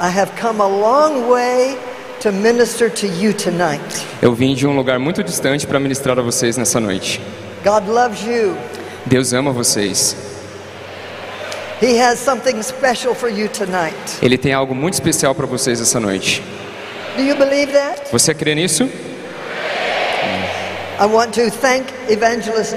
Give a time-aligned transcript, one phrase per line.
[0.00, 1.76] I have come a long way
[2.20, 3.82] to minister to you tonight.
[4.22, 7.20] Eu vim de um lugar muito distante para ministrar a vocês nessa noite.
[7.64, 8.56] God loves you.
[9.06, 10.16] Deus ama vocês.
[11.82, 13.96] He has something special for you tonight.
[14.20, 16.42] Ele tem algo muito especial para vocês essa noite.
[17.16, 18.02] Do you believe that?
[18.12, 18.84] Você crê nisso?
[21.00, 22.74] I want to thank Evangelist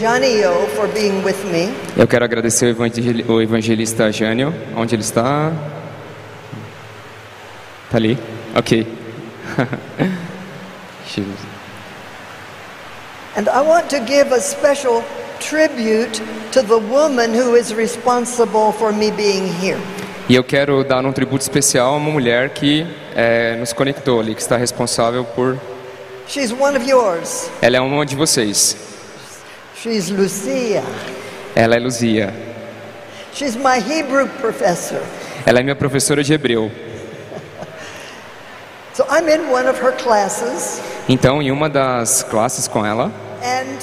[0.00, 1.72] Janio for being with me.
[1.96, 4.54] Eu quero agradecer o evangel- o evangelista Jânio.
[4.76, 5.50] Onde ele está?
[7.94, 8.18] Tá ali?
[8.56, 8.84] Ok.
[13.36, 15.04] And I want to give a special
[15.38, 19.78] tribute to the woman who is responsible for me being here.
[20.28, 24.34] E eu quero dar um tributo especial a uma mulher que eh, nos conectou ali,
[24.34, 25.56] que está responsável por.
[26.26, 27.48] She's one of yours.
[27.62, 28.76] Ela é uma de vocês.
[29.76, 30.82] She's Lucia.
[31.54, 32.34] Ela é Luzia.
[33.32, 35.00] She's my Hebrew professor.
[35.46, 36.72] Ela é minha professora de hebreu.
[38.94, 43.10] So I'm in one of her classes, Então, em uma das classes com ela,
[43.42, 43.78] and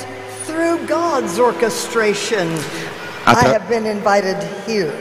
[0.46, 2.48] through God's orchestration,
[3.28, 4.92] I have been invited here.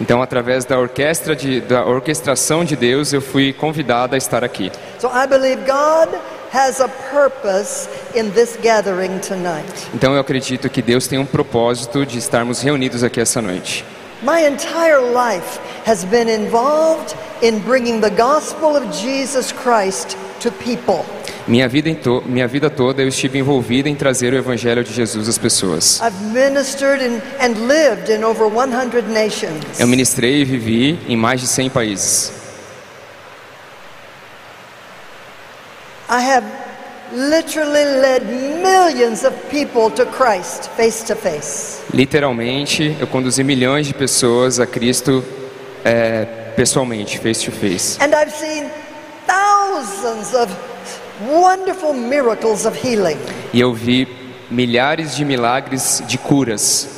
[0.00, 4.70] então através da orquestra de, da orquestração de Deus, eu fui convidada a estar aqui.
[4.98, 6.14] So I believe God
[6.52, 9.64] has a purpose in this gathering tonight.
[9.94, 13.84] Então eu acredito que Deus tem um propósito de estarmos reunidos aqui essa noite.
[14.24, 21.04] My entire life has been involved in bringing the gospel of Jesus Christ to people.
[21.46, 25.28] Minha vida, to- minha vida toda eu estive envolvida em trazer o evangelho de Jesus
[25.28, 26.00] às pessoas.
[26.00, 29.78] I've ministered in, and lived in over 100 nations.
[29.78, 32.32] Eu ministrei e vivi em mais de 100 países.
[36.08, 36.46] I have
[41.92, 45.24] Literalmente, eu conduzi milhões de pessoas a Cristo
[45.84, 46.24] é,
[46.56, 48.02] pessoalmente, face to face.
[48.02, 48.68] And I've seen
[49.28, 50.52] thousands of
[51.30, 53.18] wonderful miracles of healing.
[53.52, 54.08] E eu vi
[54.50, 56.88] milhares de milagres de curas.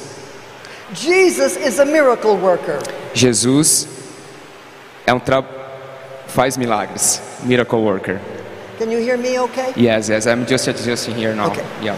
[0.94, 2.78] Jesus is a miracle worker.
[3.12, 3.86] Jesus
[5.06, 5.44] é um tra...
[6.26, 8.18] faz milagres, miracle worker.
[8.78, 9.72] Can you hear me okay?
[9.74, 11.50] Yes, yes, I'm just adjusting here now.
[11.50, 11.64] Okay.
[11.82, 11.96] Yeah.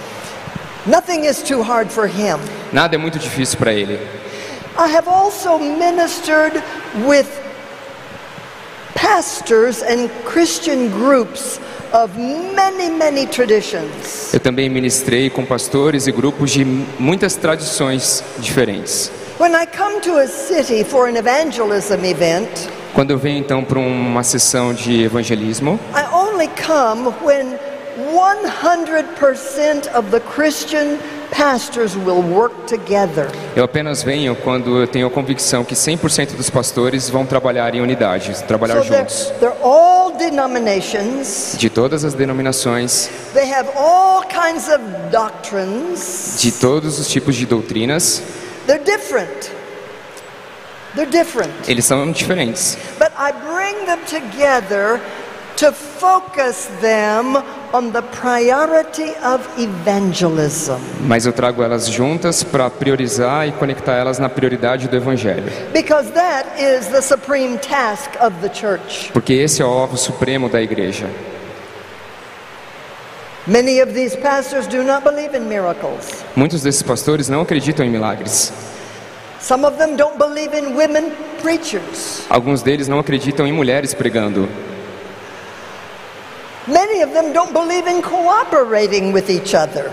[0.86, 2.38] Nothing is too hard for him.
[2.72, 3.98] Nada é muito difícil para ele.
[4.78, 6.62] I have also ministered
[7.04, 7.26] with
[8.94, 11.58] pastors and Christian groups
[11.92, 14.32] of many, many traditions.
[14.32, 19.10] Eu também ministrei com pastores e grupos de muitas tradições diferentes.
[19.40, 22.48] When I come to a city for an evangelism event,
[22.94, 26.04] Quando eu venho então para uma sessão de evangelismo, I
[26.38, 27.58] only come when
[28.14, 31.00] 100% of the Christian
[31.32, 33.28] pastors will work together.
[33.56, 37.80] eu apenas venho quando eu tenho a convicção que 100% dos pastores vão trabalhar em
[37.80, 39.32] unidade, trabalhar So they're, juntos.
[39.40, 41.56] they're all denominations.
[41.58, 46.36] De todas as denominações, They have all kinds of doctrines.
[46.40, 48.22] de todos os tipos de doutrinas,
[48.68, 49.50] They're different.
[50.94, 51.52] They're different.
[51.68, 52.78] eles são diferentes.
[52.98, 55.00] But I bring them together
[55.58, 57.36] to focus them
[57.72, 60.78] on the priority of evangelism.
[61.00, 65.50] Mas eu trago elas juntas para priorizar e conectar elas na prioridade do evangelho.
[65.72, 69.10] Because that is the supreme task of the church.
[69.12, 71.10] Porque esse é o alvo supremo da igreja.
[73.44, 76.22] Many of these pastors do not believe in miracles.
[76.36, 78.52] Muitos desses pastores não acreditam em milagres.
[79.40, 81.10] Some of them don't believe in women
[81.42, 82.22] preachers.
[82.30, 84.48] Alguns deles não acreditam em mulheres pregando.
[84.50, 85.06] Many of them don't believe in cooperating with
[86.18, 86.57] each other.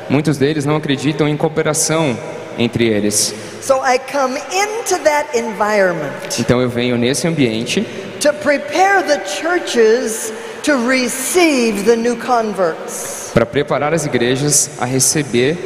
[0.10, 2.18] Muitos deles não acreditam em cooperação
[2.58, 3.34] entre eles.
[3.62, 7.82] So I come into that environment Então eu venho nesse ambiente
[8.22, 10.32] to prepare the churches
[10.64, 13.32] to receive the new converts.
[13.34, 15.58] para preparar as igrejas a receber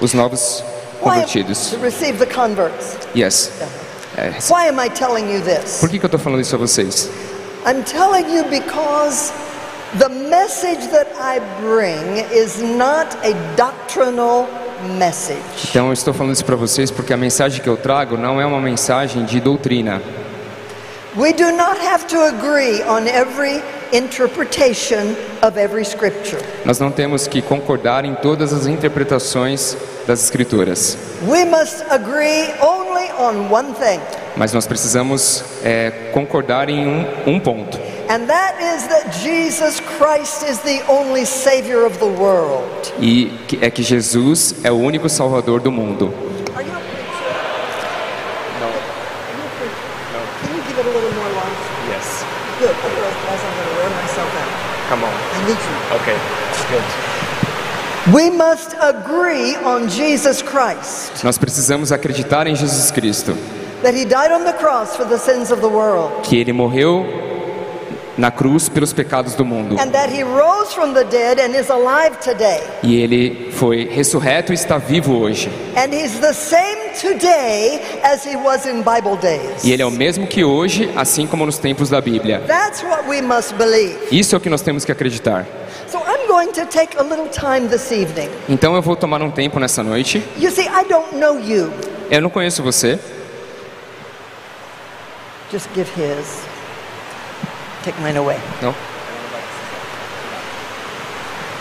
[0.00, 0.62] os novos
[1.00, 1.70] Why, convertidos.
[1.70, 2.96] to receive the converts.
[3.16, 3.50] Yes.
[4.16, 5.78] É, Why am I telling you this?
[5.80, 7.08] por que, que eu estou falando isso a vocês?
[7.66, 9.32] I'm telling you because
[9.96, 14.46] the message that I bring is not a doctrinal
[14.98, 15.70] message.
[15.70, 18.44] Então eu estou falando isso para vocês porque a mensagem que eu trago não é
[18.44, 20.02] uma mensagem de doutrina.
[21.16, 23.62] We do not have to agree on every
[23.92, 26.40] interpretation of every scripture.
[26.66, 29.76] Nós não temos que concordar em todas as interpretações
[30.06, 30.96] das escrituras,
[31.26, 34.00] We must agree only on one thing,
[34.36, 37.78] mas nós precisamos é, concordar em um, um ponto.
[38.08, 42.92] And that is that Jesus Christ is the only Savior of the world.
[42.98, 46.12] E é que Jesus é o único Salvador do mundo.
[46.54, 47.32] Are you preacher?
[48.60, 48.70] No.
[50.40, 51.60] Can you give it a little more life?
[51.90, 52.24] Yes.
[52.58, 52.74] Good.
[52.74, 54.88] Otherwise, I'm going to wear myself out.
[54.88, 55.12] Come on.
[55.12, 55.76] I need you.
[56.00, 56.16] Okay.
[56.70, 57.08] Good.
[58.14, 63.36] We must agree on Jesus Christ, Nós precisamos acreditar em Jesus Cristo,
[63.82, 67.04] that He died on the cross for the sins of the world, que ele morreu
[68.18, 71.70] na cruz pelos pecados do mundo and that He rose from the dead and is
[71.70, 72.60] alive today.
[72.82, 75.48] e ele foi ressurreto e está vivo hoje.
[79.62, 82.42] E ele é o mesmo que hoje, assim como nos tempos da Bíblia.
[84.10, 85.46] Isso é o que nós temos que acreditar.
[85.90, 88.28] So I'm going to take a little time this evening.
[88.48, 90.22] Então eu vou tomar um tempo nessa noite.
[90.38, 91.72] You see, I don't know you.
[92.10, 92.98] Eu não conheço você.
[95.50, 96.57] Just give His.
[97.84, 98.36] Take mine away.
[98.62, 98.74] Não.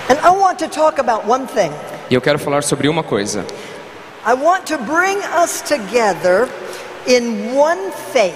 [0.09, 1.71] And I want to talk about one thing.
[2.09, 3.45] E eu quero falar sobre uma coisa.
[4.25, 6.47] I want to bring us together
[7.05, 8.35] in one faith.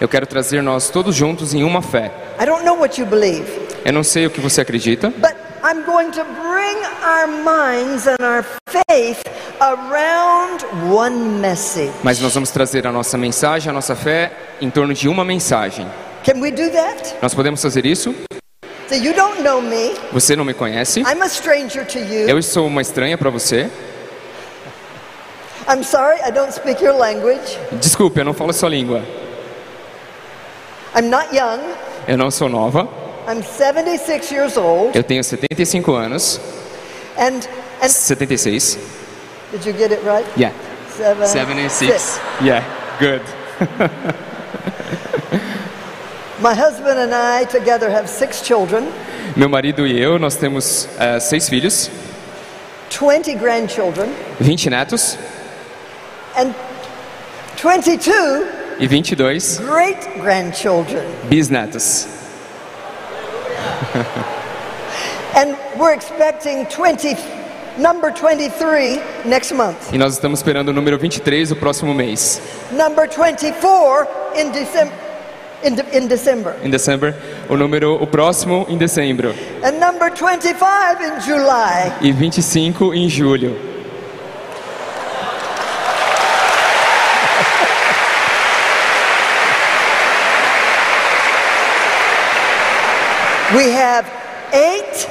[0.00, 2.10] Eu quero trazer nós todos juntos em uma fé.
[2.40, 3.44] I don't know what you believe,
[3.84, 8.16] Eu não sei o que você acredita, but I'm going to bring our minds and
[8.22, 9.22] our faith
[9.60, 11.92] around one message.
[12.02, 15.86] mas nós vamos trazer a nossa mensagem, a nossa fé em torno de uma mensagem.
[16.24, 17.16] Can we do that?
[17.22, 18.14] Nós podemos fazer isso?
[18.88, 19.94] So you don't know me.
[20.12, 21.00] Você não me conhece?
[21.00, 22.28] I'm a stranger to you.
[22.28, 23.70] Eu sou uma estranha para você.
[25.68, 27.58] I'm sorry, I don't speak your language.
[27.80, 29.02] Desculpe, eu não falo sua língua.
[30.94, 31.60] I'm not young.
[32.08, 32.88] Eu não sou nova.
[33.28, 34.96] I'm 76 years old.
[34.96, 36.40] Eu tenho 75 anos.
[37.16, 37.40] And
[37.82, 38.76] and 76.
[39.52, 40.26] did you get it right?
[40.36, 40.52] Yeah.
[40.96, 42.20] Seven, 76.
[42.42, 42.64] Yeah.
[42.98, 43.22] Good.
[46.40, 48.86] My husband and I together have six children,
[49.36, 51.90] Meu marido e eu, nós temos eh, seis filhos,
[52.90, 54.08] 20 grandchildren,
[54.40, 55.18] 20 netos
[56.36, 56.52] and
[57.62, 58.44] 22
[58.78, 61.04] e 22 great grandchildren.
[61.28, 62.06] bisnetos.
[65.36, 67.16] And we're expecting 20,
[67.78, 72.40] number 23 next month, E nós estamos esperando o número 23 o próximo mês,
[72.72, 74.92] number 24 in December.
[75.62, 77.14] In, de- in December, em dezembro.
[77.48, 80.64] O número o próximo em dezembro and number 25
[81.02, 81.92] in July.
[82.00, 83.56] e 25 em julho.
[93.54, 94.06] We have
[94.52, 95.08] eight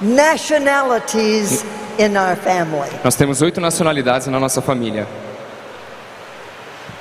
[0.00, 1.62] nationalities
[1.98, 2.88] in our family.
[3.04, 5.06] Nós temos oito nacionalidades na nossa família.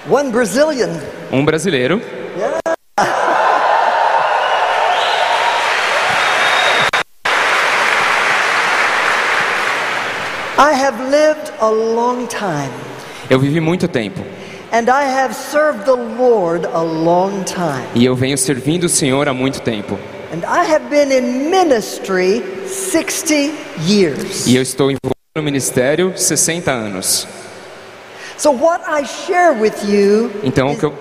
[0.07, 0.89] One Brazilian,
[1.31, 2.01] Um brasileiro,
[10.57, 12.71] I have lived a long time,
[13.29, 14.21] eu vivi muito tempo
[14.71, 17.85] and I have served the Lord a long time.
[17.95, 19.97] e eu venho servindo o Senhor há muito tempo.
[20.31, 23.51] And I have been in ministry 60
[23.87, 24.47] years.
[24.47, 27.27] E eu estou envolvido no ministério 60 anos.
[28.32, 28.32] So, what I share with you
[30.43, 30.93] Então o que eu,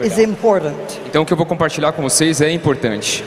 [0.00, 1.00] is important.
[1.04, 3.24] então o que eu vou compartilhar com vocês é importante.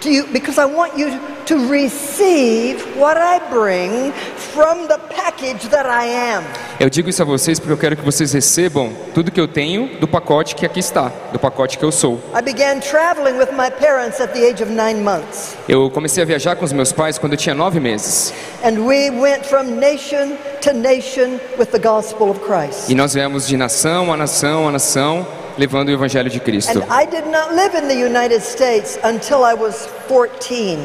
[0.00, 1.10] To you because I want you
[1.44, 4.12] to receive what I bring
[4.54, 6.06] from the package that I
[6.36, 6.44] am.
[6.80, 9.98] Eu digo isso a vocês porque eu quero que vocês recebam tudo que eu tenho
[10.00, 12.18] do pacote que aqui está, do pacote que eu sou.
[12.34, 16.26] I began traveling with my parents at the age of nine months, Eu comecei a
[16.26, 18.32] viajar com os meus pais quando eu tinha nove meses.
[18.64, 22.88] and we went from nation to nation with the gospel of Christ.
[22.88, 25.26] E nós viemos de nação a nação a nação,
[25.58, 26.78] levando o evangelho de Cristo.
[26.78, 30.78] And I did not live in the United States until I was 14.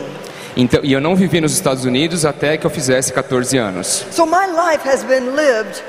[0.57, 4.05] Então, e eu não vivi nos Estados Unidos até que eu fizesse 14 anos.
[4.11, 5.83] So my life has been lived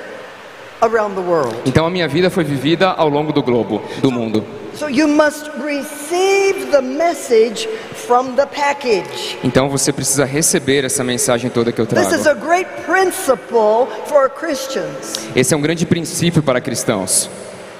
[0.80, 1.54] around the world.
[1.64, 4.44] Então a minha vida foi vivida ao longo do globo, do mundo.
[4.74, 7.66] So you must receive the message
[8.06, 9.38] from the package.
[9.42, 12.28] Então você precisa receber essa mensagem toda que eu This is trago.
[12.28, 15.28] a great principle for Christians.
[15.34, 17.30] Esse é um grande princípio para cristãos.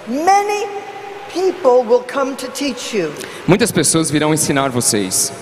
[0.09, 0.67] Many
[1.33, 3.13] people will come to teach you.
[3.47, 5.33] Muitas pessoas virão ensinar vocês.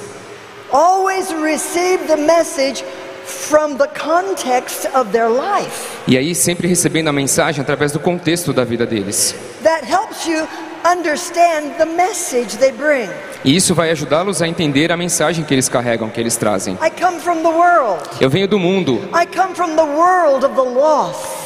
[0.73, 2.83] Always receive the message
[3.27, 5.99] from the context of their life.
[6.07, 9.35] E aí sempre recebendo a mensagem através do contexto da vida deles.
[9.63, 10.49] That helps you
[10.85, 13.11] understand the message they bring.
[13.45, 16.79] E isso vai ajudá-los a entender a mensagem que eles carregam, que eles trazem.
[16.83, 18.03] I come from the world.
[18.19, 21.44] Eu venho do mundo, I come from the world of the lost,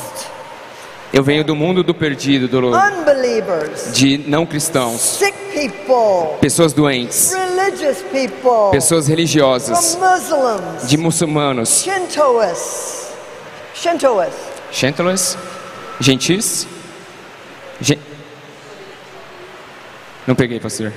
[1.12, 2.70] eu venho do mundo do perdido, do,
[3.92, 9.96] de não cristãos, sick people, pessoas doentes, religious people, pessoas religiosas,
[10.86, 13.08] de muçulmanos, Shintoists,
[13.74, 14.38] Shintoists,
[14.70, 15.38] Shintoists,
[16.00, 16.66] gentis,
[17.80, 17.98] gen-
[20.26, 20.92] Não peguei, pastor.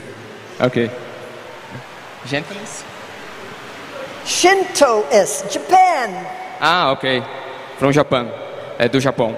[0.59, 0.91] Ok.
[2.25, 2.83] Gentleness?
[4.25, 6.09] Shintoist, Japan.
[6.59, 7.23] Ah, ok.
[7.79, 8.27] From Japan.
[8.77, 9.35] É do Japão.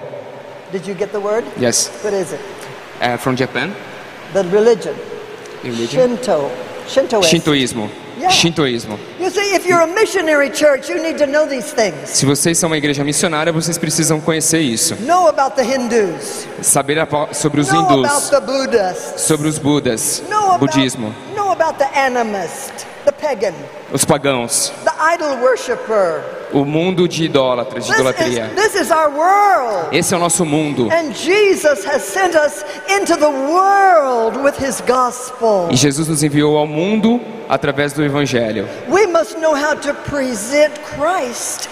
[0.74, 1.46] Did you get the word?
[1.56, 1.88] Yes.
[2.04, 2.42] What is it?
[3.00, 3.72] É from Japan.
[4.34, 4.96] The religion.
[5.64, 6.18] Religion.
[6.18, 6.50] Shinto.
[6.88, 7.30] Shintoist.
[7.30, 7.90] Shintoísmo.
[8.18, 8.30] Yeah.
[8.30, 8.98] Shintoísmo.
[9.20, 12.10] You see, if you're a missionary church, you need to know these things.
[12.10, 14.96] Se vocês são uma igreja missionária, vocês precisam conhecer isso.
[15.02, 16.48] Know about the Hindus.
[16.64, 16.98] Saber
[17.34, 19.22] sobre os Know about hindus, the Buddhists.
[19.22, 23.54] sobre os budas, Know about, budismo, know about the animist, pagan,
[23.92, 26.22] os pagãos, the idol worshiper.
[26.54, 28.52] o mundo de idólatras, de This idolatria.
[28.56, 29.88] is, this is our world.
[29.92, 30.90] Esse é o nosso mundo.
[30.92, 35.68] And Jesus has sent us into the world with his gospel.
[35.72, 37.20] E Jesus nos enviou ao mundo
[37.50, 38.68] através do Evangelho.
[38.88, 41.68] We must know how to present Christ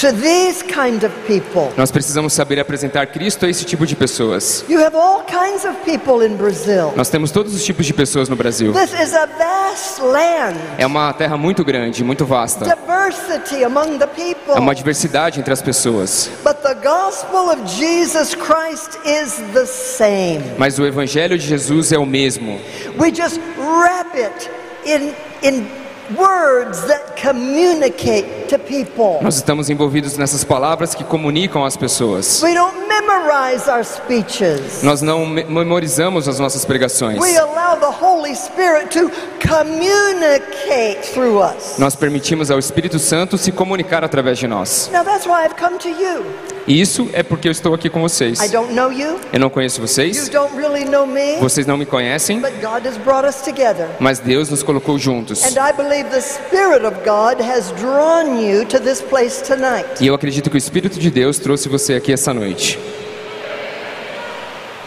[0.00, 1.72] to these kind of people.
[1.76, 4.64] Nós precisamos saber apresentar Cristo a esse tipo de pessoas.
[4.68, 6.92] You have all kinds of people in Brazil.
[6.94, 8.72] Nós temos todos os tipos de pessoas no Brasil.
[8.72, 10.56] This is a vast land.
[10.78, 12.64] É uma terra muito grande, muito vasta.
[12.64, 14.54] Diversity among the people.
[14.54, 16.30] É uma diversidade entre as pessoas.
[16.44, 20.42] But the gospel of Jesus Christ is the same.
[20.56, 22.60] Mas o Evangelho de Jesus é o mesmo.
[22.98, 24.48] We just wrap it
[24.86, 25.12] in,
[25.42, 25.77] in
[26.16, 29.18] words that communicate to people.
[29.22, 32.42] Nós estamos envolvidos nessas palavras que comunicam às pessoas.
[32.42, 34.82] We don't memorize our speeches.
[34.82, 37.18] Nós não me- memorizamos as nossas pregações.
[37.20, 39.10] We allow the Holy Spirit to
[39.46, 41.78] communicate through us.
[41.78, 44.90] Nós permitimos ao Espírito Santo se comunicar através de nós.
[44.92, 46.24] Now that's why I've come to you.
[46.66, 48.40] E isso é porque eu estou aqui com vocês.
[48.42, 49.18] I don't know you.
[49.32, 51.36] Eu não conheço You vocês, don't really know me.
[51.40, 53.88] vocês não me conhecem, But God has brought us together.
[53.98, 55.42] mas Deus nos colocou juntos.
[55.44, 60.00] And I believe the Spirit of God has drawn you to this place tonight.
[60.00, 62.78] E eu acredito que o Espírito de Deus trouxe você aqui essa noite.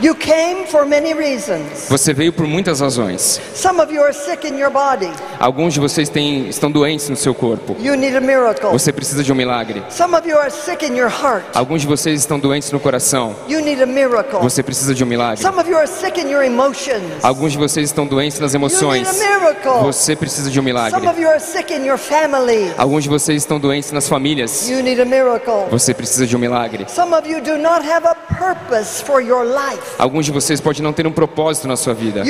[0.02, 1.88] You came for many reasons.
[1.88, 3.40] Você veio por muitas razões.
[3.54, 5.12] Some of you are sick in your body.
[5.40, 7.76] Alguns de vocês têm, estão doentes no seu corpo.
[7.80, 8.72] You need a miracle.
[8.72, 9.84] Você precisa de um milagre.
[9.92, 11.46] Some of you are sick in your heart.
[11.54, 13.36] Alguns de vocês estão doentes no coração.
[13.48, 14.40] You need a miracle.
[14.40, 15.44] Você precisa de um milagre.
[15.44, 17.04] Some of you are sick in your emotions.
[17.22, 19.08] Alguns de vocês estão doentes nas You emoções.
[19.08, 19.84] need a miracle.
[19.84, 21.00] Você precisa de um milagre.
[21.00, 22.74] Some of you are sick in your family.
[22.76, 24.68] Alguns de vocês estão doentes nas famílias.
[24.68, 25.70] You need a miracle.
[25.70, 26.88] Você precisa de um milagre.
[26.90, 29.91] Some of you do not have a purpose for your life.
[29.98, 32.24] Alguns de vocês podem não ter um propósito na sua vida.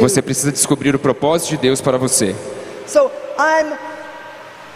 [0.00, 2.34] Você precisa descobrir o propósito de Deus para você.
[2.86, 3.78] So I'm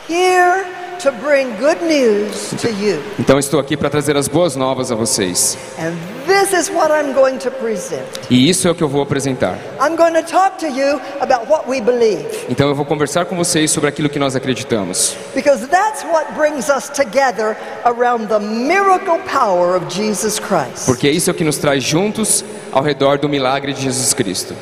[0.08, 3.02] here to bring good news to you.
[3.18, 5.56] Então estou aqui para trazer as boas novas a vocês.
[5.78, 5.94] And
[6.26, 8.02] this is what I'm going to present.
[8.30, 9.58] E isso é o que eu vou apresentar.
[9.80, 13.36] I'm going to talk to you about what we believe Então eu vou conversar com
[13.36, 15.16] vocês sobre aquilo que nós acreditamos.
[15.34, 20.86] because that's what brings us together around the miracle power of Jesus Christ.
[20.86, 24.54] Porque isso é o que nos traz juntos ao redor do milagre de Jesus Cristo.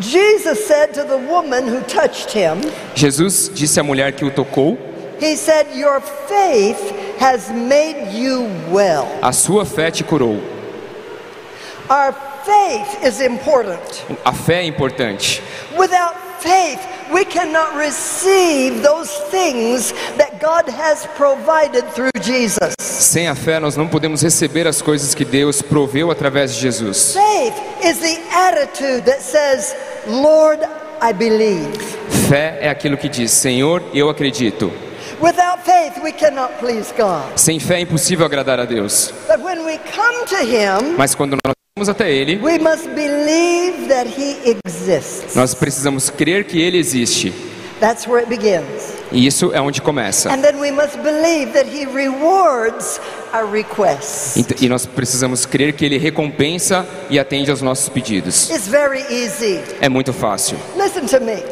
[0.00, 2.60] Jesus said to the woman who touched him,
[2.96, 4.76] Jesus disse à mulher que o tocou:
[5.24, 6.78] He said, Your faith
[7.18, 9.08] has made you well.
[9.22, 10.38] A sua fé te curou.
[11.88, 12.12] Our
[12.44, 14.04] faith is important.
[14.22, 15.42] A fé é importante.
[15.78, 16.78] Without faith,
[17.10, 22.74] we cannot receive those things that God has provided through Jesus.
[22.78, 27.14] Sem a fé, nós não podemos receber as coisas que Deus proveu através de Jesus.
[27.14, 29.74] Faith is the attitude that says,
[30.06, 30.60] Lord,
[31.00, 31.78] I believe.
[32.28, 34.83] Fé é aquilo que diz: Senhor, eu acredito.
[35.20, 37.22] Without faith, we cannot please God.
[37.36, 39.12] Sem fé é impossível agradar a Deus.
[39.28, 43.88] But when we come to Him, Mas quando nós vamos até Ele, we must believe
[43.88, 45.34] that He exists.
[45.34, 47.32] nós precisamos crer que Ele existe.
[47.80, 48.94] That's where it begins.
[49.12, 50.30] E isso é onde começa.
[50.32, 53.00] And then we must believe that He rewards
[53.32, 54.36] our requests.
[54.36, 58.48] Ent- E nós precisamos crer que Ele recompensa e atende aos nossos pedidos.
[58.50, 59.60] It's very easy.
[59.80, 60.56] É muito fácil.
[60.76, 61.42] Listen to me.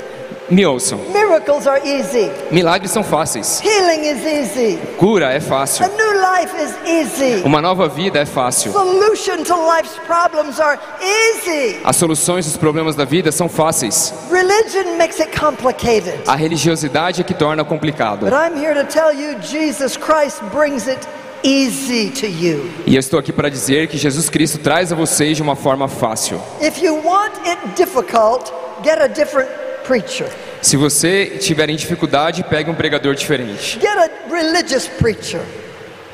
[0.52, 0.99] Me ouçam.
[1.14, 2.30] Miracles are easy.
[2.50, 3.62] Milagres são fáceis.
[3.64, 4.78] Healing is easy.
[4.99, 5.87] Cura é A fácil.
[5.88, 7.42] new life is easy.
[7.42, 8.71] Uma nova vida é fácil.
[8.71, 11.78] Solution to life's problems are easy.
[11.82, 14.12] As soluções dos problemas da vida são fáceis.
[14.30, 16.21] Religion makes it complicated.
[16.26, 18.26] A religiosidade é que torna complicado.
[18.26, 21.00] But I'm here to tell you Jesus Christ brings it
[21.42, 22.71] easy to you.
[22.87, 25.88] E eu estou aqui para dizer que Jesus Cristo traz a vocês de uma forma
[25.88, 26.38] fácil.
[26.61, 28.52] If you want it difficult,
[28.85, 29.49] get a different
[29.82, 30.26] preacher.
[30.60, 33.78] Se você tiver em dificuldade, pegue um pregador diferente.
[33.80, 35.40] Get a religious preacher.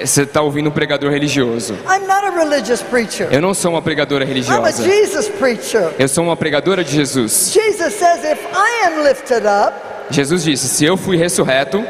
[0.00, 1.75] Você está ouvindo um pregador religioso.
[1.88, 3.28] I'm not a religious preacher.
[3.32, 4.84] Eu não sou uma pregadora I'm a religiosa.
[4.84, 5.90] Jesus preacher.
[5.98, 7.50] Eu sou uma pregadora de Jesus.
[7.52, 11.85] Jesus says, if I am lifted up, Jesus disse: Se eu fui ressurreto,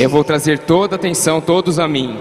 [0.00, 2.18] eu vou trazer toda a atenção, todos a mim.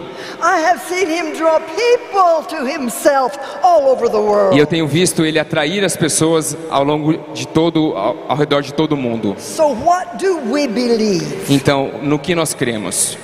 [4.53, 8.61] E eu tenho visto ele atrair as pessoas ao longo de todo, ao, ao redor
[8.61, 9.35] de todo o mundo.
[11.49, 13.17] Então, no que nós cremos?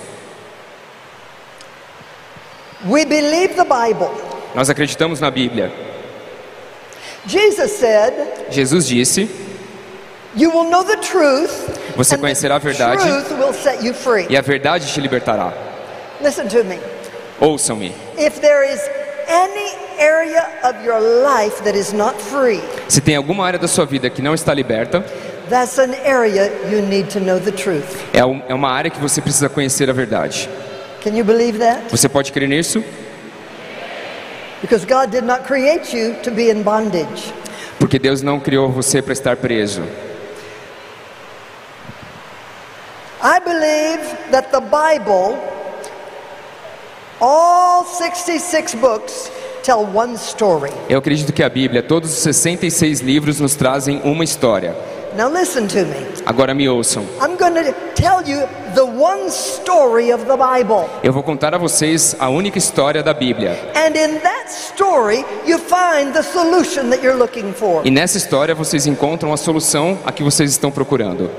[4.55, 5.71] Nós acreditamos na Bíblia.
[8.49, 9.51] Jesus disse: You will know the
[10.09, 10.22] truth,
[11.95, 13.03] Você conhecerá a the verdade.
[13.03, 14.25] truth will set you free.
[14.29, 15.53] E a verdade te libertará.
[16.21, 16.79] Listen to me.
[17.39, 17.93] Ouçam-me.
[18.17, 18.79] If there is
[19.27, 23.85] any area of your life that is not free, Se tem alguma área da sua
[23.85, 25.03] vida que não está liberta,
[25.49, 27.85] that's an area you need to know the truth.
[28.13, 30.49] é um- é uma área que você precisa conhecer a verdade.
[31.03, 31.81] Can you believe that?
[31.91, 32.83] Você pode crer nisso?
[34.61, 37.33] Because God did not create you to be in bondage.
[37.77, 39.83] Porque Deus não criou você para estar preso.
[43.21, 44.01] I believe
[44.33, 45.37] that the Bible,
[47.21, 50.71] all 66 books, tell one story.
[50.89, 54.75] Eu acredito que a Bíblia, todos os 66 livros, nos trazem uma história.
[55.15, 56.07] Now listen to me.
[56.25, 57.03] Agora me ouçam.
[57.21, 60.89] I'm going to tell you the one story of the Bible.
[61.03, 63.51] Eu vou contar a vocês a única história da Bíblia.
[63.75, 67.85] And in that story, you find the solution that you're looking for.
[67.85, 71.29] E nessa história vocês encontram a solução a que vocês estão procurando.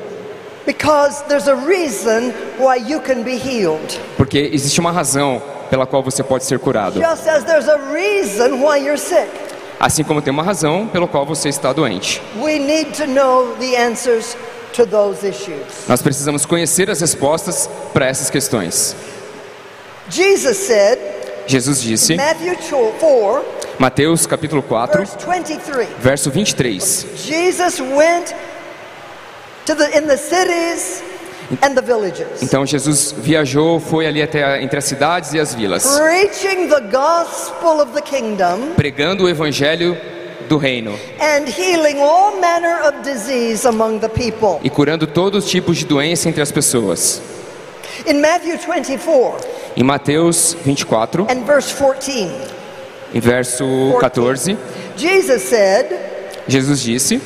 [4.16, 7.00] Porque existe uma razão pela qual você pode ser curado.
[7.00, 9.28] Just as there's a reason why you're sick.
[9.78, 12.22] Assim como tem uma razão pela qual você está doente.
[12.40, 14.36] We need to know the answers
[14.74, 15.86] to those issues.
[15.88, 18.94] Nós precisamos conhecer as respostas para essas questões.
[20.08, 20.98] Jesus said,
[21.46, 22.56] Jesus disse, Matthew
[23.00, 23.44] 4,
[23.78, 25.88] Mateus capítulo 4, verse 23.
[25.98, 27.06] verso 23.
[27.16, 28.34] Jesus went
[29.66, 31.02] to the in the cities
[31.62, 35.98] and the villages, Então Jesus viajou, foi ali até entre as cidades e as vilas,
[35.98, 39.96] preaching the gospel of the kingdom pregando o evangelho
[40.48, 40.98] do reino.
[41.20, 44.58] and healing all manner of disease among the people.
[44.62, 47.20] e curando todos os tipos de doença entre as pessoas.
[48.06, 49.36] In Matthew 24
[49.76, 52.30] Em Mateus 24, and verse 14,
[53.14, 53.64] em verso
[54.00, 54.56] 14,
[54.96, 55.86] Jesus said,
[56.48, 57.20] Jesus disse: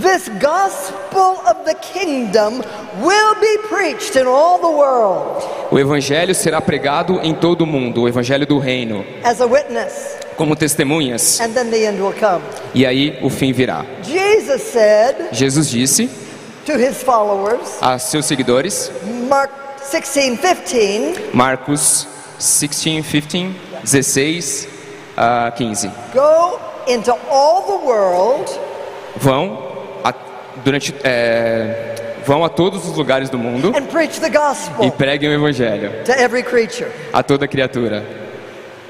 [0.00, 2.62] This gospel of the kingdom
[3.00, 8.02] will be preached in all the world O evangelho será pregado em todo o mundo,
[8.02, 12.42] o evangelho do reino, as a witness, como testemunhas, and then the end will come.
[12.74, 13.84] e aí o fim virá.
[14.02, 16.08] Jesus said Jesus disse
[16.66, 18.90] to his followers, a seus seguidores,
[19.28, 22.06] Mark 16, 15, Marcos
[22.38, 23.54] 16, 15,
[23.84, 24.68] 16
[25.16, 25.88] a 15.
[26.12, 28.50] go into all the world
[29.16, 29.73] Vão
[30.64, 34.30] durante é, vão a todos os lugares do mundo and preach the
[34.84, 35.92] e preguem o evangelho
[37.12, 38.24] a toda criatura.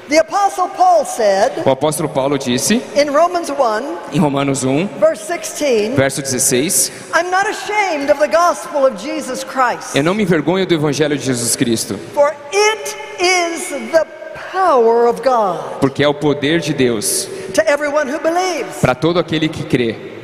[0.07, 5.27] The apostle Paul said O apóstolo Paulo disse in Romans 1, em Romanos 1, verse
[5.27, 10.21] 16, verso 16: I'm not ashamed of the gospel of Jesus Christ, Eu não me
[10.21, 14.05] envergonho do evangelho de Jesus Cristo, for it is the
[14.51, 18.77] power of God porque é o poder de Deus to everyone who believes.
[18.79, 20.14] para todo aquele que crê.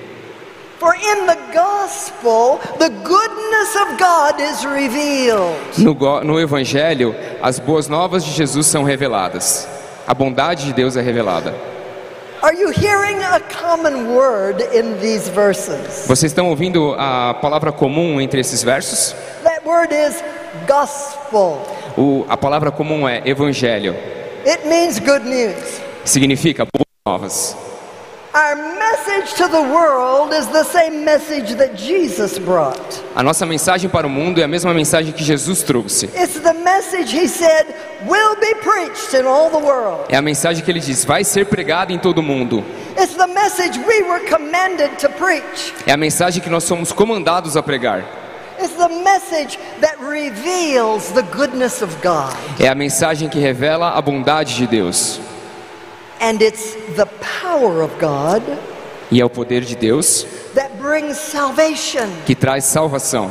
[5.78, 9.67] No, no evangelho, as boas novas de Jesus são reveladas.
[10.08, 11.54] A bondade de Deus é revelada.
[12.41, 16.08] Are you hearing a common word in these verses?
[16.08, 19.15] Vocês estão ouvindo a palavra comum entre esses versos?
[19.44, 20.24] That word is
[20.67, 21.60] gospel.
[21.96, 23.96] O- a palavra comum é evangelho.
[24.48, 25.80] It means good news.
[26.04, 27.56] Significa boas novas.
[33.13, 36.06] A nossa mensagem para o mundo é a mesma mensagem que Jesus trouxe.
[36.06, 37.67] It's the message he said
[38.08, 40.06] will be preached in all the world.
[40.08, 42.63] É a mensagem que ele diz: vai ser pregada em todo o mundo.
[42.98, 45.74] It's the message we were commanded to preach.
[45.86, 48.06] É a mensagem que nós somos comandados a pregar.
[48.62, 52.34] It's the message that reveals the goodness of God.
[52.60, 55.20] É a mensagem que revela a bondade de Deus.
[56.21, 57.07] And it's the
[57.41, 58.43] power of God
[59.12, 62.07] E é o poder de Deus that brings salvation.
[62.25, 63.29] que traz salvação.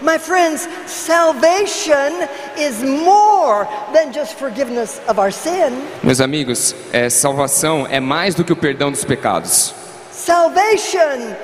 [0.00, 2.26] My friends, salvation
[2.58, 5.80] is more than just forgiveness of our sin.
[6.02, 9.72] Meus amigos, é, salvação é mais do que o perdão dos pecados.
[10.10, 11.36] Salvation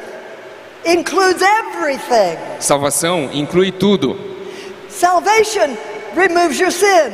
[0.84, 2.36] includes everything.
[2.58, 4.18] Salvação inclui tudo.
[4.88, 5.76] Salvation
[6.16, 7.12] removes your sin.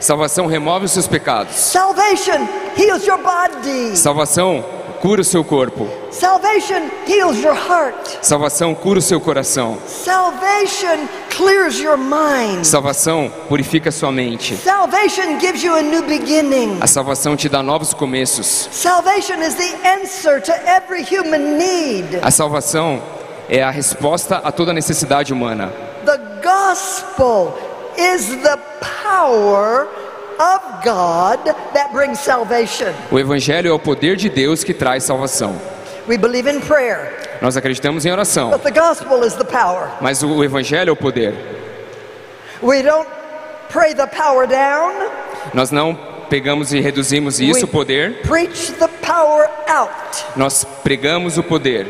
[0.00, 1.54] Salvação remove os seus pecados.
[1.54, 3.96] Salvation heals your body.
[3.96, 4.64] Salvação
[5.00, 5.88] cura o seu corpo.
[6.10, 8.18] Salvation heals your heart.
[8.22, 9.78] Salvação cura o seu coração.
[9.86, 12.64] Salvation clears your mind.
[12.64, 14.56] Salvação purifica sua mente.
[14.56, 16.78] Salvation gives you a new beginning.
[16.80, 18.68] A salvação te dá novos começos.
[18.72, 22.18] Salvation is the answer to every human need.
[22.22, 23.02] A salvação
[23.48, 25.72] é a resposta a toda necessidade humana.
[26.04, 27.54] The gospel
[27.98, 28.58] is the
[29.02, 29.86] power
[30.38, 32.92] of God that brings salvation.
[33.10, 35.54] O evangelho é o poder de Deus que traz salvação.
[36.08, 39.88] We believe in prayer, Nós acreditamos em oração, but the gospel is the power.
[40.00, 41.34] mas o evangelho é o poder.
[42.62, 43.08] We don't
[43.70, 44.92] pray the power down,
[45.52, 45.94] Nós não
[46.30, 50.24] pegamos e reduzimos isso, o poder, preach the power out.
[50.36, 51.86] nós pregamos o poder.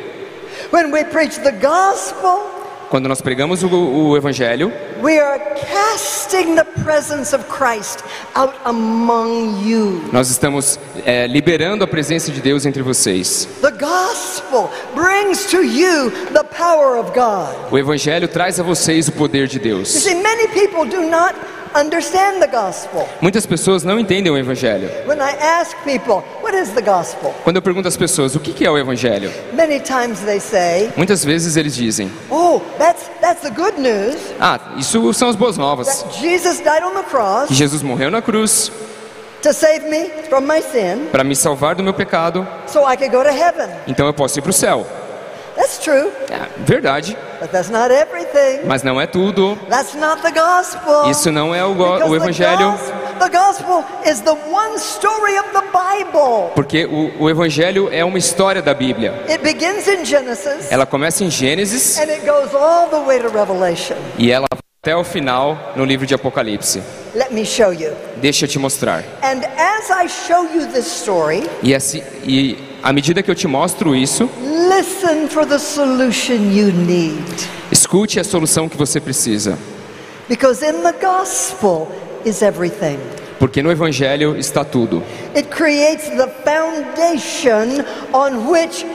[0.73, 2.41] When we preach the gospel,
[2.89, 4.73] Quando nós pregamos o, o evangelho,
[5.03, 7.99] we are casting the presence of Christ
[8.35, 10.03] out among you.
[10.13, 13.49] nós estamos é, liberando a presença de Deus entre vocês.
[15.63, 16.13] You.
[17.71, 19.89] O evangelho traz a vocês o poder de You Deus.
[19.89, 21.35] see, many people do not
[21.77, 23.07] understand the gospel.
[23.21, 24.89] Muitas pessoas não entendem o evangelho.
[25.07, 27.35] When I ask people, what is the gospel?
[27.45, 31.25] Quando eu pergunto às pessoas o que é o evangelho, Many times they say, muitas
[31.25, 35.87] vezes eles dizem: oh, that's, that's the good news Ah, isso são as boas novas.
[36.03, 38.73] that Jesus died on the Que cross Jesus morreu na cruz
[39.43, 43.11] to save me from my sin para me salvar do meu pecado, so I could
[43.15, 43.69] go to heaven.
[43.87, 44.87] então eu posso ir para o céu.
[45.67, 48.61] That's true, É, verdade, but that's not everything.
[48.67, 49.59] mas não é tudo.
[49.69, 51.11] That's not the gospel.
[51.11, 52.73] Isso não é o, o the evangelho,
[53.19, 56.53] The gospel is the one story of the Bible.
[56.55, 59.13] porque o, o evangelho é uma história da Bíblia.
[59.29, 63.29] It begins in Genesis Ela começa em Gênesis and it goes all the way to
[63.29, 63.97] Revelation.
[64.19, 64.47] e ela
[64.87, 66.81] até o final no livro de Apocalipse.
[67.13, 67.91] Let me show you.
[68.19, 69.03] Deixa eu te mostrar.
[69.21, 73.49] And as I show you this story, E, assim, e à medida que eu te
[73.49, 77.21] mostro isso, listen for the solution you need.
[77.73, 79.59] escute a solução que você precisa.
[80.29, 81.89] Because in the gospel
[82.25, 83.01] is everything.
[83.41, 85.03] Porque no evangelho está tudo.
[85.35, 88.87] It creates the foundation on which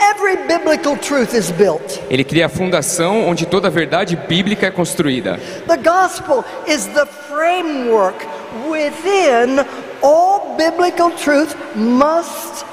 [0.00, 2.00] every biblical truth is built.
[2.10, 5.38] Ele cria a fundação onde toda a verdade bíblica é construída.
[5.66, 8.26] The gospel is the framework
[8.68, 9.64] within
[10.02, 12.69] all biblical truth must find its place.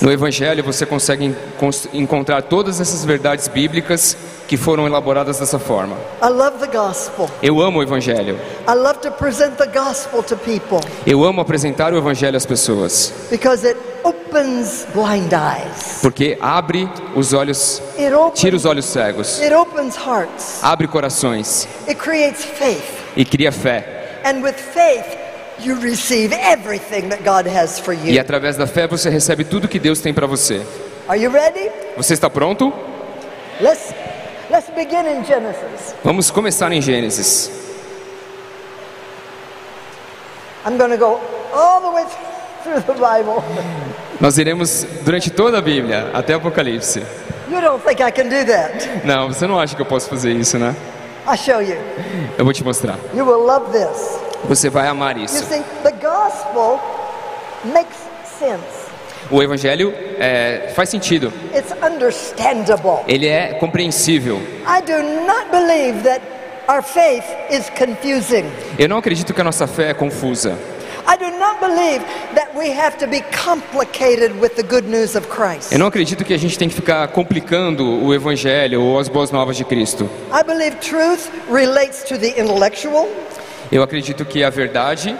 [0.00, 5.96] No Evangelho você consegue encon- encontrar todas essas verdades bíblicas que foram elaboradas dessa forma.
[6.22, 7.28] I love the gospel.
[7.42, 8.38] Eu amo o Evangelho.
[8.68, 13.12] I love to present the gospel to people Eu amo apresentar o Evangelho às pessoas,
[13.30, 15.98] because it opens blind eyes.
[16.00, 20.60] porque abre os olhos, It tira os olhos cegos, it opens hearts.
[20.62, 22.82] abre corações It creates faith.
[23.16, 24.20] e cria fé.
[24.24, 25.16] And with faith,
[25.64, 28.20] you receive everything that God has for E you.
[28.20, 30.60] através da fé você recebe tudo que Deus tem para você.
[31.08, 31.70] Are you ready?
[31.96, 32.72] Você está pronto?
[33.60, 33.92] Let's
[34.50, 35.94] let's begin in Genesis.
[36.04, 37.50] Vamos começar em Gênesis.
[40.66, 41.20] I'm going to go
[41.54, 42.04] all the way
[42.62, 43.42] through the Bible.
[44.20, 47.02] Nós iremos durante toda a Bíblia, até Apocalipse.
[47.50, 49.06] You don't think I can do that?
[49.06, 50.76] Não, você não acha que eu posso fazer isso, né?
[51.26, 51.76] I'll show you.
[52.38, 52.96] Eu vou te mostrar.
[53.14, 54.18] You will love this.
[54.44, 55.44] Você vai amar isso.
[55.44, 55.60] see.
[59.30, 61.32] O Evangelho é, faz sentido.
[63.06, 64.36] Ele é compreensível.
[64.38, 66.20] I do not believe that
[66.68, 68.44] our faith is confusing.
[68.78, 70.58] Eu não acredito que a nossa fé é confusa.
[71.06, 75.28] I do not believe that we have to be complicated with the good news of
[75.28, 75.72] Christ.
[75.72, 79.30] Eu não acredito que a gente tem que ficar complicando o Evangelho ou as boas
[79.30, 80.08] novas de Cristo.
[80.32, 83.08] I believe truth relates to the intellectual
[83.70, 85.16] Eu acredito que a verdade,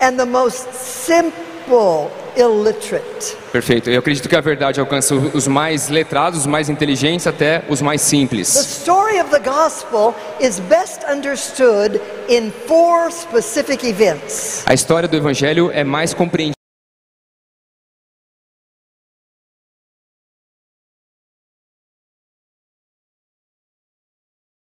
[0.00, 3.36] and the most simple illiterate.
[3.52, 3.88] perfeito.
[3.88, 8.00] Eu acredito que a verdade alcança os mais letrados, os mais inteligentes, até os mais
[8.02, 8.48] The simples.
[8.56, 14.64] story of the gospel is best understood in four specific events.
[14.66, 16.53] A história do Evangelho é mais compreendida.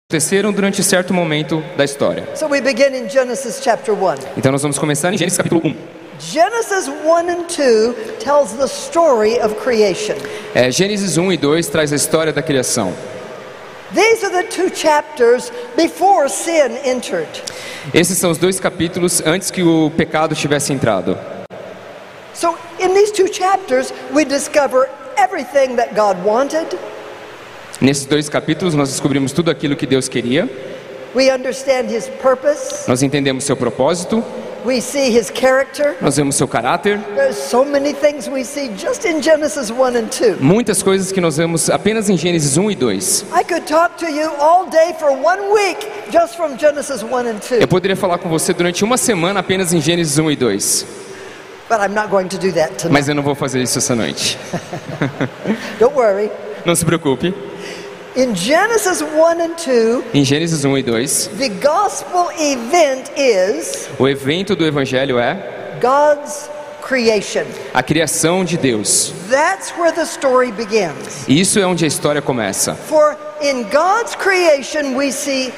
[0.08, 2.28] Aconteceram durante certo momento da história.
[2.36, 4.36] So we begin in Genesis chapter 1.
[4.36, 5.74] Então nós vamos começar em Gênesis capítulo 1.
[6.20, 10.14] Genesis 1 and 2 tells the story of creation.
[10.54, 12.94] É, Gênesis 1 e 2 traz a história da criação.
[13.96, 17.42] These are the two chapters before sin entered.
[17.92, 21.18] Esses são os dois capítulos antes que o pecado tivesse entrado.
[22.32, 26.78] So in these two chapters we discover everything that God wanted.
[27.80, 30.48] Nesses dois capítulos nós descobrimos tudo aquilo que Deus queria,
[31.14, 32.88] We understand his purpose.
[32.88, 34.22] nós entendemos seu propósito,
[34.64, 35.94] We see his character.
[36.00, 40.08] nós vemos seu caráter, There's so many things we see just in Genesis 1 and
[40.10, 40.40] 2.
[40.40, 43.26] muitas coisas que nós vemos apenas em Gênesis 1 e 2.
[43.38, 47.38] I could talk to you all day for one week just from Genesis 1 and
[47.40, 47.60] 2.
[47.60, 50.86] Eu poderia falar com você durante uma semana apenas em Gênesis 1 e 2,
[51.68, 52.92] But I'm not going to do that tonight.
[52.92, 54.38] mas eu não vou fazer isso essa noite.
[55.78, 56.30] Don't worry.
[56.64, 57.32] Não se preocupe.
[58.16, 64.08] In Genesis 1 and 2, Em Gênesis 1 e 2, the gospel event is o
[64.08, 65.36] evento do Evangelho é
[65.82, 66.48] God's
[66.80, 67.44] creation.
[67.74, 69.12] a criação de Deus.
[69.28, 71.28] That's where the story begins.
[71.28, 72.74] Isso é onde a história começa.
[72.74, 75.52] For in God's creation, we see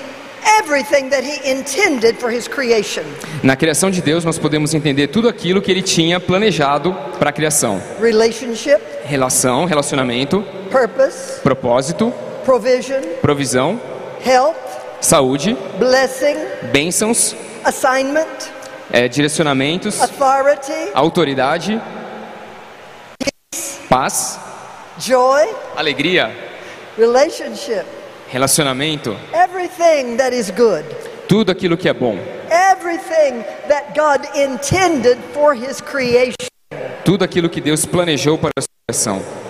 [0.61, 3.05] everything that He intended for His creation
[3.45, 7.33] Na criação de Deus, nós podemos entender tudo aquilo que ele tinha planejado para a
[7.33, 12.13] criação: relationship, relação, relacionamento, purpose, propósito,
[12.49, 13.79] provision, provisão,
[14.25, 14.57] health,
[15.03, 16.35] saúde, blessing,
[16.73, 18.27] bênçãos, assignment,
[18.91, 21.79] eh, direcionamentos, authority, autoridade,
[23.91, 24.39] paz,
[24.99, 26.35] joy, alegria,
[26.97, 27.85] relationship,
[28.31, 30.87] relacionamento, everything that is good,
[31.29, 32.17] tudo aquilo que é bom,
[32.51, 36.49] everything that God intended for His creation.
[37.05, 39.48] tudo aquilo que Deus planejou para a sua criação.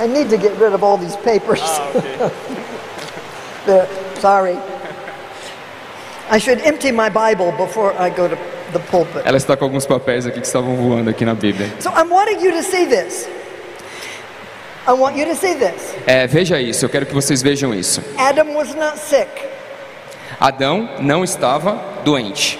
[0.00, 1.60] I need to get rid of all these papers.
[3.66, 3.86] There,
[4.20, 4.56] sorry.
[6.30, 8.38] I should empty my Bible before I go to
[8.72, 9.22] the pulpit.
[9.26, 11.68] Ela está com alguns papéis aqui que estavam voando aqui na Bíblia.
[11.78, 13.28] So I'm wanting you to see this.
[14.86, 15.94] I want you to see this.
[16.06, 18.02] É, veja isso, eu quero que vocês vejam isso.
[18.16, 19.28] Adam was not sick.
[20.40, 22.58] Adão não estava doente.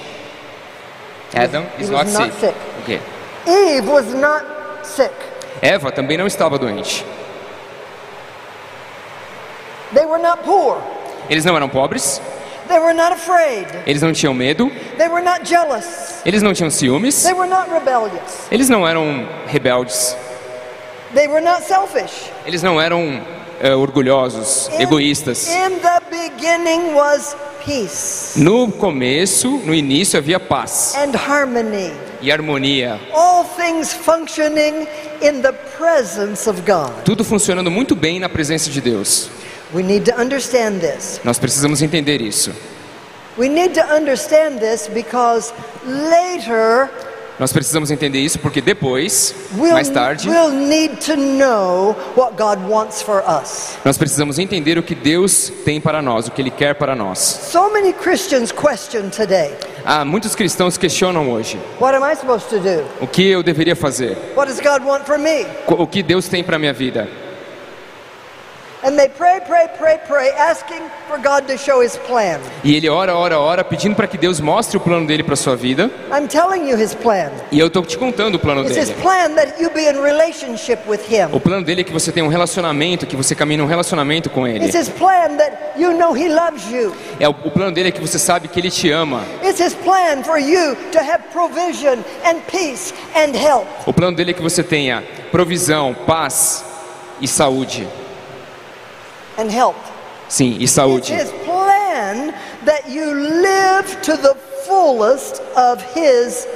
[1.34, 2.40] Adam He is was not not sick.
[2.40, 2.56] sick.
[2.82, 3.00] Ok.
[3.46, 4.44] Eve was not
[4.82, 5.14] sick.
[5.62, 7.06] Eva também não estava doente.
[9.94, 10.78] They were not poor.
[11.28, 12.20] Eles não eram pobres,
[12.68, 13.66] They were not afraid.
[13.86, 15.84] eles não tinham medo, They were not jealous.
[16.24, 18.46] eles não tinham ciúmes, They were not rebellious.
[18.50, 20.16] eles não eram rebeldes,
[21.14, 22.30] They were not selfish.
[22.46, 23.20] eles não eram
[23.60, 25.48] eh, orgulhosos, In- egoístas.
[25.48, 31.92] In the beginning was peace No começo, no início, havia paz and harmony.
[32.22, 33.00] e harmonia.
[33.12, 34.86] All things functioning
[35.20, 36.92] in the presence of God.
[37.04, 39.28] Tudo funcionando muito bem na presença de Deus.
[39.72, 41.20] We need to understand this.
[41.24, 42.50] Nós precisamos entender isso.
[43.38, 45.52] We need to understand this because
[45.86, 46.88] later
[47.38, 52.58] Nós precisamos entender isso porque depois, we'll, mais tarde, we'll need to know what God
[52.68, 53.78] wants for us.
[53.82, 57.18] nós precisamos entender o que Deus tem para nós, o que Ele quer para nós.
[57.18, 59.54] So many Christians question today
[59.86, 62.84] Ah, muitos cristãos questionam hoje: what am I supposed to do?
[63.00, 64.18] o que eu deveria fazer?
[64.36, 65.46] What does God want for me?
[65.64, 67.08] Co- O que Deus tem para minha vida?
[72.64, 75.54] E ele ora, ora, ora, pedindo para que Deus mostre o plano dele para sua
[75.54, 75.90] vida.
[76.10, 77.30] I'm telling you His plan.
[77.52, 79.02] E eu estou te contando o plano It's His dele.
[79.02, 81.28] plan that you be in relationship with Him.
[81.32, 84.46] O plano dele é que você tenha um relacionamento, que você caminhe num relacionamento com
[84.46, 84.64] ele.
[84.64, 86.94] It's His plan that you know He loves you.
[87.18, 89.22] É o, o plano dele é que você sabe que ele te ama.
[89.44, 93.66] It's His plan for you to have provision and peace and health.
[93.84, 96.64] O plano dele é que você tenha provisão, paz
[97.20, 97.86] e saúde.
[99.40, 99.76] And health.
[100.28, 101.14] Sim, e saúde.
[101.14, 102.34] His plan
[102.66, 104.34] that you live to the
[104.66, 106.46] fullest of His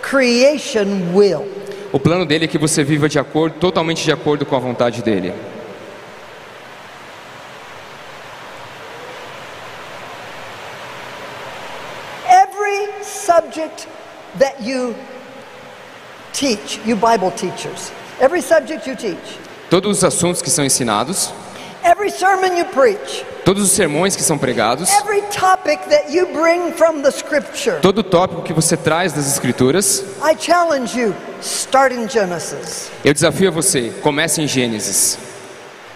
[0.00, 1.46] creation will.
[1.92, 5.02] O plano dele é que você viva de acordo, totalmente de acordo com a vontade
[5.02, 5.34] dele.
[12.26, 13.86] Every subject
[14.38, 14.94] that you
[16.32, 19.38] teach, you Bible teachers, every subject you teach,
[19.70, 21.32] Todos os assuntos que são ensinados,
[21.84, 26.72] every sermon you preach, todos os sermões que são pregados, every topic that you bring
[26.72, 32.08] from the scripture, todo tópico que você traz das escrituras, I challenge you, start in
[32.08, 32.90] Genesis.
[33.04, 35.18] eu desafio a você, comece em Gênesis.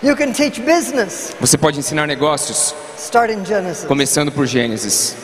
[0.03, 3.85] You can teach business, Você pode ensinar negócios, start in Genesis.
[3.85, 5.17] começando por Gênesis.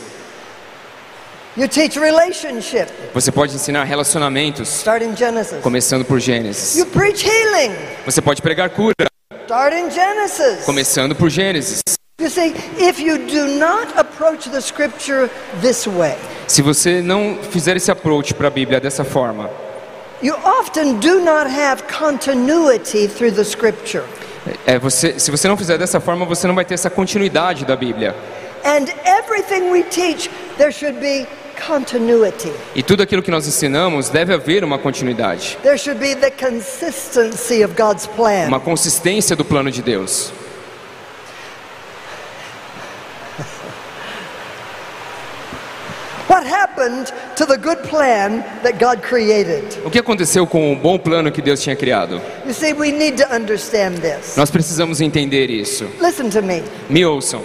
[1.56, 5.60] You teach relationship, Você pode ensinar relacionamentos, start in Genesis.
[5.62, 6.74] começando por Gênesis.
[6.76, 8.94] You preach healing, Você pode pregar cura,
[9.44, 10.64] start in Genesis.
[10.64, 11.82] começando por Gênesis.
[12.20, 15.28] You see, if you do not approach the scripture
[15.60, 19.50] this way, Se você não fizer esse approach para a Bíblia dessa forma,
[20.22, 24.04] you often do not have continuity through the scripture.
[24.66, 27.76] é você, se você não fizer dessa forma, você não vai ter essa continuidade da
[27.76, 28.14] Bíblia.
[28.64, 31.26] And everything we teach, there should be.
[32.74, 37.64] E tudo aquilo que nós ensinamos deve haver uma continuidade, There should be the consistency
[37.64, 38.48] of God's plan.
[38.48, 40.32] uma consistência do plano de Deus.
[46.26, 49.62] What happened to the good plan that God created?
[49.84, 52.20] O que aconteceu com o bom plano que Deus tinha criado?
[52.46, 54.34] You see, we need to understand this.
[54.36, 55.86] Nós precisamos entender isso.
[56.00, 56.62] Listen to me.
[56.88, 57.42] Me ouçam.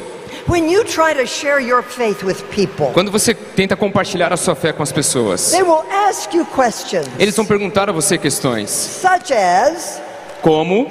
[0.49, 4.55] When you try to share your faith with people, Quando você tenta compartilhar a sua
[4.55, 8.71] fé com as pessoas, they will ask you questions eles vão perguntar a você questões
[8.71, 10.01] such as
[10.41, 10.88] como: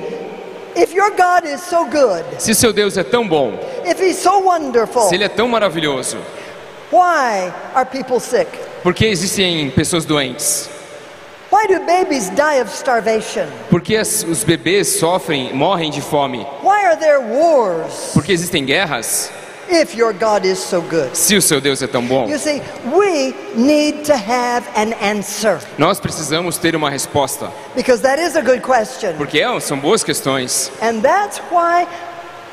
[0.76, 4.38] if your God is so good, se seu Deus é tão bom, if he's so
[4.38, 6.18] wonderful, se ele é tão maravilhoso,
[6.92, 8.46] why are people sick?
[8.84, 10.70] por que existem pessoas doentes?
[11.50, 13.48] Why do babies die of starvation?
[13.68, 16.46] Por que os bebês sofrem, morrem de fome?
[16.62, 19.32] Why are there wars Por que existem guerras?
[19.70, 21.10] If your God is so good?
[21.16, 22.60] Se o seu Deus é tão bom, You see,
[22.92, 28.40] we need to have an answer nós precisamos ter uma resposta, because that is a
[28.42, 29.14] good question.
[29.16, 30.70] porque é, são boas questões.
[30.82, 31.86] And that's why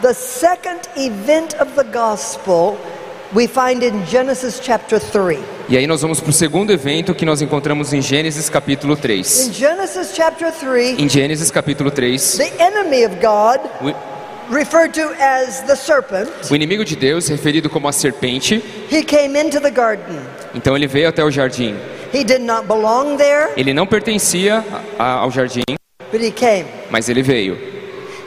[0.01, 2.77] the second event of the gospel
[3.33, 5.39] we find in Genesis chapter 3.
[5.67, 9.47] E aí nós vamos para o segundo evento que nós encontramos em Gênesis capítulo 3.
[9.47, 14.14] In Genesis chapter 3, Em Gênesis capítulo 3, the enemy of God, o-
[14.49, 19.39] referred to as the serpent, o inimigo de Deus, referido como a serpente, he came
[19.39, 20.19] into the garden.
[20.53, 21.75] então ele veio até o jardim.
[22.13, 24.63] He did not belong there, Ele não pertencia
[24.97, 25.63] a- a- ao jardim,
[26.11, 26.65] but he came.
[26.89, 27.57] mas ele veio.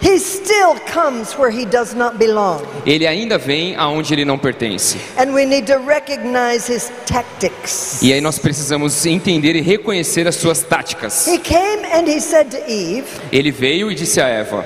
[0.00, 2.62] He still comes where he does not belong.
[2.86, 4.96] Ele ainda vem aonde ele não pertence.
[5.16, 8.00] And we need to recognize his tactics.
[8.00, 11.26] E aí nós precisamos entender e reconhecer as suas táticas.
[11.26, 14.64] He came and he said to Eve, Ele veio e disse a Eva: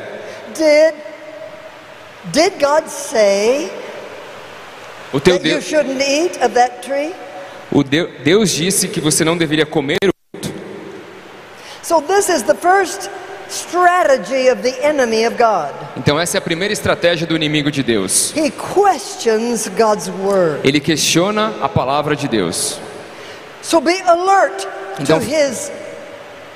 [0.54, 0.94] Did,
[2.30, 3.70] did God say
[5.12, 7.12] O teu that you Deus, shouldn't eat of that tree?
[7.70, 9.98] o Deu- Deus disse que você não deveria comer.
[11.82, 13.10] So, this is the first
[13.50, 15.74] strategy of the enemy of God.
[15.96, 18.32] Então essa é a primeira estratégia do inimigo de Deus.
[18.36, 20.60] He questions God's word.
[20.66, 22.78] Ele questiona a palavra de Deus.
[23.60, 24.62] So, be alert
[24.96, 25.70] to Então- his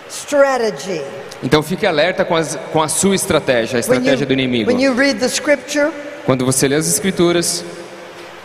[0.08, 1.02] strategy.
[1.42, 4.70] Então fique alerta com, as- com a sua estratégia, a When estratégia you, do inimigo.
[6.24, 7.64] Quando você lê as escrituras,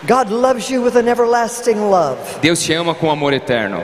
[0.07, 2.17] God loves you with an everlasting love.
[2.41, 3.83] Deus te ama com amor eterno.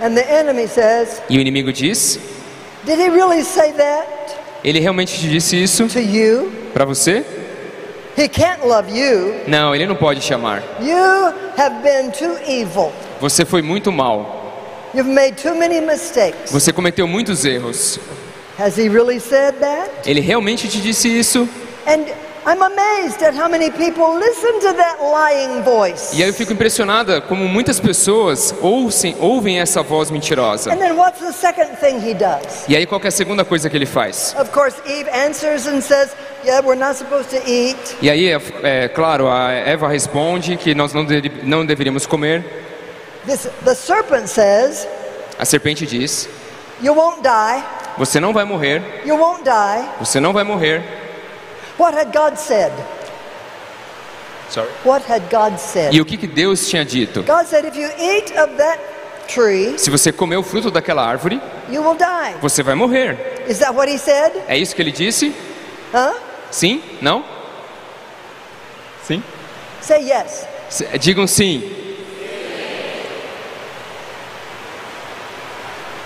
[0.00, 2.18] And the enemy says, E o inimigo diz:
[2.84, 4.06] Did he really say that
[4.64, 5.86] Ele realmente te disse isso
[6.72, 7.24] para você?
[8.16, 9.42] He can't love you.
[9.46, 10.62] Não, ele não pode te amar.
[10.80, 12.90] You have been too evil.
[13.20, 14.44] Você foi muito mal.
[14.94, 16.50] You've made too many mistakes.
[16.50, 17.98] Você cometeu muitos erros.
[18.58, 19.90] Has he really said that?
[20.06, 21.48] Ele realmente te disse isso?
[21.86, 22.06] And
[22.46, 26.16] I'm amazed at how many people listen to that lying voice.
[26.16, 30.72] E aí eu fico impressionada como muitas pessoas ouvem, ouvem essa voz mentirosa.
[30.72, 32.64] And then what's the second thing he does?
[32.68, 34.34] E aí qual que é a segunda coisa que ele faz?
[34.38, 36.10] Of course, Eve answers and says,
[36.44, 37.76] Yeah, we're not supposed to eat.
[38.00, 42.44] E aí, é, é claro, a Eva responde que nós não, de- não deveríamos comer.
[43.26, 44.86] This, the serpent says,
[45.38, 46.28] A serpente diz:
[46.80, 47.64] You won't die.
[47.98, 49.88] Você não vai morrer, You won't die.
[49.98, 50.82] você não vai morrer.
[51.78, 52.72] What had God said?
[54.84, 55.92] What had God said?
[55.94, 57.22] E o que, que Deus tinha dito?
[57.22, 58.78] God said, If you eat of that
[59.28, 62.34] tree, Se você comer o fruto daquela árvore, you will die.
[62.40, 63.44] você vai morrer.
[63.48, 64.32] Is that what he said?
[64.48, 65.34] É isso que ele disse?
[65.92, 66.14] Huh?
[66.50, 66.82] Sim?
[67.02, 67.24] Não?
[69.04, 69.22] Sim?
[69.80, 70.46] Say yes.
[71.00, 71.62] Digam sim.
[71.62, 71.92] So Satan
[74.76, 76.05] comes questioning God's word,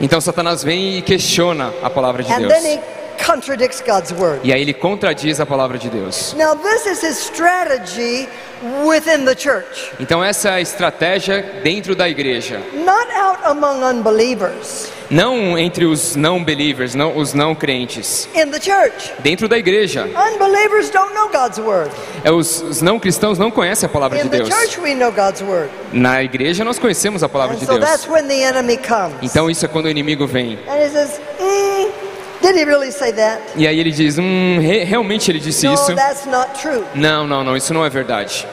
[0.00, 2.52] Então Satanás vem e questiona a palavra de Deus.
[3.16, 4.40] Contradicts God's word.
[4.44, 6.34] E aí ele contradiz a palavra de Deus.
[6.36, 8.28] Now, this is his strategy
[8.86, 12.60] within the church, Então essa é a estratégia dentro da igreja.
[12.84, 14.90] not out among unbelievers.
[15.08, 18.28] Não entre os não believers, não os não crentes.
[18.34, 20.04] In the church, Dentro da igreja.
[20.34, 21.90] unbelievers don't know God's word.
[22.24, 24.48] É, os, os não cristãos não conhecem a palavra de In the Deus.
[24.48, 25.70] church, we know God's word.
[25.92, 27.84] Na igreja nós conhecemos a palavra And de so Deus.
[27.88, 29.14] that's when the enemy comes.
[29.22, 30.58] Então isso é quando o inimigo vem.
[30.68, 31.88] And he says, "Eh,
[32.42, 33.40] Did he really say that?
[33.56, 35.94] E aí ele diz: Hum, re- realmente ele disse No, isso?
[35.94, 36.84] that's not true.
[36.94, 38.46] Não, não, não, isso não é verdade.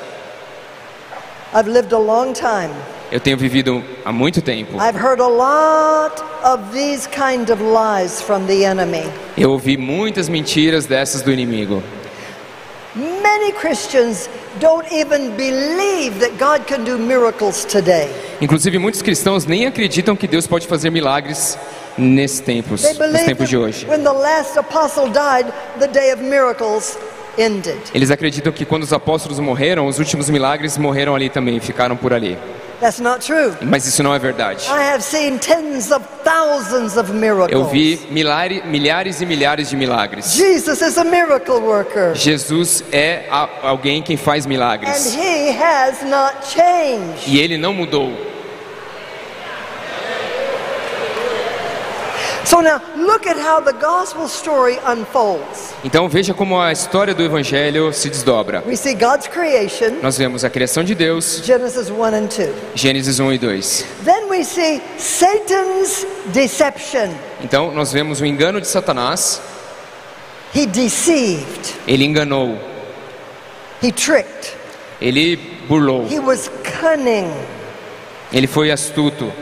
[1.54, 2.74] I've lived a long time.
[3.12, 4.78] Eu tenho vivido há muito tempo.
[4.82, 9.04] I've heard a lot of these kind of lies from the enemy.
[9.38, 11.84] Eu ouvi muitas mentiras dessas do inimigo.
[12.96, 14.30] Many Christians
[14.60, 18.10] don't even believe that God can do miracles today.
[18.42, 21.58] Inclusive muitos cristãos nem acreditam que Deus pode fazer milagres
[21.98, 23.86] nesses tempos, nos tempos de hoje.
[23.88, 26.98] when the last apostle died, the day of miracles
[27.38, 27.78] ended.
[27.94, 32.14] Eles acreditam que quando os apóstolos morreram, os últimos milagres morreram ali também, ficaram por
[32.14, 32.38] ali.
[32.80, 33.54] That's not true.
[33.62, 34.66] Mas isso não é verdade.
[34.68, 37.52] I have seen tens of thousands of miracles.
[37.52, 40.34] Eu vi milhares, milhares e milhares de milagres.
[40.34, 42.14] Jesus is a miracle worker.
[42.14, 43.24] Jesus é
[43.62, 45.16] alguém quem faz And milagres.
[45.16, 47.24] he has not changed.
[47.26, 48.12] E ele não mudou.
[48.12, 50.86] So now look at how the gospel
[52.04, 52.43] story unfolds.
[55.84, 58.64] Então veja como a história do Evangelho se desdobra.
[58.66, 62.50] We see God's creation, Nós vemos a criação de Deus, Genesis 1 and 2.
[62.76, 63.86] Gênesis 1 e 2.
[64.06, 67.10] Then we see Satan's deception.
[67.44, 69.42] Então nós vemos o engano de Satanás.
[70.56, 72.60] He deceived, Ele enganou,
[73.82, 74.54] he tricked,
[75.02, 75.36] ele
[75.68, 77.32] burlou, he was cunning.
[78.32, 79.34] ele foi astuto.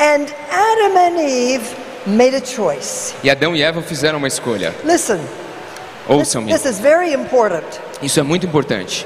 [0.00, 1.76] And Adam and Eve
[2.06, 3.14] made a choice.
[3.22, 4.72] E Adão e Eva fizeram uma escolha.
[4.84, 5.26] Listen, this,
[6.08, 7.66] Ouçam-me, this is very important.
[8.00, 9.04] isso é muito importante.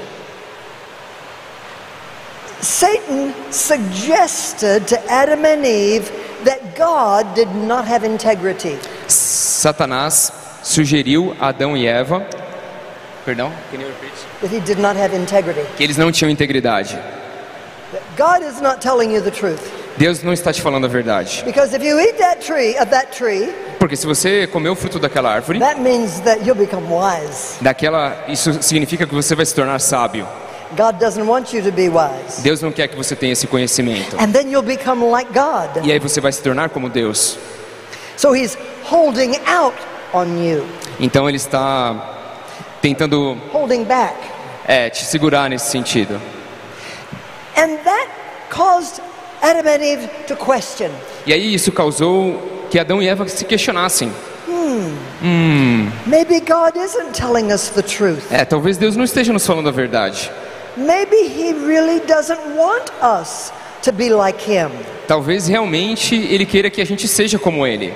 [2.61, 6.09] Satan suggested to Adam and Eve
[6.45, 8.77] that God did not have integrity.
[9.07, 10.31] Satanás
[10.63, 12.25] sugeriu a Adão e Eva,
[13.25, 14.13] perdão, can you repeat?
[14.41, 15.65] That he did not have integrity.
[15.75, 16.97] que eles não tinham integridade.
[17.91, 19.82] That God is not telling you the truth.
[19.97, 21.43] Deus não está te falando a verdade.
[21.45, 24.97] Because if you eat that tree of that tree, Porque se você comer o fruto
[24.99, 27.55] daquela árvore, that means that you'll become wise.
[27.61, 30.27] daquela, isso significa que você vai se tornar sábio.
[30.75, 32.41] God doesn't want you to be wise.
[32.41, 34.15] Deus não quer que você tenha esse conhecimento.
[34.19, 35.85] And then you'll become like God.
[35.85, 37.37] E aí você vai se tornar como Deus.
[38.17, 39.75] So he's holding out
[40.13, 40.65] on you,
[40.99, 41.95] Então ele está
[42.81, 44.15] tentando holding back.
[44.65, 46.19] é, te segurar nesse sentido.
[47.55, 48.07] And that
[48.49, 48.99] caused
[49.43, 50.89] Adam and Eve to question.
[51.25, 52.41] E aí isso causou
[52.71, 54.09] que Adão e Eva se questionassem.
[56.05, 58.31] Maybe God isn't telling us the truth.
[58.31, 60.31] É, talvez Deus não esteja nos falando a verdade.
[60.77, 63.51] Maybe he really doesn't want us
[63.83, 64.69] to be like him.
[65.07, 67.93] Talvez realmente Ele queira que a gente seja como Ele.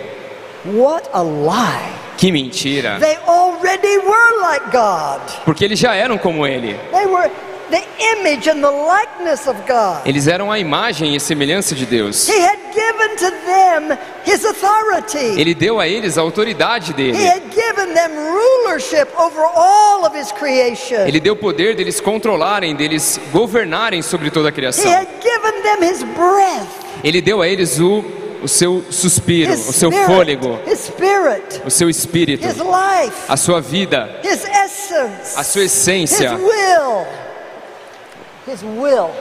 [0.66, 1.93] What a lie.
[2.18, 2.98] Que mentira!
[3.00, 5.22] They already were like God.
[5.45, 6.76] Porque eles já eram como Ele.
[6.91, 7.32] They were
[7.70, 10.01] the image and the likeness of God.
[10.05, 12.28] Eles eram a imagem e semelhança de Deus.
[12.28, 15.39] He had given to them his authority.
[15.39, 17.18] Ele deu a eles a autoridade He dele.
[17.26, 21.05] had given them rulership over all of his creation.
[21.07, 24.89] Ele deu poder deles controlarem, deles governarem sobre toda a He criação.
[24.91, 26.68] had given them his breath,
[27.03, 28.03] Ele deu a eles o,
[28.41, 33.59] o seu suspiro, his o seu spirit, fôlego, spirit, o seu espírito, life, a sua
[33.61, 37.05] vida, essence, a sua essência, will,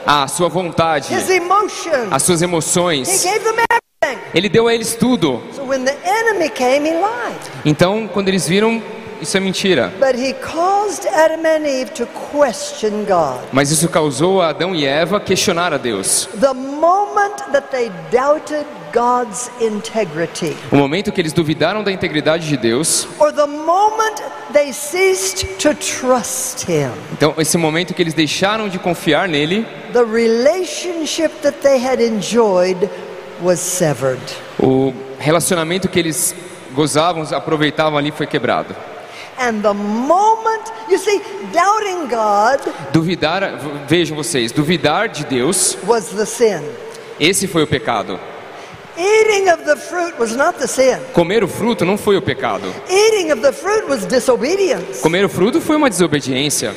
[0.05, 1.13] a sua vontade,
[2.11, 3.25] as suas emoções.
[4.33, 5.41] Ele deu a eles tudo.
[7.65, 8.81] Então, quando eles viram,
[9.21, 9.91] isso é mentira.
[9.99, 13.39] But he caused Adam and Eve to question God.
[13.51, 16.27] Mas isso causou a Adão e Eva questionar a Deus.
[16.39, 22.55] The moment that they doubted God's integrity, O momento que eles duvidaram da integridade de
[22.57, 24.21] Deus, or the moment
[24.53, 30.03] they ceased to trust Him, então esse momento que eles deixaram de confiar nele, the
[30.03, 32.89] relationship that they had enjoyed
[33.41, 34.21] was severed.
[34.59, 36.33] o relacionamento que eles
[36.73, 38.73] gozavam, aproveitavam ali foi quebrado.
[39.39, 41.21] And the moment, you see,
[41.53, 42.59] doubting God
[42.91, 43.41] Duvidar,
[43.87, 46.61] vejam vocês, duvidar de Deus, was the sin.
[47.19, 48.19] esse foi o pecado.
[48.97, 50.97] Eating of the fruit was not the sin.
[51.13, 52.73] Comer o fruto não foi o pecado.
[52.89, 55.01] Eating of the fruit was disobedience.
[55.01, 56.73] Comer o fruto foi uma desobediência.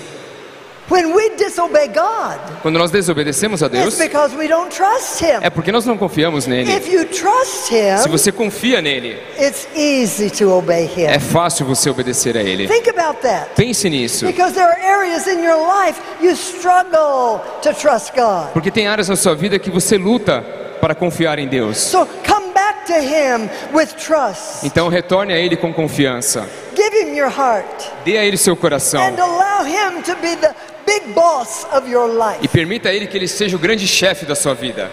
[0.90, 5.38] When we disobey God, Quando nós desobedecemos a it's Deus, because we don't trust Him.
[5.40, 6.72] é porque nós não confiamos nele.
[6.74, 7.74] If you trust Se
[8.08, 11.20] Him, você confia nele, it's easy to obey é Him.
[11.20, 12.66] fácil você obedecer a ele.
[12.66, 13.50] Think about that.
[13.54, 14.26] Pense nisso.
[14.26, 18.48] Because there are areas in your life you struggle to trust God.
[18.52, 20.42] Porque tem áreas na sua vida que você luta
[20.80, 21.76] para confiar em Deus.
[21.78, 24.64] So come back to Him with trust.
[24.66, 26.48] Então retorne a Ele com confiança.
[26.74, 27.66] Give Him your heart
[28.04, 29.02] Dê a Ele seu coração.
[29.02, 30.54] and allow Him to be the
[30.86, 32.38] big boss of your life.
[32.42, 34.90] E permita a Ele que Ele seja o grande chefe da sua vida.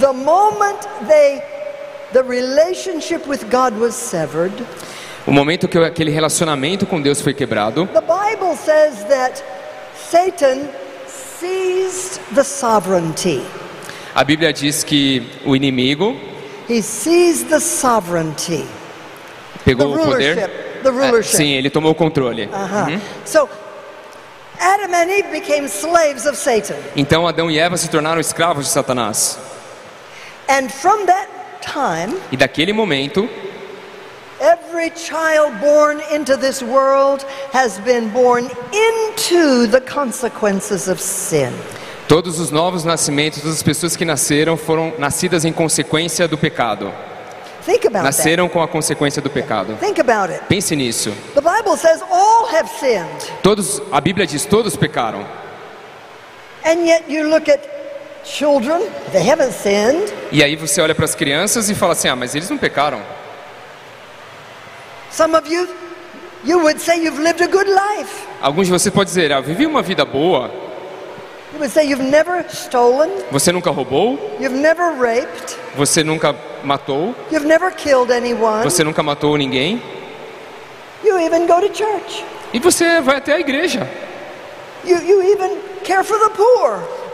[0.00, 0.78] The moment
[1.08, 1.42] they
[2.12, 4.52] the relationship with God was severed,
[5.26, 9.42] O momento que aquele relacionamento com Deus foi quebrado, the Bible says that
[10.10, 10.68] Satan
[11.06, 13.42] seized the sovereignty.
[14.14, 16.16] a Bíblia diz que o inimigo
[16.68, 18.64] He seized the sovereignty.
[19.64, 20.67] pegou The o poder.
[20.82, 21.36] The É, rulership.
[21.36, 22.46] sim, ele tomou o controle.
[22.46, 23.00] Uh-huh.
[23.24, 23.48] So
[24.60, 26.76] Adam and Eve became slaves of Satan.
[26.96, 29.38] Então Adão e Eva se tornaram escravos de Satanás.
[30.48, 31.28] And from that
[31.60, 33.28] time, E daquele momento,
[34.40, 41.50] Every child born into this world has been born into the consequences of sin.
[42.06, 46.92] Todos os novos nascimentos, todas as pessoas que nasceram foram nascidas em consequência do pecado.
[47.68, 48.16] Think about that.
[48.16, 49.76] Nasceram com a consequência do pecado.
[49.78, 50.42] Think about it.
[50.48, 51.12] Pense nisso.
[51.34, 53.30] The Bible says all have sinned.
[53.42, 55.22] Todos, a Bíblia diz, todos pecaram.
[56.64, 57.60] And yet you look at
[58.24, 58.80] children,
[59.12, 60.10] they haven't sinned.
[60.32, 63.02] E aí você olha para as crianças e fala assim: "Ah, mas eles não pecaram".
[65.10, 65.68] Some of you,
[66.46, 68.26] you would say you've lived a good life.
[68.40, 70.50] Alguns de vocês podem dizer: "Ah, vivi uma vida boa".
[70.50, 71.47] You would say you've never stolen,
[73.30, 74.18] Você nunca roubou?
[74.40, 77.14] you've never raped, Você nunca matou?
[77.30, 78.62] you've never killed anyone.
[78.62, 79.82] Você nunca matou ninguém?
[81.04, 82.24] You even go to church.
[82.52, 83.88] E você vai até a igreja.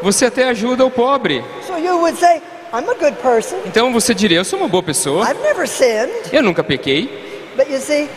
[0.03, 1.45] Você até ajuda o pobre.
[1.67, 2.43] So you would say,
[2.73, 3.57] I'm a good person.
[3.67, 5.27] Então você diria: "Eu sou uma boa pessoa.
[6.33, 7.09] Eu nunca pequei".
[7.57, 8.09] But you see,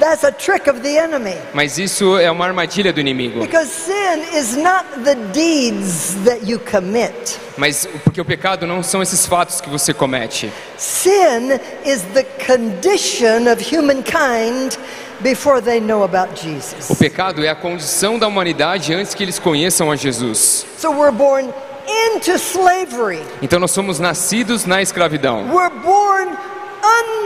[0.00, 1.36] that's a trick of the enemy.
[1.52, 3.40] Mas isso é uma armadilha do inimigo.
[3.40, 7.14] Because sin is not the deeds that you commit.
[7.56, 10.52] Mas porque o pecado não são esses fatos que você comete.
[10.76, 14.76] Sin is the condition of humankind
[15.20, 16.98] before they know about O Jesus.
[16.98, 20.66] pecado é a condição da humanidade antes que eles conheçam a Jesus.
[20.78, 21.52] So we're born
[21.86, 23.22] into slavery.
[23.40, 25.44] Então nós somos nascidos na escravidão.
[25.52, 26.36] We're born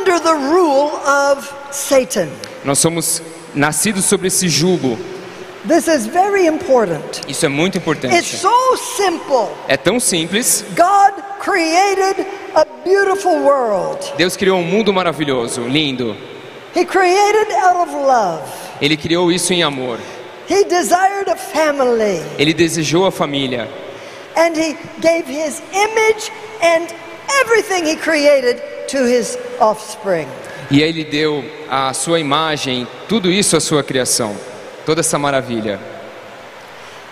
[0.04, 2.28] under the rule of Satan.
[2.68, 3.22] Nós somos
[3.54, 4.98] nascidos sobre esse jugo.
[5.66, 7.22] This is very important.
[7.26, 8.36] Isso é muito It's importante.
[8.36, 9.48] so simple.
[9.66, 10.62] É tão simples.
[10.76, 13.98] God created a beautiful world.
[14.18, 16.14] Deus criou um mundo maravilhoso, lindo.
[16.76, 18.42] He created out of love.
[18.82, 19.98] Ele criou isso em amor.
[20.50, 22.20] He desired a family.
[22.38, 23.66] Ele desejou a família.
[24.36, 26.86] And he gave his image and
[27.40, 30.28] everything he created to his offspring.
[30.70, 34.36] E ele deu a sua imagem, tudo isso à sua criação.
[34.84, 35.78] Toda essa maravilha.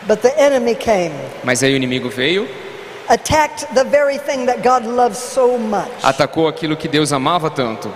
[0.06, 2.48] But the enemy came, Mas aí o inimigo veio,
[3.08, 7.90] attacked the very thing that God loves so much, atacou aquilo que Deus amava tanto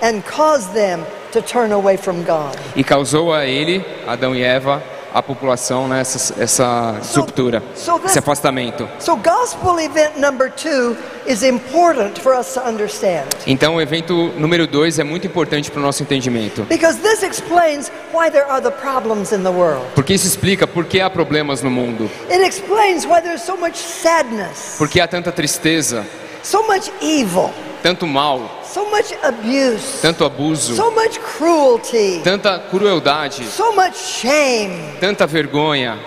[0.00, 2.56] and caused them to turn away from God.
[2.76, 4.80] e causou a ele, Adão e Eva,
[5.12, 8.88] a população, né, essa, essa ruptura, so this- esse afastamento.
[8.98, 10.96] So, gospel event number two
[11.26, 13.24] is important for us to understand.
[13.46, 17.90] Então, o evento número dois é muito importante para o nosso entendimento, because this explains
[18.12, 19.84] why there are the problems in the world.
[19.94, 23.76] porque isso explica por que há problemas no mundo, It explains why there's so much
[23.76, 26.04] sadness, por que há tanta tristeza,
[26.42, 27.50] so much evil,
[27.82, 34.96] tanto mal, so much abuse, tanto abuso, so much cruelty, tanta crueldade, so much shame,
[35.00, 35.98] tanta vergonha,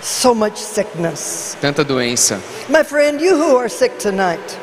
[0.00, 1.56] so much sickness.
[1.60, 2.40] tanta doença.
[2.68, 4.58] My friend, you who are sick tonight,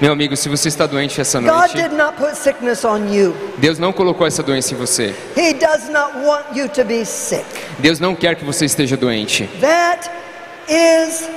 [0.00, 3.32] Meu amigo, se você está doente essa God noite, did not put sickness on you.
[3.58, 5.14] Deus não colocou essa doença em você.
[5.36, 7.44] He does not want you to be sick.
[7.78, 9.48] Deus não quer que você esteja doente.
[9.60, 10.10] That
[10.68, 11.28] is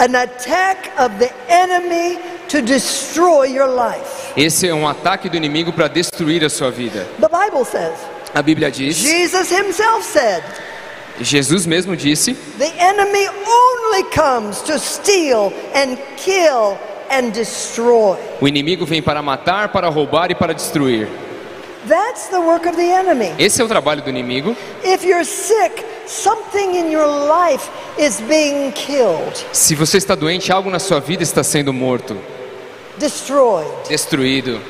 [0.00, 4.32] an attack of the enemy to destroy your life.
[4.36, 7.06] Esse é um ataque do inimigo para destruir a sua vida.
[7.20, 7.98] The Bible says,
[8.34, 10.42] A Bíblia diz, Jesus himself said,
[11.20, 16.78] Jesus mesmo disse, the enemy only comes to steal and kill
[17.10, 18.16] and destroy.
[18.40, 21.08] o inimigo vem para matar, para roubar e para destruir.
[21.88, 23.32] That's the work of the enemy.
[23.38, 24.54] Esse é o trabalho do inimigo.
[24.84, 27.68] If you're sick, something in your life
[27.98, 32.16] is being killed, Se você está doente, algo na sua vida está sendo morto,
[32.98, 33.66] destroyed.
[33.88, 34.60] destruído.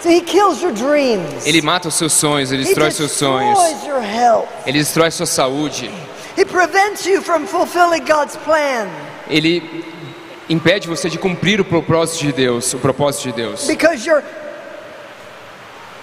[0.00, 1.44] So he kills your dreams.
[1.44, 4.46] Ele mata os seus sonhos, ele destrói seus sonhos, your health.
[4.64, 5.90] ele destrói sua saúde,
[6.36, 8.86] He prevents you from fulfilling God's plan
[9.28, 9.84] ele
[10.48, 13.66] impede você de cumprir o propósito de Deus, o propósito de Deus.
[13.66, 14.22] because you're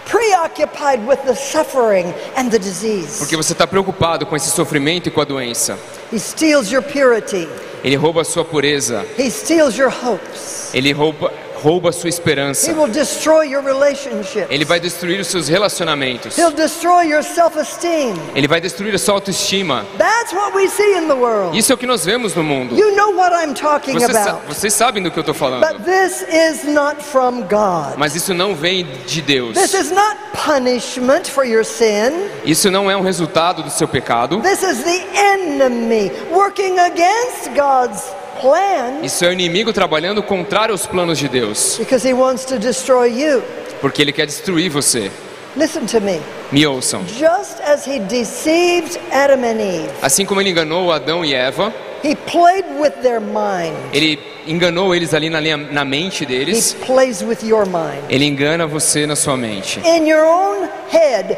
[0.05, 3.17] preoccupied with the suffering and the disease.
[3.19, 5.77] Porque você está preocupado com esse sofrimento e com a doença.
[6.13, 7.47] He steals your purity.
[7.83, 10.69] Ele rouba a sua pureza, He steals your hopes.
[10.73, 11.31] ele rouba,
[11.61, 12.71] rouba a sua He esperança.
[12.73, 14.47] will destroy your relationships.
[14.49, 16.37] Ele vai destruir os seus relacionamentos.
[16.37, 18.13] He'll destroy your self-esteem.
[18.35, 19.85] Ele vai destruir a sua autoestima.
[19.97, 21.57] That's what we see in the world.
[21.57, 22.75] Isso é o que nós vemos no mundo.
[22.77, 24.47] You know what I'm talking Vocês, sa- about.
[24.47, 25.65] vocês sabem do que eu estou falando.
[25.67, 27.95] But this is not from God.
[27.97, 29.53] Mas isso não vem de Deus.
[29.55, 32.11] This is not punishment for your sin.
[32.45, 34.41] Isso não é um resultado do seu pecado.
[34.41, 38.01] This is the enemy working against God's
[38.49, 41.77] plan é o inimigo trabalhando contrário aos planos de Deus.
[41.79, 43.41] because he wants to destroy you.
[43.81, 45.11] Porque ele quer destruir você.
[45.57, 46.19] Listen to me.
[46.51, 47.01] Me ouçam.
[47.07, 51.73] Just as he deceived Adam and Eve, Assim como ele enganou Adão e Eva,
[52.03, 53.73] he played with their mind.
[53.93, 56.75] ele enganou eles ali na, linha- na mente He deles.
[56.85, 58.03] plays with your mind.
[58.09, 59.79] Ele engana você na sua mente.
[59.85, 61.37] In your own head,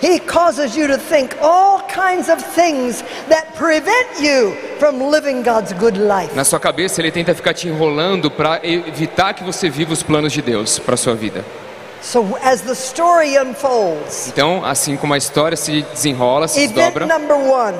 [0.00, 5.72] He causes you to think all kinds of things that prevent you from living God's
[5.72, 6.34] good life.
[6.36, 10.32] Na sua cabeça, ele tenta ficar te enrolando para evitar que você viva os planos
[10.32, 11.44] de Deus para sua vida.
[12.00, 17.06] So, as the story unfolds, Então, assim como a história se desenrola, se event desdobra,
[17.06, 17.76] number one,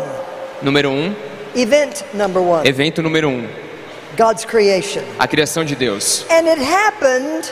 [0.60, 1.14] número um,
[1.54, 3.46] event number one, evento número um,
[4.16, 5.02] God's creation.
[5.20, 6.26] a criação de Deus.
[6.30, 7.48] And it happened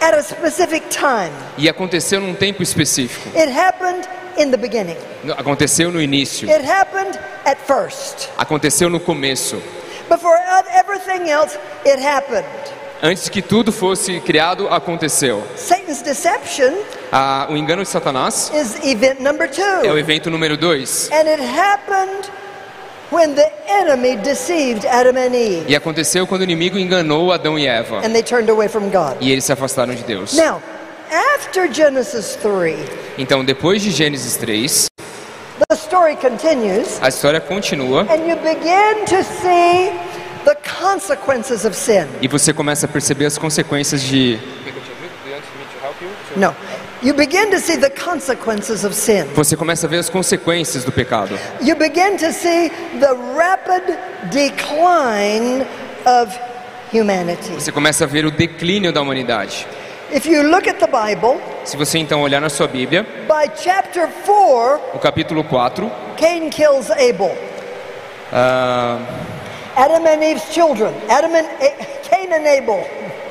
[0.00, 1.32] at a specific time.
[1.56, 3.28] E aconteceu num tempo específico.
[3.36, 4.96] It happened in the beginning.
[5.36, 6.48] Aconteceu no início.
[6.48, 8.28] It happened at first.
[8.36, 9.60] Aconteceu no começo.
[10.08, 10.38] Before
[10.74, 12.46] everything else, it happened.
[13.02, 15.42] Antes que tudo fosse criado, aconteceu.
[15.56, 16.74] Satan's deception
[17.12, 19.98] Ah, o engano de Satanás is event number é o two.
[19.98, 21.08] evento número dois.
[21.12, 22.28] And it happened
[23.10, 27.66] when the enemy deceived Adam and Eve E aconteceu quando o inimigo enganou Adão e
[27.66, 27.98] Eva.
[28.04, 29.16] and they turned away from God.
[29.20, 30.34] E eles se afastaram de Deus.
[30.34, 30.60] Now,
[31.34, 32.76] after Genesis 3,
[33.16, 34.88] Então, depois de Gênesis 3,
[35.68, 39.90] the story continues a história continua and you begin to see
[40.44, 42.06] the consequences of sin.
[42.22, 44.38] e você começa a perceber as consequências de.
[46.36, 46.54] No.
[47.00, 49.24] You begin to see the consequences of sin.
[49.34, 51.38] Você começa a ver as consequências do pecado.
[51.60, 53.96] You begin to see the rapid
[54.32, 55.64] decline
[56.04, 56.36] of
[56.92, 57.52] humanity.
[57.54, 59.64] Você começa a ver o declínio da humanidade.
[60.10, 64.08] If you look at the Bible, Se você então olhar na sua Bíblia, by chapter
[64.26, 67.36] 4, o capítulo 4, Cain kills Abel.
[68.32, 68.98] ah,
[69.76, 70.92] Adam and Eve's children.
[71.08, 72.84] Adam and A- Cain and Abel.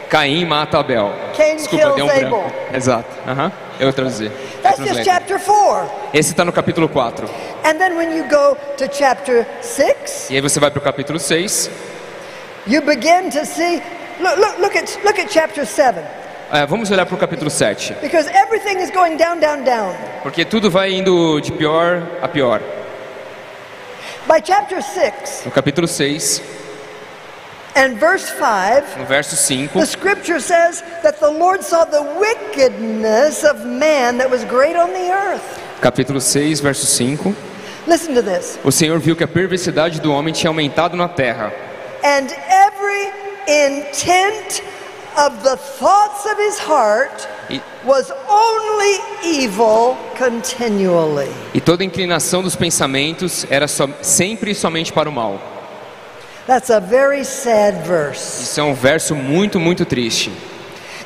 [0.10, 1.12] Caim mata Abel.
[1.36, 2.36] Cain Desculpa, deu um branco.
[2.36, 2.52] Abel.
[2.74, 3.10] Exato.
[3.28, 3.52] Aham.
[3.80, 4.26] Eu traduzi.
[4.26, 4.32] Eu
[4.64, 5.90] That's just chapter 4.
[6.14, 7.28] Esse está no capítulo 4.
[7.64, 11.20] And then when you go to chapter 6, E aí você vai para o capítulo
[11.20, 11.70] 6.
[12.66, 13.82] you begin to see
[14.20, 16.00] look look look at look at chapter 7
[16.50, 17.94] Ah, vamos olhar para o capítulo 7.
[18.02, 19.94] because everything is going down down down.
[20.24, 22.62] Porque tudo vai indo de pior a pior.
[24.28, 26.42] By chapter 6 No capítulo 6,
[27.78, 33.44] and verse 5, no verso 5, the scripture says that the Lord saw the wickedness
[33.44, 35.44] of man that was great on the earth.
[35.82, 37.36] capítulo 6, verso 5.
[37.88, 38.58] Listen to this.
[38.66, 41.54] O Senhor viu que a perversidade do homem tinha aumentado na terra
[42.04, 43.12] And every
[43.48, 44.62] intent
[45.18, 51.30] of the thoughts of his heart e, was only evil continually.
[51.54, 55.40] e toda a inclinação dos pensamentos era só, sempre e somente para o mal.
[56.48, 58.44] That's a very sad verse.
[58.44, 60.32] Isso é um verso muito, muito triste.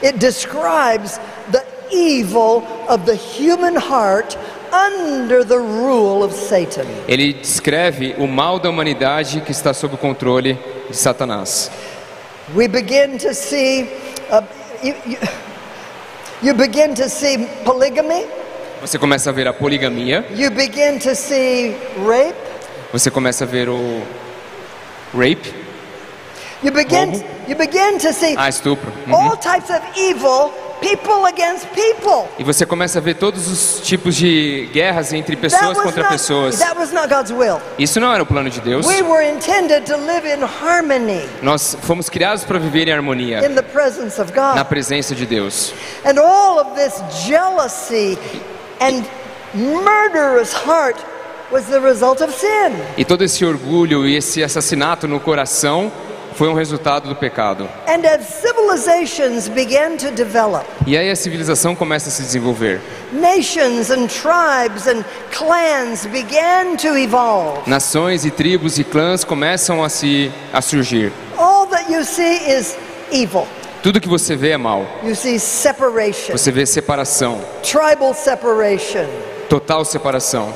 [0.04, 1.20] It describes
[1.52, 4.38] the evil of the human heart
[4.72, 6.86] under the rule of Satan.
[7.08, 11.72] Ele descreve o mal da humanidade que está sob o controle de Satanás.
[12.56, 13.90] We begin to see,
[14.32, 14.44] uh,
[14.84, 15.18] you, you,
[16.44, 18.28] you begin to see polygamy,
[18.80, 21.76] Você começa a ver a poligamia, you begin to see
[22.06, 22.36] rape,
[22.92, 24.02] você começa a ver o
[25.14, 25.54] rape,
[26.64, 27.50] you begin, Roubo.
[27.50, 28.92] you begin to see ah, estupro.
[29.08, 29.14] Uhum.
[29.14, 32.28] all types of evil, people against people.
[32.38, 36.60] E você começa a ver todos os tipos de guerras entre pessoas contra not, pessoas.
[36.60, 37.60] that was not God's will.
[37.78, 38.86] Isso não era o plano de Deus.
[38.86, 43.56] We were intended to live in harmony Nós fomos criados para viver em harmonia, in
[43.56, 44.66] the presence of na God.
[44.66, 45.74] presença de Deus.
[46.06, 48.18] And all of this jealousy
[48.80, 49.04] and
[49.54, 50.98] murderous heart
[51.52, 52.74] was the result of sin.
[52.98, 55.92] E todo esse orgulho e esse assassinato no coração
[56.36, 57.68] foi um resultado do pecado.
[57.88, 62.80] And as civilizations began to develop, E aí a civilização começa a se desenvolver.
[63.12, 67.60] nations and tribes and clans began to evolve.
[67.70, 71.12] Nações e tribos e clãs começam a se a surgir.
[71.38, 72.78] All that you see is
[73.12, 73.46] evil.
[73.84, 74.86] Tudo que você vê é mal.
[75.04, 79.08] You see separation, Você vê separação, tribal separation.
[79.50, 80.54] total separação.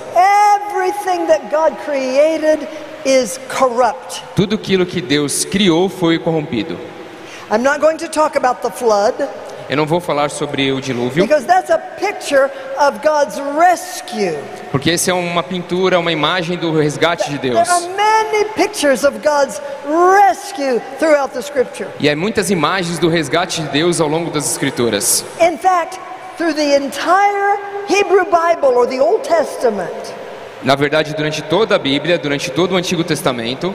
[0.85, 2.67] Everything that God created
[3.03, 4.21] is corrupt.
[4.35, 6.77] Tudo aquilo que Deus criou foi corrompido.
[7.49, 9.15] I'm not going to talk about the flood
[9.67, 14.37] Eu não vou falar sobre o dilúvio, because that's a picture of God's rescue.
[14.71, 17.67] porque esse é uma pintura, uma imagem do resgate de Deus.
[17.67, 21.89] There are many pictures of God's rescue throughout the scripture.
[21.99, 25.25] E há muitas imagens do resgate de Deus ao longo das escrituras.
[25.41, 25.99] In fact,
[26.37, 27.57] through the entire
[27.87, 30.13] Hebrew Bible or the Old Testament,
[30.65, 33.73] Na verdade, durante toda a Bíblia, durante todo o Antigo Testamento,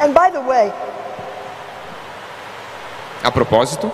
[0.00, 0.72] and by the way,
[3.22, 3.92] a propósito,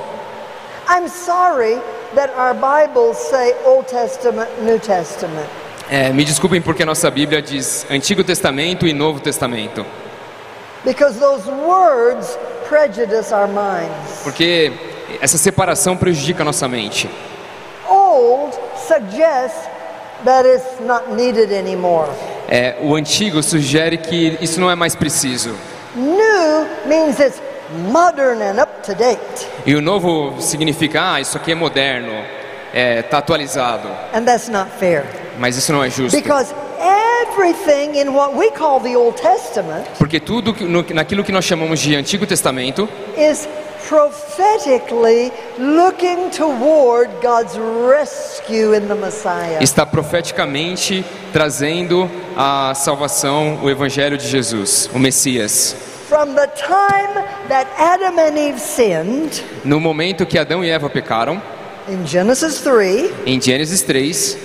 [0.89, 1.81] I'm sorry
[2.15, 5.49] that our Bibles say Old Testament, New Testament.
[5.91, 9.85] é, me desculpem porque a nossa Bíblia diz Antigo Testamento e Novo Testamento.
[10.85, 12.39] Because those words
[12.69, 14.21] prejudice our minds.
[14.23, 14.73] Porque
[15.21, 17.11] essa separação prejudica a nossa mente.
[17.89, 18.55] Old
[18.87, 19.74] suggests
[20.25, 22.09] that it's not needed anymore.
[22.49, 25.55] É, o antigo sugere que isso não é mais preciso.
[25.97, 27.41] New means it's
[27.91, 29.19] modern and up to date.
[29.65, 32.13] E o novo significa, ah, isso aqui é moderno,
[32.73, 33.89] está atualizado.
[34.13, 35.05] And that's not fair.
[35.39, 36.17] Mas isso não é justo.
[36.21, 36.53] Because
[37.23, 41.45] everything in what we call the Old Testament Porque tudo que- no- naquilo que nós
[41.45, 43.49] chamamos de Antigo Testamento is
[43.89, 49.59] prophetically looking toward God's rescue in the Messiah.
[49.63, 55.75] está profeticamente trazendo a salvação, o Evangelho de Jesus, o Messias.
[56.09, 57.15] From the time
[57.49, 61.41] that Adam and Eve sinned No momento que Adão e Eva pecaram,
[61.89, 64.37] in Genesis 3, em Gênesis 3,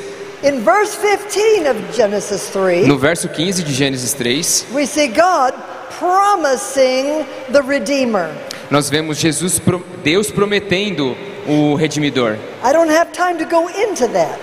[0.43, 5.53] in verse 15 of Genesis 3, no verso 15 de Gênesis 3, we see God
[5.97, 8.29] promising the Redeemer.
[8.69, 9.61] Nós vemos Jesus,
[10.03, 11.15] Deus prometendo
[11.47, 12.37] o Redimidor.
[12.63, 14.39] I don't have time to go into that.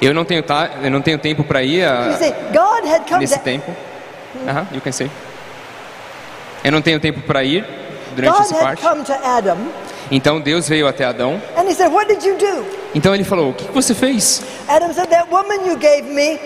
[0.00, 3.20] Eu não tenho, ta- eu não tenho tempo para ir a- see, God had come
[3.20, 3.74] nesse tempo.
[4.46, 5.10] Aham, you can say.
[6.64, 7.64] Eu não tenho tempo para ir
[8.14, 8.82] durante God essa had parte.
[8.82, 9.56] come to Adam
[10.10, 11.40] Então Deus veio até Adão.
[11.56, 12.64] and he said, What did you do?
[12.94, 14.42] Então ele falou: O que você fez?
[14.68, 16.38] Adam said, That woman you gave me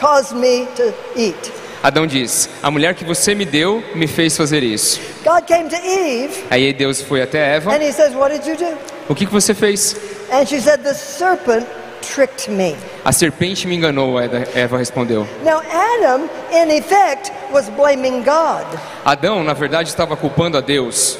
[0.00, 1.52] caused me to eat.
[1.84, 4.98] Adão diz: A mulher que você me deu me fez fazer isso.
[5.22, 8.56] God came to Eve Aí Deus foi até Eva: and he says, What did you
[8.56, 8.74] do?
[9.06, 9.94] O que que você fez?
[10.32, 11.66] And she said, The serpent
[12.00, 12.74] tricked me.
[13.04, 15.28] A serpente me enganou, Eva Eva respondeu.
[15.44, 18.64] Now, Adam, in effect, was blaming God.
[19.04, 21.18] Adão, na verdade, estava culpando a Deus.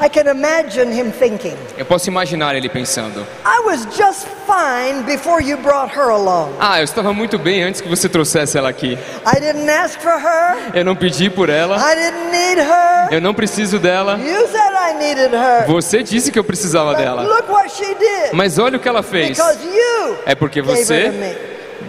[0.00, 5.42] I can imagine him thinking, Eu posso imaginar ele pensando: I was just fine before
[5.42, 6.52] you brought her along.
[6.60, 8.96] Ah, eu estava muito bem antes que você trouxesse ela aqui.
[9.26, 10.56] I didn't ask for her.
[10.72, 11.76] Eu não pedi por ela.
[11.78, 13.08] I didn't need her.
[13.10, 14.18] Eu não preciso dela.
[14.18, 15.66] You said I needed her.
[15.66, 17.22] Você disse que eu precisava But dela.
[17.22, 18.32] look what she did.
[18.32, 19.36] Mas olha o que ela fez.
[19.36, 21.36] Because you É porque você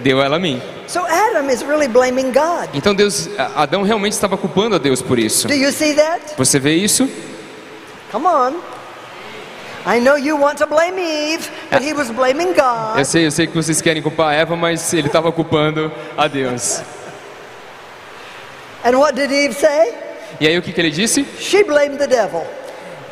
[0.01, 0.59] deu ela a mim.
[0.87, 2.69] So Adam is really blaming God.
[2.73, 5.47] Então Deus, Adão realmente estava culpando a Deus por isso.
[5.47, 6.21] Do you see that?
[6.35, 7.07] Você vê isso?
[8.11, 8.61] Come on.
[9.85, 12.97] I know you want to blame Eve, but he was blaming God.
[12.97, 16.81] Eu sei, eu sei que vocês querem culpar Eva, mas ele estava culpando a Deus.
[18.83, 19.93] And what did Eve say?
[20.39, 21.25] E aí o que, que ele disse?
[21.39, 22.45] She blamed the devil.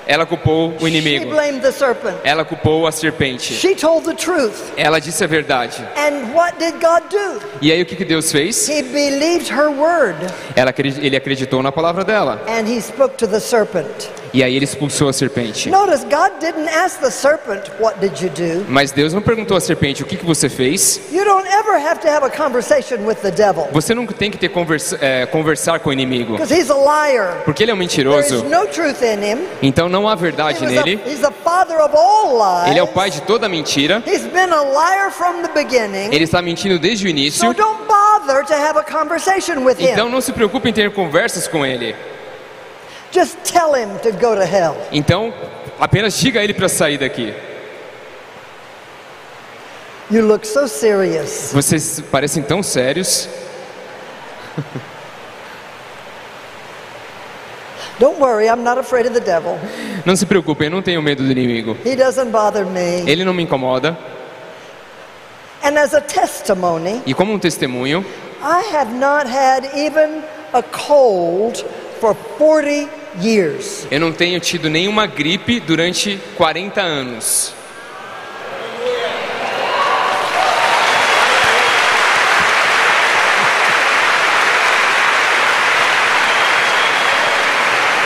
[0.10, 1.32] Ela culpou o She inimigo.
[1.32, 2.16] blamed the serpent.
[2.24, 3.54] Ela culpou a serpente.
[3.54, 4.72] She told the truth.
[4.78, 5.82] Ela disse a verdade.
[5.98, 7.42] And what did God do?
[7.62, 8.70] E aí o que, que Deus fez?
[8.70, 10.16] He believed her word
[10.56, 12.42] Ela, ele acreditou na palavra dela.
[12.48, 14.10] and he spoke to the serpent.
[14.34, 15.70] E aí ele expulsou a serpente.
[15.70, 18.66] Notice God didn't ask the serpent, What did you do?
[18.70, 21.00] Mas Deus não perguntou à serpente o que, que você fez.
[21.12, 24.38] You don't ever have to have a conversation with the devil Você nunca tem que
[24.38, 26.34] ter conversa, é, conversar com o inimigo.
[26.34, 27.42] because he's a liar.
[27.46, 28.44] Porque ele é um There is mentiroso.
[28.46, 29.38] no truth in him.
[29.62, 31.00] Então não há He verdade a- nele.
[31.06, 32.72] he's the father of all lies.
[32.72, 34.04] Ele é o pai de toda mentira.
[34.06, 36.14] He's been a liar from the beginning.
[36.14, 37.54] Ele está mentindo desde o So início.
[37.54, 40.12] don't bother to have a conversation with Então him.
[40.12, 41.96] não se preocupe em ter conversas com ele.
[43.12, 44.76] Just tell him to go to hell.
[44.92, 45.34] Então
[45.80, 47.34] apenas diga a ele para sair daqui.
[50.10, 51.52] You look so serious.
[51.54, 53.28] Vocês parecem tão sérios.
[58.00, 59.58] Don't worry, I'm not afraid of the devil.
[60.06, 61.76] Não se preocupem, eu não tenho medo do inimigo.
[61.84, 63.10] He doesn't bother me.
[63.10, 63.98] Ele não me incomoda.
[65.64, 68.06] And as a testimony, E como um testemunho,
[68.42, 70.22] I have not had even
[70.54, 71.66] a cold
[72.00, 72.90] for 40
[73.22, 73.88] years.
[73.90, 77.54] eu não tenho tido nenhuma gripe durante 40 anos.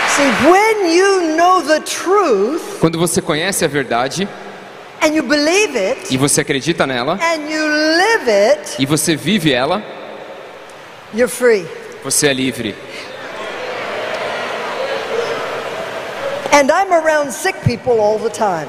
[0.08, 4.28] See, when you know the truth Quando você conhece a verdade
[5.02, 9.52] and you believe it e você acredita nela and you live it, e você vive
[9.54, 9.82] ela,
[12.04, 12.76] você é livre.
[16.54, 18.68] And I'm around sick people all the time.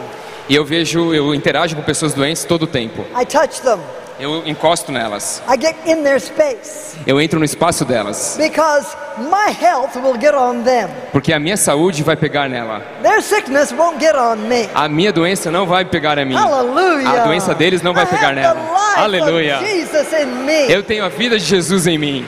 [0.48, 3.04] E eu vejo, eu interajo com pessoas doentes todo o tempo.
[3.18, 3.80] I touch them.
[4.20, 5.42] Eu encosto nelas.
[5.48, 8.38] I get in their space Eu entro no espaço delas.
[8.38, 8.86] because
[9.18, 10.88] my health will get on them.
[11.10, 12.82] Porque a minha saúde vai pegar nela.
[13.02, 14.68] Their sickness won't get on me.
[14.74, 16.34] A minha doença não vai pegar a mim.
[16.34, 17.22] Hallelujah.
[17.22, 18.60] A doença deles não vai I pegar nela.
[18.96, 19.58] Aleluia.
[20.68, 22.24] Eu tenho a vida de Jesus em mim.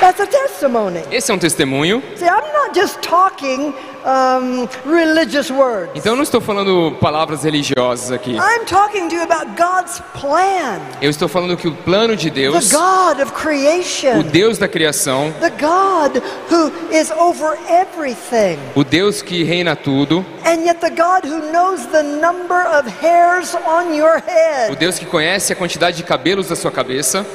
[0.00, 0.26] That's a
[0.56, 1.02] testimony.
[1.10, 2.02] Esse é um testemunho.
[2.16, 5.92] See, I'm not just talking um, religious words.
[5.94, 8.32] Então eu não estou falando palavras religiosas aqui.
[8.32, 12.40] I'm talking to you about God's plan, Eu estou falando que o plano de the
[12.40, 18.82] Deus, God of o creation, Deus da criação, the God who is over everything, o
[18.82, 23.94] Deus que reina tudo, and yet the God who knows the number of hairs on
[23.94, 24.76] your o head.
[24.76, 27.26] Deus que conhece a quantidade de cabelos da sua cabeça.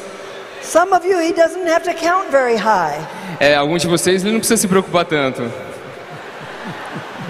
[0.62, 3.00] Some of you, He doesn't have to count very high.
[3.40, 5.42] É, alguns de vocês ele não precisa se preocupar tanto.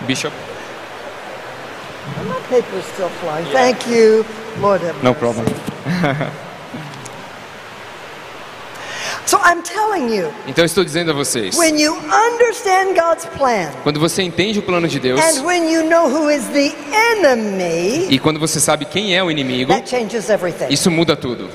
[0.05, 0.33] Bishop,
[2.27, 3.45] My paper's still flying.
[3.53, 4.25] Thank you,
[4.59, 5.19] Lord have no mercy.
[5.19, 5.45] problem.
[9.25, 13.97] So I'm telling you, Então estou dizendo a vocês, when you understand God's plan, quando
[13.99, 18.19] você entende o plano de Deus and when you know who is the enemy, e
[18.19, 20.67] quando você sabe quem é o inimigo, that changes everything.
[20.69, 21.49] isso muda tudo.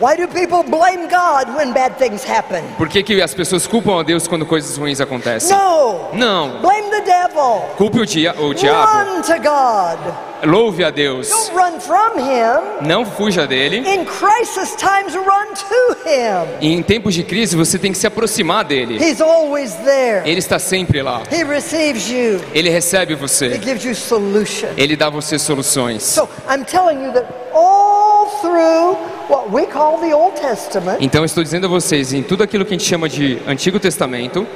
[0.00, 2.64] Why do people blame God when bad things happen?
[2.78, 5.54] Por que, que as pessoas culpam a Deus quando coisas ruins acontecem?
[5.54, 6.08] No.
[6.14, 6.62] Não.
[6.62, 7.60] Blame the devil.
[7.76, 8.90] Culpe o, dia, o diabo.
[8.90, 9.98] Run to God.
[10.42, 11.28] Louve a Deus.
[11.28, 12.88] Don't run from Him.
[12.88, 13.80] Não fuja dele.
[13.80, 16.48] In crisis times, run to Him.
[16.62, 18.96] E em tempos de crise você tem que se aproximar dele.
[18.96, 20.22] He's always there.
[20.24, 21.24] Ele está sempre lá.
[21.30, 22.40] He receives you.
[22.54, 23.60] Ele recebe He você.
[23.60, 24.68] gives you solution.
[24.78, 26.02] Ele dá você soluções.
[26.04, 28.96] So I'm telling you that all through
[29.30, 32.74] what we call the Old Testament, Então estou dizendo a vocês, em tudo aquilo que
[32.74, 34.46] a gente chama de Antigo Testamento,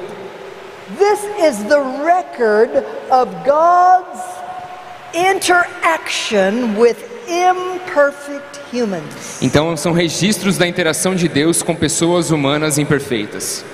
[0.99, 4.21] this is the record of God's
[5.15, 6.97] interaction with
[7.29, 9.39] imperfect humans.
[9.41, 13.65] então são registros da interação de Deus com pessoas humanas imperfeitas,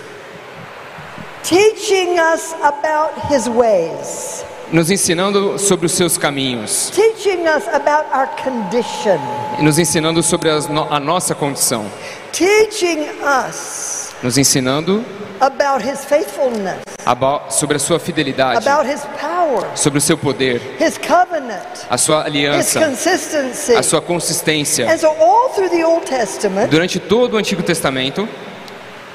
[1.42, 8.28] Teaching us about His ways, nos ensinando sobre os seus caminhos, teaching us about our
[8.42, 9.18] condition,
[9.60, 11.86] nos ensinando sobre as a nossa condição,
[12.32, 13.06] teaching
[13.48, 15.04] us nos ensinando
[15.40, 20.60] about His faithfulness, aba- sobre a sua fidelidade, about His power, sobre o seu poder,
[20.78, 23.74] His covenant, a sua His aliança, consistency.
[23.74, 24.86] a sua consistência.
[24.88, 28.28] And so, all through the Old Testament, Durante todo o Antigo Testamento, we see four
[28.28, 29.09] things.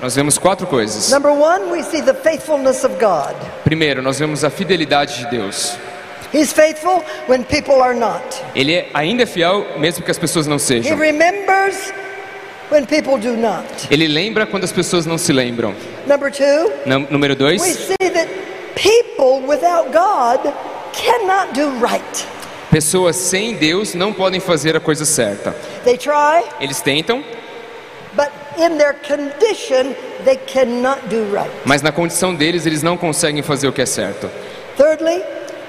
[0.00, 1.10] Nós vemos quatro coisas.
[1.10, 3.34] Number one, we see the faithfulness of God.
[3.64, 5.76] Primeiro, nós vemos a fidelidade de Deus.
[6.32, 8.22] He's faithful when people are not.
[8.54, 10.96] Ele é- ainda é fiel mesmo que as pessoas não He sejam.
[10.96, 11.92] remembers
[12.70, 13.64] when people do not.
[13.90, 15.74] Ele lembra quando as pessoas não se lembram.
[16.06, 18.28] Number two, Num- Número we dois, see that
[18.76, 20.52] people without God
[20.92, 22.26] cannot do right.
[22.70, 25.52] pessoas sem Deus não podem fazer a coisa certa.
[25.84, 27.24] They try, Eles tentam,
[28.14, 28.49] but in their condition, they cannot do right.
[31.64, 34.30] Mas na condição deles eles não conseguem fazer o que é certo.
[34.76, 35.22] Thirdly,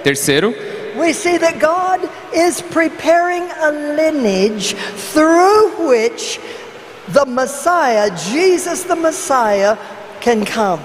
[0.03, 0.53] Terceiro,
[0.97, 4.75] we see that God is preparing a lineage
[5.13, 6.39] through which
[7.09, 9.77] the Messiah, Jesus the Messiah,
[10.21, 10.81] can come.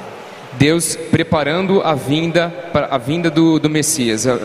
[0.59, 4.41] Deus preparando a vinda a vinda do, do Messias, o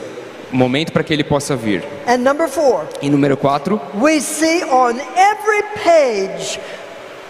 [0.52, 1.84] momento para que ele possa vir.
[2.08, 6.60] And number four, E número quatro, we see on every page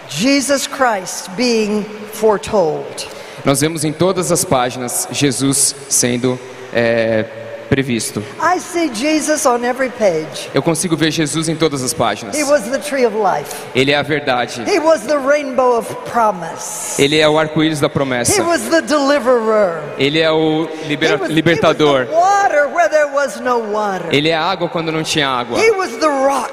[0.08, 3.08] Jesus Christ being foretold.
[3.44, 6.38] nós vemos em todas as páginas Jesus sendo
[6.72, 7.24] é,
[7.68, 8.22] previsto.
[8.40, 10.50] I see Jesus on every page.
[10.52, 12.36] Eu consigo ver Jesus em todas as páginas.
[12.36, 13.50] He was the tree of life.
[13.74, 14.62] Ele é a verdade.
[14.70, 17.00] He was the rainbow of promise.
[17.02, 18.42] Ele é o arco-íris da He promessa.
[18.44, 19.82] was the deliverer.
[19.98, 22.00] Ele é o He was, he libertador.
[22.00, 24.06] was the water where there was no water.
[24.12, 25.58] Ele é a água quando não tinha água.
[25.58, 26.52] He was the rock.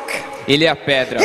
[0.50, 1.20] Ele é a pedra.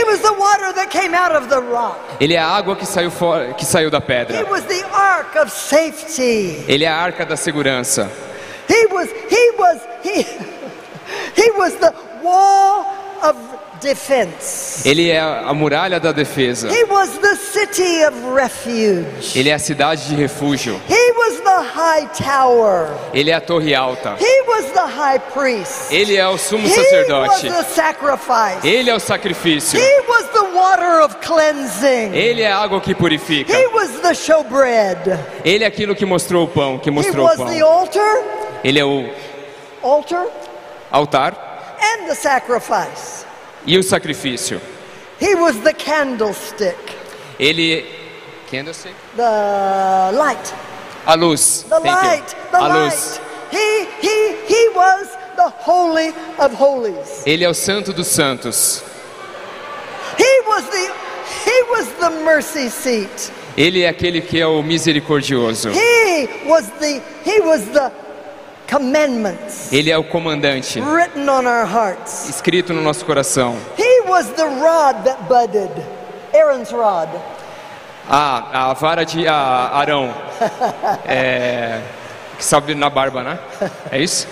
[2.20, 4.36] Ele é a água que saiu fora, que saiu da pedra.
[6.68, 8.10] Ele é a arca da segurança.
[8.68, 10.26] He was he was he
[11.36, 12.86] he was the wall
[13.22, 13.36] of
[13.84, 14.88] defense.
[14.88, 16.68] Ele é a muralha da defesa.
[16.70, 19.38] He was the city of refuge.
[19.38, 20.80] Ele é a cidade de refúgio.
[20.88, 22.88] He was the high tower.
[23.12, 24.16] Ele é a torre alta.
[24.18, 25.92] He was the high priest.
[25.92, 27.48] Ele é o sumo He was sacerdote.
[27.48, 28.66] the sacrifice.
[28.66, 29.78] Ele é o sacrifício.
[29.78, 32.12] He was the water of cleansing.
[32.14, 33.52] Ele é a água que purifica.
[33.52, 35.18] He was the showbread.
[35.44, 37.46] Ele é aquilo que mostrou o pão, que He mostrou o was pão.
[37.48, 38.16] the altar,
[38.64, 39.04] Ele é o
[39.82, 40.24] altar,
[40.90, 41.34] altar
[41.82, 43.24] and the sacrifice.
[43.66, 44.60] E o sacrifício.
[45.20, 46.76] He was the candlestick,
[47.38, 47.84] Ele
[48.50, 48.94] candlestick?
[49.16, 50.52] the light,
[51.06, 51.64] A luz.
[51.68, 52.08] the Thank you.
[52.08, 52.84] light, the A light.
[52.92, 53.20] luz.
[53.50, 57.22] He he he was the holy of holies.
[57.26, 58.82] Ele é o santo dos santos.
[60.18, 60.92] He was the
[61.44, 63.30] he was the mercy seat.
[63.56, 65.70] Ele é aquele que é o misericordioso.
[65.70, 67.92] He was the he was the
[68.70, 72.28] commandments Ele é o comandante, written on our hearts.
[72.28, 73.56] escrito no nosso coração.
[73.78, 75.70] He was the rod that budded,
[76.34, 77.08] Aaron's rod.
[78.08, 80.12] Ah, a vara de ah, Arão.
[81.06, 81.80] É,
[82.36, 83.38] que sobe na barba, né?
[83.90, 84.26] É isso?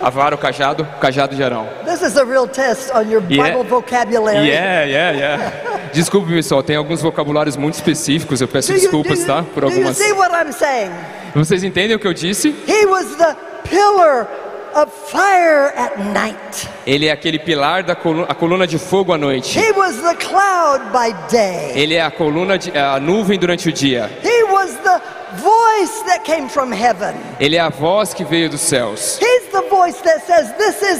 [0.00, 1.66] A vara, o cajado, o cajado de Arão.
[1.84, 3.50] This is a real test on your Yeah.
[3.58, 4.46] Bible vocabulary.
[4.48, 5.52] Yeah, yeah, yeah.
[5.92, 8.40] Desculpe, pessoal, tem alguns vocabulários muito específicos.
[8.40, 9.42] Eu peço Do you- desculpas, do you- tá?
[9.54, 9.96] Por algumas.
[9.96, 10.90] see what I'm saying?
[11.34, 12.54] Vocês entendem o que eu disse?
[12.66, 13.34] He was the
[13.68, 14.26] pillar
[14.74, 16.68] of fire at night.
[16.86, 19.58] Ele é aquele pilar da coluna, a coluna de fogo à noite.
[19.58, 21.72] He was the cloud by day.
[21.74, 24.10] Ele é a coluna de a nuvem durante o dia.
[24.24, 25.00] He was the
[25.36, 27.14] voice that came from heaven.
[27.40, 29.18] Ele é a voz que veio dos céus.
[29.20, 29.62] He's the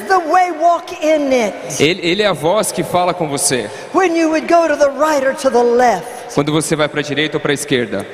[0.09, 1.82] the.
[1.82, 4.90] Ele, ele é a voz que fala com você When you would go to the
[4.90, 8.07] right or to the left, quando você vai para a direita ou para a esquerda.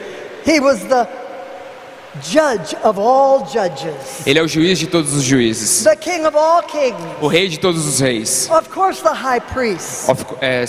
[0.46, 1.06] He was the
[2.22, 6.36] judge of all judges, Ele é o juiz de todos os juízes, the king of
[6.36, 10.08] all kings, o rei de todos os reis, of course, the high priest.
[10.10, 10.64] Of- é,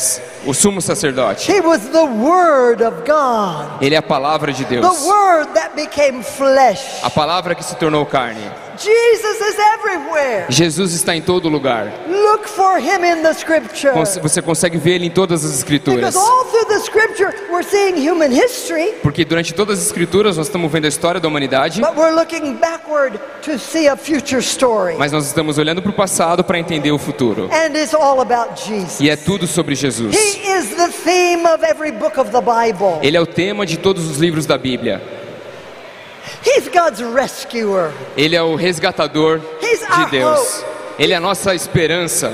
[0.46, 1.50] o sumo sacerdote.
[1.52, 5.76] He was the Word of God, Ele é a palavra de the Deus, Word that
[5.76, 7.02] became flesh.
[7.04, 8.44] a palavra que se tornou carne.
[8.80, 10.46] Jesus is everywhere.
[10.50, 11.92] Jesus está em todo lugar.
[12.08, 13.92] Look for Him in the Scripture.
[13.94, 16.00] Cons- Você consegue ver ele em todas as escrituras.
[16.14, 20.48] Because all through the Scripture, we're seeing human history, Porque durante todas as escrituras nós
[20.48, 24.96] estamos vendo a história da humanidade, but we're looking backward to see a future story.
[24.98, 27.50] mas nós estamos olhando para o passado para entender o futuro.
[29.00, 30.16] E é tudo sobre Jesus.
[33.02, 35.02] Ele é o tema de todos os livros da Bíblia.
[36.46, 37.92] He's God's rescuer.
[38.16, 40.64] Ele é o resgatador He's de Deus.
[41.00, 42.34] Ele é a nossa esperança.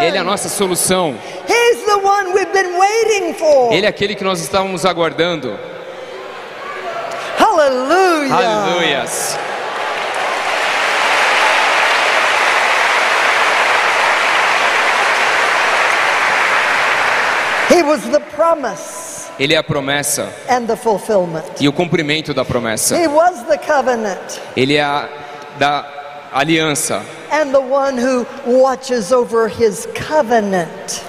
[0.00, 1.18] Ele é a nossa solução.
[1.48, 3.72] He's the one we've been waiting for.
[3.72, 5.58] Ele é aquele que nós estávamos aguardando.
[7.36, 8.34] Hallelujah.
[8.36, 9.36] Aleluias.
[17.68, 19.01] He was the promise
[19.38, 21.44] Ele é a promessa and the fulfillment.
[21.60, 22.96] e o cumprimento da promessa.
[24.56, 25.08] Ele é a
[25.58, 25.86] da
[26.32, 27.02] aliança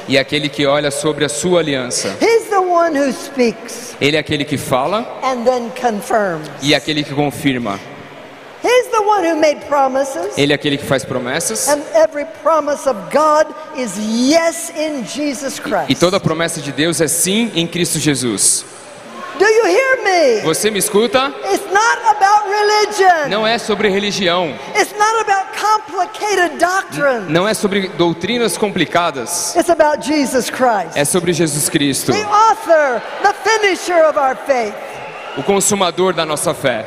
[0.07, 2.17] e aquele que olha sobre a sua aliança.
[3.99, 5.05] Ele é aquele que fala
[6.61, 7.79] e é aquele que confirma.
[10.37, 15.59] Ele é aquele que faz promessas And every promise of God is yes in Jesus
[15.59, 15.89] Christ.
[15.89, 18.65] e toda promessa de Deus é sim em Cristo Jesus.
[19.37, 20.41] Do you hear me?
[20.41, 21.33] Você me escuta?
[21.51, 23.29] It's not about religion.
[23.29, 27.31] Não é sobre religião, It's not about complicated doctrine.
[27.31, 30.95] não é sobre doutrinas complicadas, It's about Jesus Christ.
[30.95, 34.73] é sobre Jesus Cristo, The author, the finisher of our faith.
[35.37, 36.85] o consumador da nossa fé.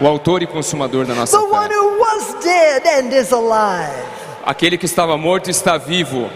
[0.00, 1.74] O autor e consumador da nossa The one fé.
[1.74, 3.92] who was dead and is alive.
[4.44, 6.28] Aquele que estava morto está vivo.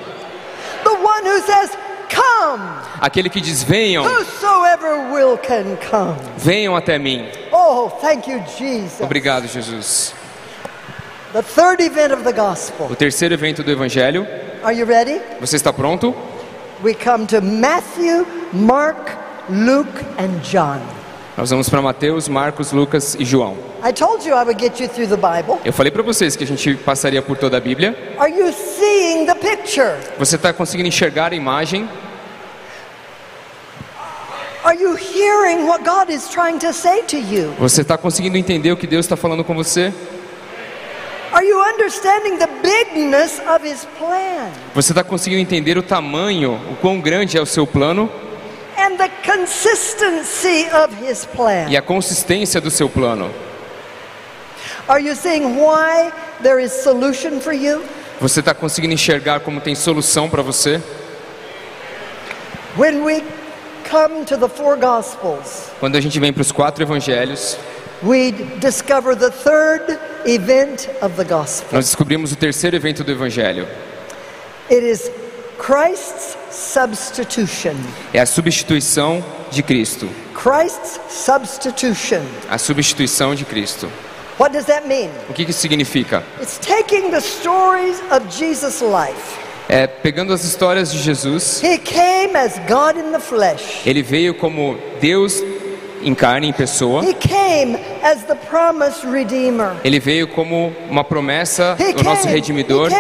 [0.84, 1.70] The one who says,
[2.09, 2.62] Come,
[3.00, 6.16] Aquele que diz: Venham, whosoever will can come.
[6.38, 7.28] venham até mim.
[7.52, 9.00] Oh, thank you, Jesus.
[9.00, 10.14] Obrigado, Jesus.
[11.34, 12.86] The third event of the gospel.
[12.90, 14.26] O terceiro evento do Evangelho.
[14.64, 15.20] Are you ready?
[15.40, 16.14] Você está pronto?
[16.82, 19.12] We come to Matthew, Mark,
[19.50, 20.80] Luke, and John.
[21.39, 23.57] Nós vamos para Mateus, Marcos, Lucas e João.
[23.89, 25.61] I told you I would get you through the Bible.
[25.64, 27.97] Eu falei para vocês que a gente passaria por toda a Bíblia.
[28.18, 29.95] Are you seeing the picture?
[30.18, 31.89] Você está conseguindo enxergar a imagem?
[34.64, 37.55] Are you hearing what God is trying to say to you?
[37.61, 39.95] Você está conseguindo entender o que Deus está falando com você?
[41.30, 46.74] Are you understanding the bigness of His plan Você está conseguindo entender o tamanho, o
[46.80, 48.11] quão grande é o seu plano
[51.68, 53.31] e a consistência do seu plano?
[54.89, 56.11] Are you seeing why
[56.43, 57.83] there is solution for you?
[58.20, 60.81] Você está conseguindo enxergar como tem solução para você?
[62.76, 63.22] When we
[63.91, 67.59] come to the four Gospels, Quando a gente vem para os quatro evangelhos,
[68.03, 71.68] we discover the third event of the Gospel.
[71.72, 73.66] nós descobrimos o terceiro evento do evangelho.
[74.70, 75.11] It is
[75.59, 77.74] Christ's substitution.
[78.14, 80.09] É a substituição de Cristo.
[80.34, 82.22] Christ's substitution.
[82.48, 83.90] A substituição de Cristo.
[84.38, 85.11] What does that mean?
[85.28, 86.22] O que isso significa?
[86.40, 89.36] It's taking the stories of Jesus' life.
[89.68, 93.82] É pegando as histórias de Jesus, He came as God in the flesh.
[93.84, 95.42] ele veio como Deus
[96.03, 97.03] em carne, em pessoa.
[99.84, 102.90] Ele veio como uma promessa, He o nosso came, redimidor.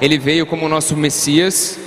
[0.00, 1.78] Ele veio como o nosso Messias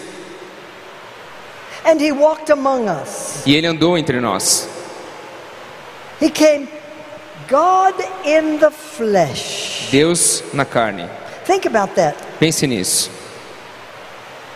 [3.46, 4.70] e ele andou entre nós.
[6.22, 6.68] He came
[7.50, 9.90] God in the flesh.
[9.92, 11.10] Deus na carne.
[11.46, 12.16] Think about that.
[12.40, 13.10] Pense nisso.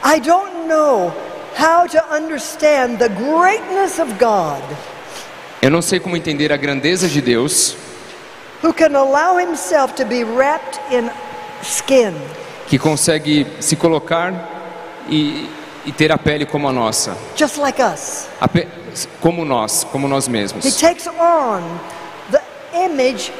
[0.03, 1.11] I don't know
[1.57, 4.61] how to understand the greatness of God
[5.61, 7.75] Eu não sei como entender a grandeza de Deus
[8.63, 11.09] who can allow himself to be wrapped in
[11.63, 12.13] skin.
[12.67, 14.33] que consegue se colocar
[15.09, 15.49] e,
[15.85, 18.27] e ter a pele como a nossa, just like us.
[18.51, 18.67] Pe-
[19.21, 20.75] como nós, como nós He mesmos.
[20.79, 21.61] takes on
[22.31, 22.41] the
[22.85, 23.31] image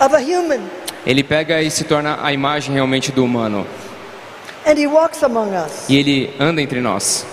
[0.00, 0.60] of a human
[1.06, 3.66] Ele pega e se torna a imagem realmente do humano
[4.66, 5.88] and he walks among us.
[5.88, 7.24] e ele anda entre nós.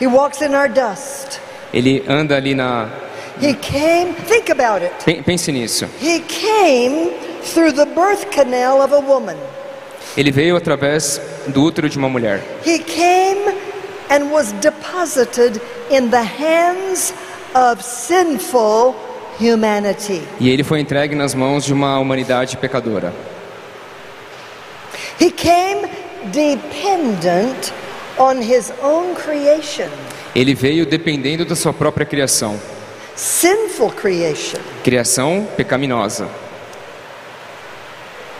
[0.00, 1.40] He walks in our dust.
[1.72, 2.88] Ele anda ali na.
[3.40, 4.92] He came, think about it.
[5.04, 5.86] Pen- Pense nisso.
[6.00, 7.10] He came
[7.42, 9.36] through the birth canal of a woman.
[10.16, 12.42] Ele veio através do útero de uma mulher.
[12.64, 13.54] He came
[14.10, 15.60] and was deposited
[15.90, 17.12] in the hands
[17.54, 18.96] of sinful
[19.38, 20.22] humanity.
[20.40, 23.12] E ele foi entregue nas mãos de uma humanidade pecadora.
[25.20, 25.88] He came
[26.32, 27.72] dependent
[28.18, 29.88] on his own creation,
[30.34, 32.58] Ele veio dependendo da sua própria criação.
[33.16, 34.58] sinful creation.
[34.84, 36.28] Criação pecaminosa.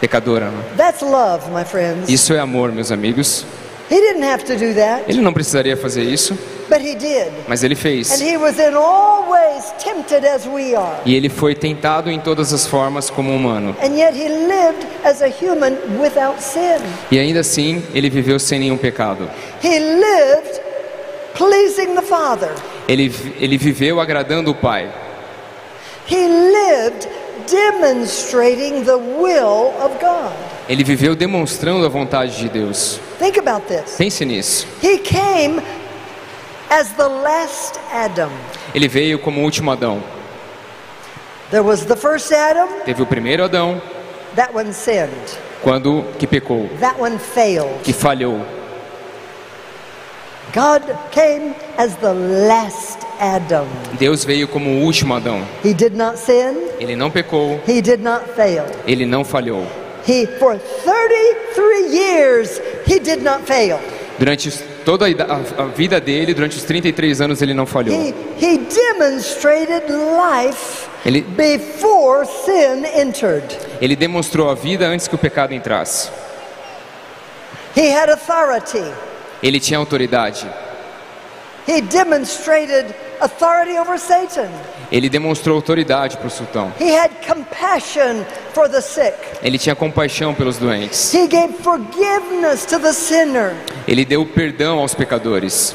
[0.00, 0.50] Pecadora.
[0.50, 0.64] né?
[0.76, 2.08] That's love, my friends.
[2.08, 3.44] Isso é amor, meus amigos.
[3.90, 6.36] He didn't have to do that, Ele não precisaria fazer isso,
[6.68, 7.32] but he did.
[7.48, 8.20] mas ele And fez.
[8.20, 10.98] he was in all ways tempted as we are.
[11.06, 13.74] E ele foi tentado em todas as formas como humano.
[13.82, 16.82] And yet he lived as a human without sin.
[17.10, 19.30] E ainda assim, ele viveu sem nenhum pecado.
[19.64, 20.60] He lived
[21.34, 22.50] pleasing the Father.
[22.86, 23.10] Ele,
[23.40, 24.90] ele viveu agradando o Pai.
[26.10, 27.08] He lived
[27.50, 30.32] demonstrating the will of God.
[30.68, 33.00] Ele viveu demonstrando a vontade de Deus.
[33.18, 33.96] Think about this.
[33.96, 34.66] Pense nisso.
[34.82, 35.62] He came
[36.70, 38.30] as the last Adam.
[38.74, 40.02] Ele veio como o último Adão.
[41.50, 43.80] There was the first Adam, Teve o primeiro Adão,
[44.36, 45.08] that one sinned,
[45.62, 47.80] quando que pecou, that one failed.
[47.82, 48.44] que falhou.
[50.52, 52.12] God came as the
[52.46, 53.66] last Adam.
[53.98, 55.42] Deus veio como o último Adão.
[55.64, 58.64] He did not sin, Ele não pecou, he did not fail.
[58.86, 59.66] ele não falhou.
[60.08, 63.78] He for 33 years he did not fail.
[64.18, 64.50] Durante
[64.84, 67.94] toda a ida- a, a vida dele, durante os 33 anos, ele não falhou.
[67.94, 73.44] He, he demonstrated life Ele, before sin entered.
[73.80, 76.08] ele demonstrou a vida antes que o pecado entrasse.
[77.76, 78.82] He had authority.
[79.42, 80.48] Ele tinha autoridade.
[81.68, 82.86] He demonstrated
[83.20, 84.48] authority over Satan.
[84.90, 86.72] Ele demonstrou autoridade para o sultão.
[86.80, 89.14] He had compassion for the sick.
[89.42, 91.12] Ele tinha compaixão pelos doentes.
[91.14, 93.54] He gave forgiveness to the sinner.
[93.86, 95.74] Ele deu perdão aos pecadores.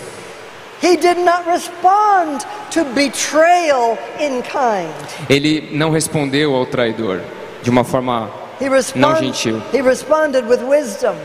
[0.81, 4.91] He did not respond to betrayal in kind.
[5.29, 7.21] Ele não respondeu ao traidor
[7.61, 8.29] de uma forma.
[8.59, 9.61] He, Não respond, gentil.
[9.73, 11.15] he responded with wisdom.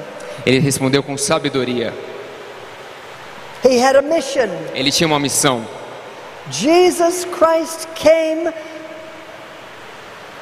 [0.46, 1.92] Ele respondeu com sabedoria.
[3.64, 4.48] He had a mission.
[4.74, 5.64] Ele tinha uma missão.
[6.50, 8.52] Jesus Christ came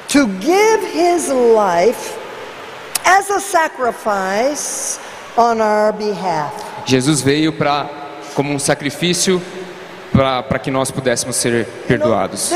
[0.09, 2.17] to give his life
[3.05, 4.99] as a sacrifice
[5.37, 6.53] on our behalf.
[6.85, 7.89] Jesus veio para
[8.33, 9.41] como um sacrifício
[10.11, 12.51] para que nós pudéssemos ser perdoados.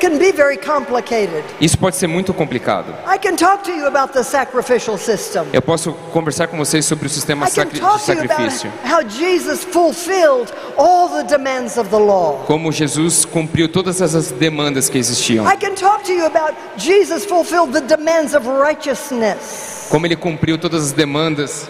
[0.00, 1.44] Can be very complicated.
[1.60, 2.94] Isso pode ser muito complicado.
[3.06, 5.44] I can talk to you about the sacrificial system.
[5.52, 8.18] Eu posso conversar com vocês sobre o sistema I can sacri- de talk to you
[8.20, 8.72] about sacrifício.
[8.84, 12.42] how Jesus fulfilled all the demands of the law.
[12.46, 15.46] Como Jesus cumpriu todas essas demandas que existiam.
[15.46, 19.86] I can talk to you about Jesus fulfilled the demands of righteousness.
[19.90, 21.68] Como ele cumpriu todas as demandas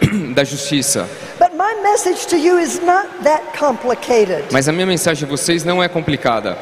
[0.34, 1.08] da justiça.
[1.38, 4.44] But my message to you is not that complicated.
[4.52, 6.56] Mas a minha mensagem a vocês não é complicada.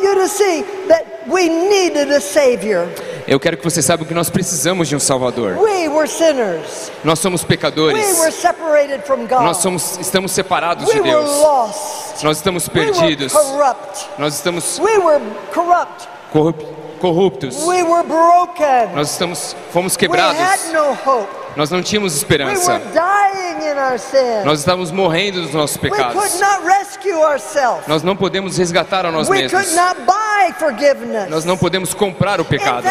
[0.00, 2.88] I want you to see that we needed a Savior.
[3.26, 5.58] Eu quero que vocês saibam que nós precisamos de um Salvador.
[5.58, 6.90] We were sinners.
[7.04, 8.18] Nós somos We pecadores.
[8.18, 9.42] were separated from God.
[9.42, 11.28] Nós somos, estamos separados we de Deus.
[11.28, 12.24] lost.
[12.24, 13.32] Nós estamos perdidos.
[13.32, 14.06] corrupt.
[14.18, 15.20] Nós estamos We were
[15.52, 16.08] corrupt.
[16.32, 16.64] corrup-
[17.00, 17.62] corruptos.
[17.64, 18.94] We were broken.
[18.94, 20.40] Nós estamos, fomos We quebrados.
[21.56, 22.80] Nós não tínhamos esperança.
[24.44, 26.14] Nós estávamos morrendo dos nossos pecados.
[27.88, 29.74] Nós não podemos resgatar a nós mesmos.
[31.28, 32.84] Nós não podemos comprar o pecado.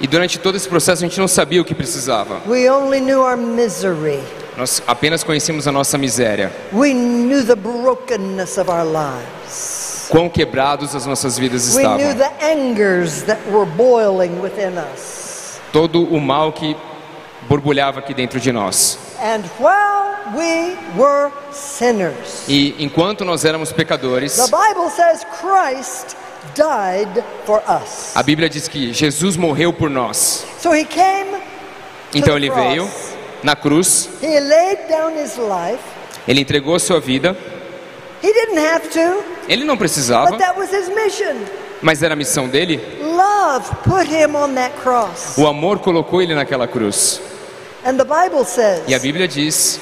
[0.00, 2.40] E durante todo esse processo a gente não sabia o que precisava.
[4.56, 6.52] Nós apenas conhecíamos a nossa miséria.
[10.08, 11.98] Quão quebrados as nossas vidas estavam.
[15.72, 16.76] Todo o mal que
[17.48, 18.98] borbulhava aqui dentro de nós.
[19.20, 24.38] And while we were sinners, E enquanto nós éramos pecadores,
[28.14, 30.46] a Bíblia diz que Jesus morreu por nós.
[30.60, 32.88] So he came to Então ele veio
[33.42, 34.08] na cruz,
[36.26, 37.36] ele entregou a sua vida.
[38.22, 41.36] He didn't have to, Ele não precisava, but that was his mission.
[41.80, 42.80] mas era a missão dele.
[43.00, 45.36] Love put him on that cross.
[45.38, 47.20] O amor colocou ele naquela cruz.
[47.84, 49.78] And the Bible says E a Bíblia diz: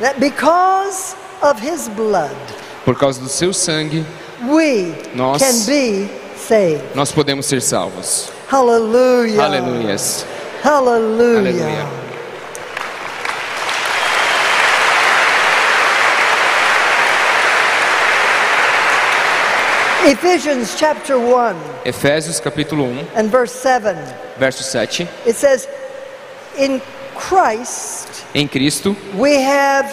[0.00, 2.30] that because of his blood,
[2.84, 4.04] por causa do seu sangue,
[4.48, 6.82] we Nós- can be saved.
[6.94, 8.30] nós podemos ser salvos.
[8.48, 9.42] Hallelujah.
[9.44, 10.26] Aleluias.
[10.62, 11.38] Hallelujah.
[11.38, 11.86] Aleluia.
[20.02, 23.94] Ephesians chapter 1 Efésios capítulo 1, and verse 7.
[24.38, 25.06] verso 7.
[25.26, 25.68] It says,
[26.58, 26.80] In
[27.14, 29.86] Christ Em Cristo, we have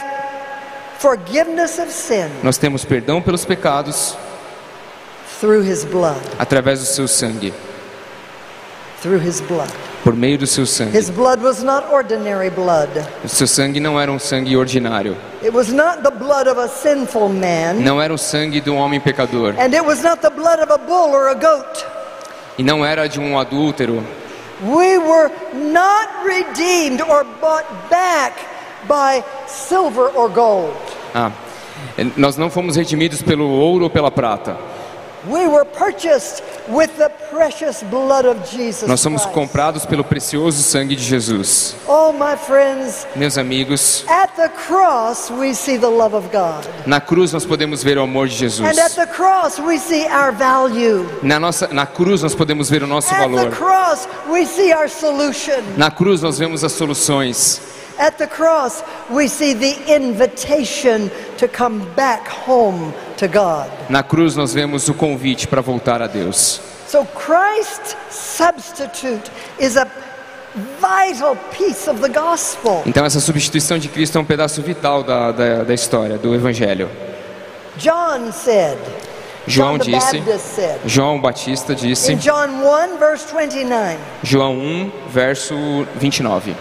[1.00, 4.16] forgiveness of sin nós temos perdão pelos pecados
[5.40, 6.20] through his blood.
[6.40, 7.54] através do seu sangue,
[9.02, 9.70] Through his blood.
[10.04, 10.98] por meio do seu sangue.
[10.98, 12.90] His blood was not ordinary blood.
[13.24, 16.68] O seu sangue não era um sangue ordinário, It was not the blood of a
[16.68, 17.76] sinful man.
[17.80, 20.72] não era o sangue de um homem pecador, And it was not the blood of
[20.72, 21.86] a bull or a goat.
[22.58, 24.04] e não era de um adúltero.
[24.64, 28.34] We were not redeemed or bought back
[28.88, 30.74] by silver or gold.
[31.14, 31.32] Ah,
[32.16, 34.58] nós não fomos redimidos pelo ouro ou pela prata.
[38.88, 41.76] Nós somos comprados pelo precioso sangue de Jesus.
[41.88, 42.14] Oh,
[43.16, 46.66] Meus amigos, at the cross we see the love of God.
[46.86, 48.68] na cruz nós podemos ver o amor de Jesus.
[48.68, 51.06] And at the cross we see our value.
[51.22, 53.52] Na, nossa, na cruz nós podemos ver o nosso valor.
[55.78, 57.77] Na cruz nós vemos as soluções.
[58.00, 63.68] At the cross we see the invitation to come back home to God.
[63.90, 66.62] Na cruz nós vemos o convite para voltar a Deus.
[66.88, 69.88] So Christ's substitute is a
[70.80, 72.84] vital piece of the gospel.
[72.86, 76.90] Então essa substituição de Cristo é um pedaço vital da, da, da história, do Evangelho.
[77.78, 78.78] John said,
[79.46, 80.22] João disse,
[80.86, 85.56] João Batista disse, in John 1 verse 29, João 1, verso
[85.96, 86.56] 29.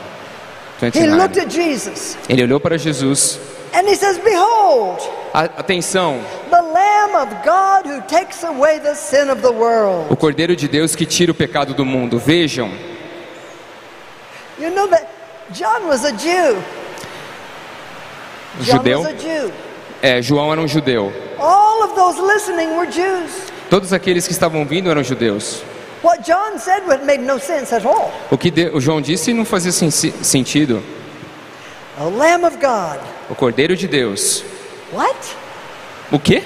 [0.81, 1.19] He 29.
[1.19, 3.39] looked at Jesus Ele olhou para Jesus.
[3.75, 5.01] and he says, Behold,
[5.35, 6.19] Atenção,
[6.51, 10.07] the Lamb of God who takes away the sin of the world.
[10.11, 12.19] o Cordeiro de Deus que tira o pecado do mundo.
[12.19, 12.71] Vejam,
[14.59, 15.07] You know that
[15.53, 16.57] John was a Jew.
[18.59, 18.99] o John judeu.
[19.01, 19.53] was a Jew.
[20.03, 21.13] É, João era um judeu.
[21.39, 23.31] All of those listening were Jews.
[23.69, 25.63] Todos aqueles que estavam vindo eram judeus.
[26.03, 28.13] What John said would- made no sense at all.
[28.31, 30.83] O que de- o João disse não fazia sen- sentido.
[31.99, 33.01] A Lamb of God.
[33.31, 34.45] O Cordeiro de Deus.
[34.93, 35.17] What?
[36.13, 36.43] O quê?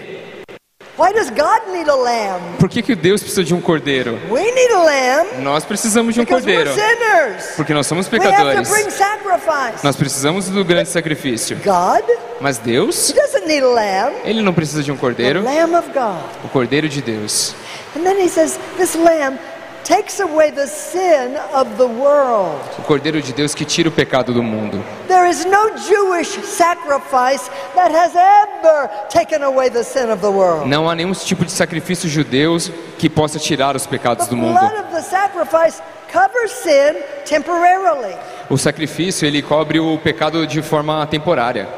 [0.97, 2.59] Why does God need a lamb?
[2.59, 4.19] Por que, que Deus precisa de um cordeiro?
[4.29, 6.71] We need a lamb Nós precisamos de um cordeiro.
[7.57, 8.69] Porque nós somos We have to pecadores.
[8.69, 9.83] bring sacrifice.
[9.83, 11.57] Nós precisamos do grande sacrifício.
[11.65, 12.05] God,
[12.39, 14.15] Mas Deus, He doesn't need a lamb.
[14.25, 15.43] Ele não precisa de um The cordeiro.
[15.43, 16.21] Lamb of God.
[16.45, 17.55] O cordeiro de Deus.
[17.95, 19.39] And then He says, this lamb
[19.83, 22.61] takes away the sin of the world.
[22.79, 24.81] O cordeiro de Deus que tira o pecado do mundo.
[25.09, 30.69] There is no Jewish sacrifice that has ever taken away the sin of the world.
[30.69, 32.57] Não há nenhum tipo de sacrifício judeu
[32.99, 34.59] que possa tirar os pecados The do mundo.
[34.59, 36.95] blood of the sacrifice covers sin
[37.25, 38.15] temporarily,
[38.49, 41.69] O sacrifício ele cobre o pecado de forma temporária,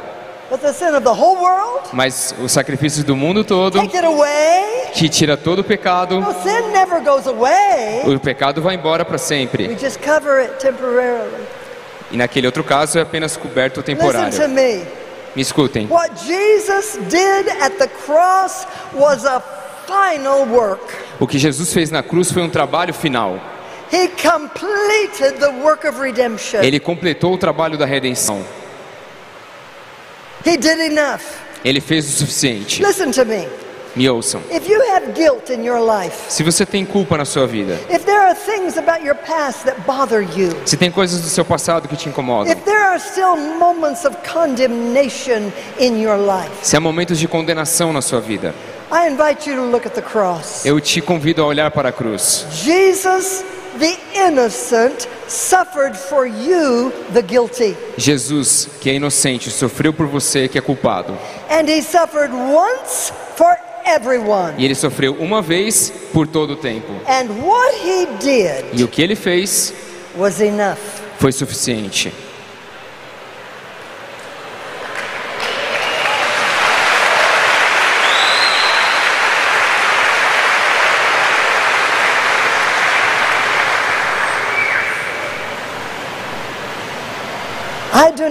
[0.52, 4.04] but the sin of the whole world, mas o sacrifício do mundo todo take it
[4.04, 4.90] away.
[4.92, 9.74] que tira todo o pecado, o pecado vai embora para sempre.
[9.80, 11.42] just cover it temporarily.
[12.10, 14.46] E naquele outro caso é apenas coberto temporário.
[14.50, 14.82] me.
[15.34, 15.86] Me escutem.
[15.88, 19.42] What Jesus did at the cross was a
[19.86, 20.82] final work.
[21.18, 23.40] O que Jesus fez na cruz foi um trabalho final.
[23.90, 26.62] He completed the work of redemption.
[26.62, 28.44] Ele completou o trabalho da redenção.
[30.46, 31.22] He did enough.
[31.64, 32.82] Ele fez o suficiente.
[32.84, 33.46] Listen to me.
[33.94, 34.40] Me ouçam.
[34.50, 38.04] If you have guilt in your life, Se você tem culpa na sua vida, if
[38.06, 41.86] there are things about your past that bother you, se tem coisas do seu passado
[41.86, 46.80] que te incomodam, if there are still moments of condemnation in your life, se há
[46.80, 48.54] momentos de condenação na sua vida,
[48.90, 50.64] I invite you to look at the cross.
[50.64, 52.46] eu te convido a olhar para a cruz.
[52.50, 53.44] Jesus,
[53.82, 57.76] the innocent, suffered for you, the guilty.
[57.98, 61.18] Jesus, que é inocente, sofreu por você que é culpado.
[61.50, 64.54] And he suffered once for everyone.
[64.56, 66.92] E ele sofreu uma vez por todo o tempo.
[67.08, 69.74] And what he did E o que ele fez
[70.16, 70.78] was enough.
[71.18, 72.12] foi suficiente.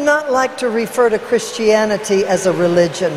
[0.01, 3.11] not like to refer to Christianity as a religion.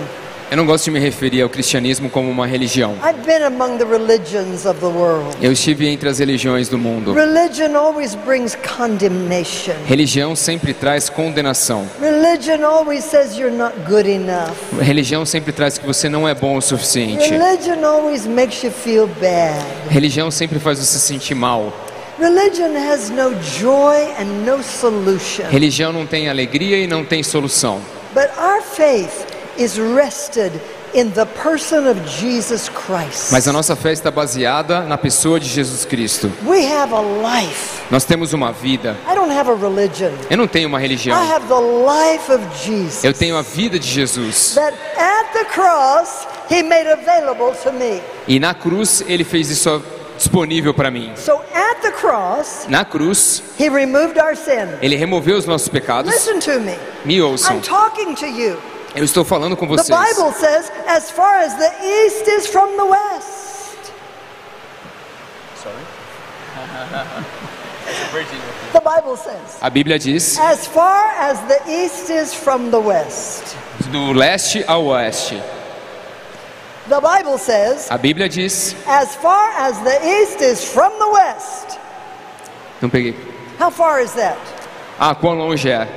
[0.50, 2.96] Eu não gosto de me referir ao cristianismo como uma religião.
[3.02, 5.34] I've been among the religions of the world.
[5.40, 7.14] Eu estive entre as religiões do mundo.
[7.14, 9.72] Religion always brings condemnation.
[9.86, 11.86] Religião sempre traz condenação.
[11.98, 14.52] Religion always says you're not good enough.
[14.78, 17.30] Religião sempre traz que você não é bom o suficiente.
[17.30, 19.64] Religion always makes you feel bad.
[19.88, 21.72] Religião sempre faz você se sentir mal.
[22.18, 25.48] Religion has no joy and no solution.
[25.50, 27.80] Religião não tem alegria e não tem solução.
[28.14, 29.26] But our faith
[29.58, 30.52] is rested
[30.94, 33.32] in the person of Jesus Christ.
[33.32, 36.30] Mas a nossa fé está baseada na pessoa de Jesus Cristo.
[36.46, 37.82] We have a life.
[37.90, 38.96] Nós temos uma vida.
[39.10, 40.12] I don't have a religion.
[40.30, 41.20] Eu não tenho uma religião.
[41.20, 43.02] I have the life of Jesus.
[43.02, 44.54] Eu tenho a vida de Jesus.
[44.54, 48.00] That at the cross he made available to me.
[48.28, 49.82] E na cruz ele fez isso
[50.16, 51.12] disponível para mim.
[51.16, 51.40] So
[52.04, 54.68] cross Na cruz he removed our sin.
[54.82, 56.12] ele removeu os nossos pecados.
[56.12, 56.76] Listen to me.
[57.04, 57.56] Me ouçam.
[57.56, 58.60] I'm talking to you.
[58.94, 60.16] Eu estou falando com The vocês.
[60.16, 63.34] Bible says, as far as the east is from the west.
[68.72, 73.56] The Bible says, A Bíblia diz as far as the east is from the west.
[73.90, 75.40] do leste ao oeste.
[76.88, 78.74] The Bible says, A Bíblia diz.
[78.86, 81.78] as far as the east is from the west.
[82.80, 83.14] Não peguei.
[83.60, 84.38] How far is that?
[84.98, 85.88] Ah, quão longe é?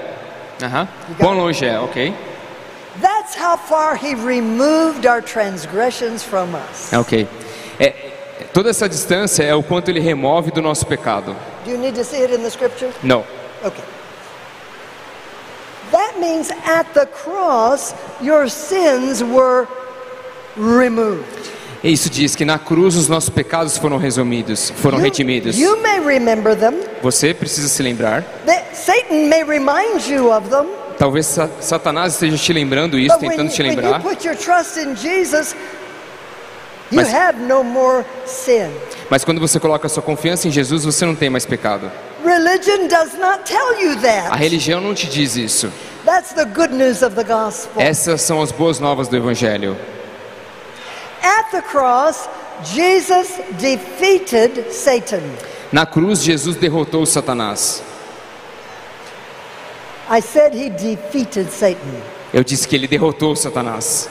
[0.61, 0.87] Aham.
[1.19, 2.13] Quão longe é, ok?
[3.01, 6.91] That's how far he removed our transgressions from us.
[6.91, 7.27] É ok.
[7.79, 7.89] É,
[8.53, 11.35] toda essa distância é o quanto ele remove do nosso pecado.
[11.63, 12.91] Do you need to see it in the scripture?
[13.03, 13.23] Não.
[13.63, 13.83] Okay.
[15.91, 19.67] That means at the cross, your sins were
[20.55, 21.51] removed.
[21.83, 25.57] Isso diz que na cruz os nossos pecados foram resumidos, foram You, redimidos.
[25.57, 26.73] you may remember them.
[27.03, 28.23] Você precisa se lembrar.
[28.73, 30.65] Satan may remind you of them.
[30.97, 34.01] Talvez Sa- Satanás esteja te lembrando isso, But when, tentando te when you lembrar.
[34.01, 35.55] put your trust in Jesus,
[36.91, 38.69] you Mas- have no more sin.
[39.09, 41.91] Mas quando você coloca a sua confiança em Jesus, você não tem mais pecado.
[42.25, 44.37] Religion does not tell you A that.
[44.39, 45.71] religião não te diz isso.
[46.03, 47.79] That's the good news of the gospel.
[47.81, 49.77] Essas são as boas novas do Evangelho.
[51.21, 52.27] At the cross,
[52.63, 55.23] Jesus defeated Satan.
[55.71, 57.83] Na cruz, Jesus derrotou Satanás.
[60.09, 62.01] I said he defeated Satan.
[62.33, 64.09] Eu disse que ele derrotou Satanás.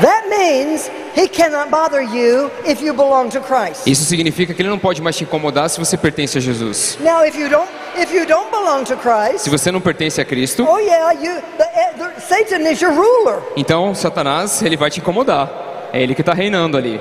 [0.00, 3.86] That means he cannot bother you if you belong to Christ.
[3.86, 6.98] Isso significa que ele não pode mais te incomodar se você pertence a Jesus.
[7.00, 10.24] Now, if you don't, if you don't belong to Christ, Se você não pertence a
[10.24, 13.40] Cristo, oh yeah, you, the, eh, the, Satan is your ruler.
[13.56, 15.50] então Satanás ele vai te incomodar.
[15.92, 17.00] É ele que está reinando ali.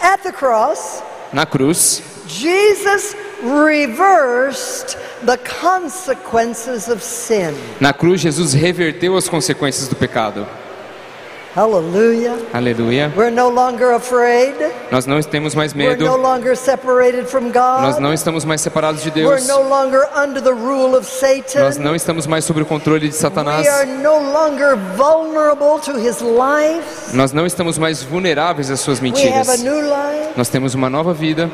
[0.00, 1.02] At the cross,
[1.32, 7.54] Na cruz, Jesus reversed the consequences of sin.
[7.80, 10.46] na cruz Jesus reverteu as consequências do pecado.
[11.56, 12.36] Hallelujah.
[12.52, 13.10] Aleluia.
[13.16, 14.54] We're no longer afraid.
[14.92, 16.04] Nós não temos mais We're medo.
[16.04, 18.02] no longer separated from Nós God.
[18.02, 19.48] não estamos mais separados de We're Deus.
[19.48, 21.06] no longer under the rule of Nós
[21.46, 21.82] Satan.
[21.82, 23.64] não estamos mais sob o controle de Satanás.
[23.66, 27.16] We are no longer vulnerable to his life.
[27.16, 29.62] Nós não estamos mais vulneráveis às suas We have a mentiras.
[29.62, 30.32] new life.
[30.36, 31.50] Nós temos uma nova vida.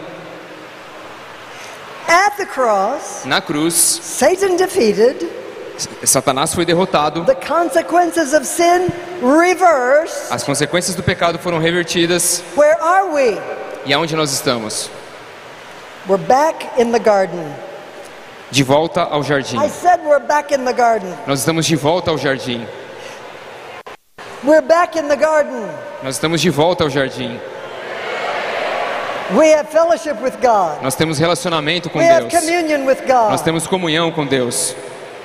[2.08, 5.28] At the cross, Na cruz, Satan defeated,
[6.04, 7.24] Satanás foi derrotado.
[7.24, 8.88] the consequences of sin
[9.22, 10.30] reversed.
[10.30, 12.42] As consequências do pecado foram revertidas.
[12.56, 13.38] Where are we?
[13.86, 14.90] E aonde nós estamos?
[16.08, 17.44] We're back in the garden.
[18.50, 19.56] De volta ao jardim.
[19.58, 21.14] I said we're back in the garden.
[21.26, 22.66] Nós estamos de volta ao jardim.
[26.02, 27.40] Nós estamos de volta ao jardim.
[29.34, 30.82] We have fellowship with God.
[30.82, 32.44] Nós temos relacionamento com We have Deus.
[32.44, 33.44] communion with Nós God.
[33.44, 34.74] temos comunhão com Deus.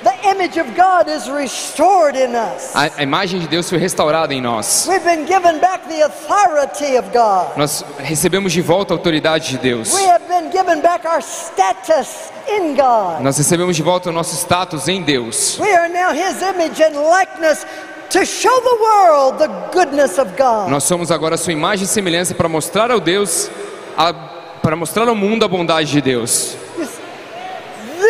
[0.02, 2.72] The image of God is restored in us.
[2.74, 4.86] A, imagem de Deus foi restaurada em nós.
[4.88, 7.56] We've been given back the authority of God.
[7.56, 9.92] Nós recebemos de volta a autoridade de Deus.
[9.92, 13.22] We have been given back our status in God.
[13.22, 15.58] Nós recebemos de volta o nosso status em Deus.
[15.58, 17.66] We are now His image and likeness
[18.10, 20.70] to show the world the goodness of God.
[20.70, 23.50] Nós somos agora sua imagem e semelhança para mostrar ao Deus,
[24.62, 26.56] para mostrar ao mundo a bondade de Deus.
[26.76, 28.08] This is why we begin in the garden.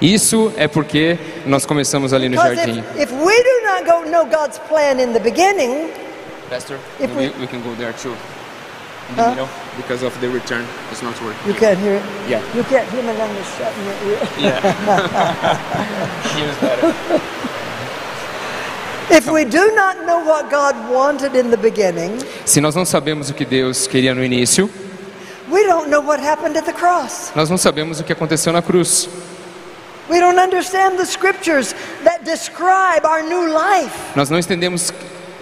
[0.00, 2.80] Isso é porque nós começamos ali no Because jardim.
[2.96, 5.90] if, if we do not go know God's plan in the beginning,
[6.50, 8.14] Pastor, If we- we, can go there too.
[9.10, 9.30] In the Huh?
[9.30, 11.38] middle, because of the return, it's not working.
[11.46, 12.02] you can't hear it.
[12.28, 12.40] Yeah.
[12.54, 14.18] You can't hear me on the shut in your ear.
[14.38, 14.60] Yeah.
[16.36, 16.92] Here's better.
[19.10, 23.30] If we do not know what God wanted in the beginning, Se nós não sabemos
[23.30, 24.68] o que Deus queria no início,
[25.50, 27.30] We don't know what happened at the cross.
[27.34, 29.08] Nós não sabemos o que aconteceu na cruz.
[30.08, 31.74] We don't understand the scriptures
[32.04, 33.92] that describe our new life.
[34.14, 34.92] Nós não entendemos,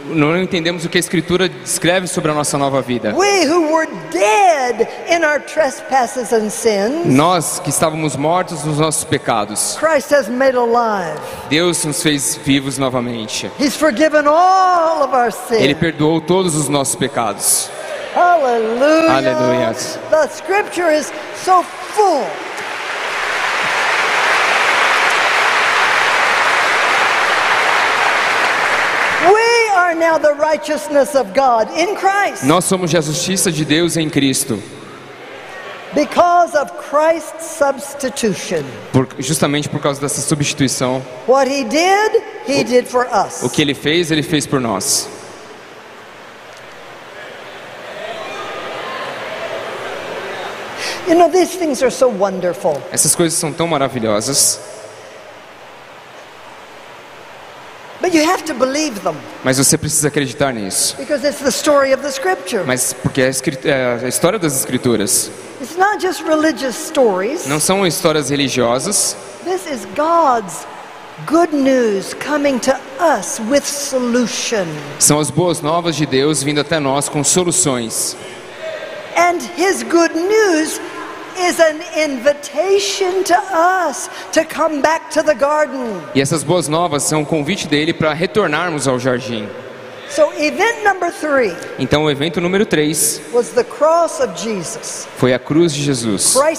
[0.06, 3.14] não entendemos o que a Escritura descreve sobre a nossa nova vida.
[3.14, 9.04] We who were dead in our trespasses and sins, Nós que estávamos mortos nos nossos
[9.04, 11.18] pecados, Christ has made alive.
[11.50, 13.50] Deus nos fez vivos novamente.
[13.58, 17.70] He's forgiven all of our Ele perdoou todos os nossos pecados.
[18.14, 19.10] Hallelujah.
[19.10, 19.74] Hallelujah.
[20.10, 22.24] The scripture is so full.
[29.26, 33.96] We are now the righteousness of God in Christ Nós somos a justiça de Deus
[33.96, 34.62] em Cristo,
[35.94, 38.62] because of Christ's substitution.
[38.92, 41.02] por- justamente por causa dessa substituição.
[41.26, 43.42] What he did, he did for us.
[43.42, 45.08] O que Ele fez, Ele fez por nós.
[51.06, 52.80] You know, these things are so wonderful.
[52.90, 54.58] Essas coisas são tão maravilhosas,
[58.00, 60.94] But you have to believe them mas você precisa acreditar nisso.
[60.98, 62.62] because it's the story of the scripture.
[62.66, 67.46] Mas porque é a, é a história das Escrituras It's not just religious stories.
[67.46, 70.66] não são histórias religiosas, This is God's
[71.26, 74.66] good news coming to us with solution.
[74.98, 78.16] são as boas novas de Deus vindo até nós com soluções.
[79.16, 80.78] And his good news
[81.38, 86.00] is an invitation to us to come back to the garden.
[86.14, 89.48] E essas boas novas são um convite dele para retornarmos ao jardim.
[90.10, 95.32] So, event number three Então, o evento número 3 was the cross of Jesus, foi
[95.34, 96.54] a cruz de Jesus, a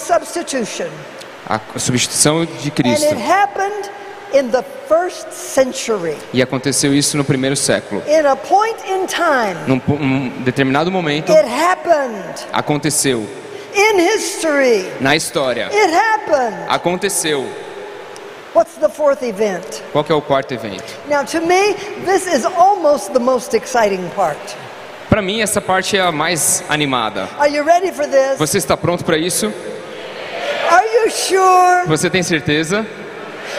[1.80, 3.06] substituição de And Cristo.
[3.06, 3.89] it happened
[4.34, 6.18] in the first century.
[6.34, 8.02] E aconteceu isso no primeiro século.
[8.07, 12.45] In a point in time, Num po- um determinado momento, it happened.
[12.52, 13.26] aconteceu.
[13.76, 16.56] In history, Na história, it happened.
[16.69, 17.45] aconteceu.
[18.53, 19.81] What's the fourth event?
[19.91, 20.85] Qual é o quarto evento?
[21.10, 21.73] Now, to me,
[22.06, 24.39] this is almost the most exciting part.
[25.10, 27.27] Para mim, essa parte é a mais animada.
[27.38, 28.38] Are you ready for this?
[28.38, 29.52] Você está pronto para isso?
[30.72, 31.85] Are you sure?
[31.88, 32.85] Você tem certeza?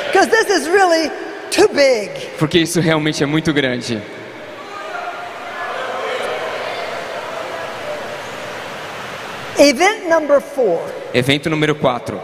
[0.06, 1.10] Because this is really
[1.50, 2.10] too big.
[2.38, 4.00] Porque isso realmente é muito grande.
[9.58, 10.80] Event number four
[11.14, 12.20] Evento número 4.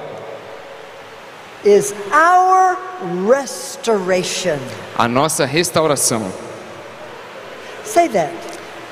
[1.65, 2.77] is our
[3.25, 4.59] restoration.
[4.99, 6.31] A nossa restauração.
[7.85, 8.33] Say that.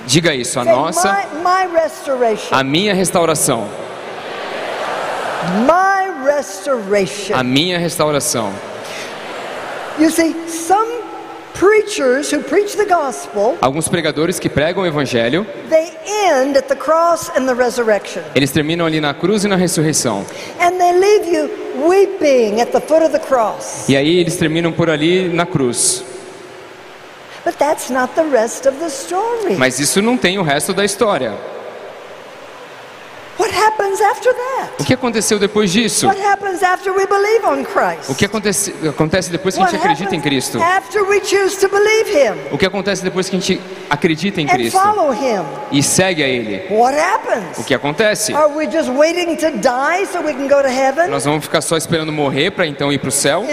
[0.06, 1.12] Diga isso, a Say, nossa,
[1.42, 2.54] my, my restoration.
[2.56, 3.68] a minha restauração.
[5.66, 7.34] my restoration.
[7.34, 8.52] A minha restauração.
[9.98, 10.88] You see, some
[11.54, 15.90] preachers who preach the gospel, Alguns pregadores que pregam o evangelho, they
[16.26, 18.22] end at the cross and the resurrection.
[18.34, 20.24] eles terminam ali na cruz e na ressurreição.
[20.60, 21.50] And they leave you
[21.88, 23.88] weeping at the foot of the cross.
[23.88, 26.02] E aí eles terminam por ali na cruz.
[27.44, 29.56] But that's not the rest of the story.
[29.56, 31.32] Mas isso não tem o resto da história.
[31.32, 33.29] What happens after that?
[34.78, 36.06] O que aconteceu depois disso?
[38.08, 40.58] O que acontece, acontece depois que a gente acredita em Cristo?
[42.52, 44.76] O que acontece depois que a gente acredita em Cristo
[45.72, 46.66] e segue a Ele?
[47.58, 48.32] O que acontece?
[51.08, 53.44] Nós vamos ficar só esperando morrer para então ir para o céu?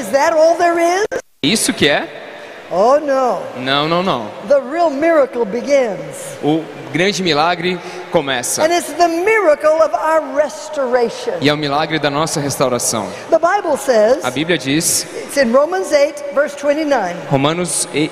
[1.43, 2.23] Isso que é?
[2.69, 3.41] Oh no.
[3.64, 4.27] Não, não, não.
[4.48, 6.38] The real miracle begins.
[6.44, 7.80] O grande milagre
[8.11, 8.64] começa.
[8.64, 11.34] And it's the miracle of our restoration.
[11.39, 13.07] E é o milagre da nossa restauração.
[13.30, 17.15] The Bible says, A Bíblia diz, it's in Romans 8, verse 29.
[17.30, 18.11] Romanos e-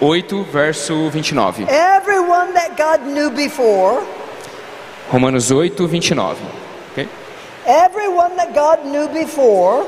[0.00, 1.66] 8, verso 29.
[1.68, 4.02] Everyone that God knew before,
[5.10, 6.36] Romanos 8, 29.
[6.92, 7.08] Ok?
[7.66, 9.84] everyone that God knew before,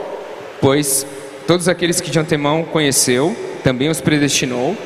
[0.60, 1.06] Pois
[1.46, 4.76] todos aqueles que de antemão conheceu, também os predestinou.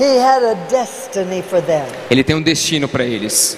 [0.00, 1.84] He had a destiny for them.
[2.10, 3.56] Ele tem um destino para eles.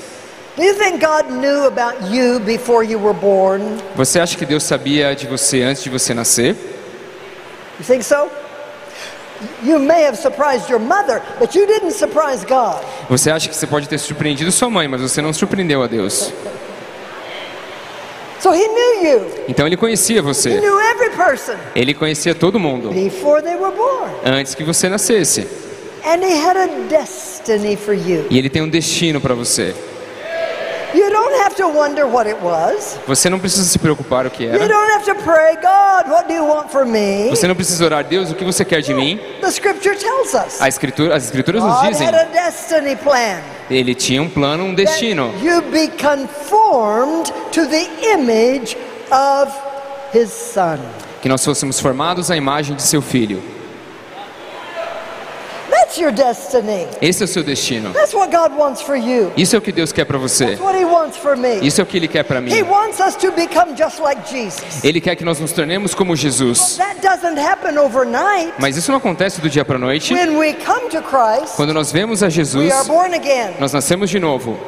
[0.56, 3.78] Do you think God knew about you before you were born?
[3.96, 6.54] Você acha que Deus sabia de você antes de você nascer?
[7.78, 8.30] You think so?
[9.62, 12.80] You may have surprised your mother, but you didn't surprise God.
[13.08, 16.32] Você acha que você pode ter surpreendido sua mãe, mas você não surpreendeu a Deus.
[18.44, 19.26] So He knew you.
[19.48, 20.50] Então ele conhecia He você.
[20.60, 24.12] knew every person Ele conhecia todo mundo before they were born.
[24.22, 25.46] antes que você nascesse.
[26.04, 28.26] And He had a destiny for you.
[28.28, 29.74] E ele tem um destino para você.
[33.06, 34.68] Você não precisa se preocupar o que You era.
[34.68, 37.28] don't have to pray, God, what do you want for me?
[37.30, 39.18] Você não precisa orar, Deus, o que você quer de mim?
[39.40, 40.60] The scripture tells us.
[40.60, 42.06] A escritura, as escrituras nos dizem.
[42.06, 43.40] had a destiny plan.
[43.70, 45.32] Ele tinha um plano, um destino.
[45.42, 48.76] You be conformed to the image
[49.10, 49.52] of
[50.12, 50.78] his son.
[51.22, 53.42] Que nós fôssemos formados à imagem de seu filho.
[55.94, 56.88] That's your destiny.
[57.00, 57.92] Esse é o seu destino.
[57.92, 59.32] That's what God wants for you.
[59.36, 60.46] Isso é o que Deus quer para você.
[60.46, 61.60] That's what he wants for me.
[61.64, 62.52] Isso é o que Ele quer para mim.
[62.52, 64.82] He wants us to become just like Jesus.
[64.82, 66.78] Ele quer que nós nos tornemos como Jesus.
[66.78, 68.54] That doesn't happen overnight.
[68.58, 70.12] Mas isso não acontece do dia para a noite.
[70.12, 73.54] When we come to Christ, Quando nós vemos a we Jesus, are born again.
[73.60, 74.58] nós nascemos de novo.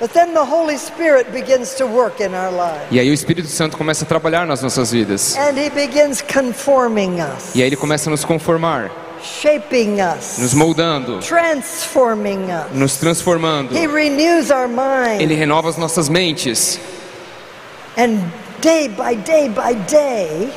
[0.00, 2.88] But then the Holy Spirit begins to work in our lives.
[2.90, 5.36] E aí o Espírito Santo começa a trabalhar nas nossas vidas.
[5.36, 8.90] And he begins conforming us, E aí ele começa a nos conformar,
[9.24, 12.70] shaping us, nos moldando, transforming us.
[12.72, 13.74] nos transformando.
[13.74, 15.20] He renews our mind.
[15.22, 16.78] Ele renova as nossas mentes.
[17.96, 18.20] And
[18.60, 20.52] day by day by day,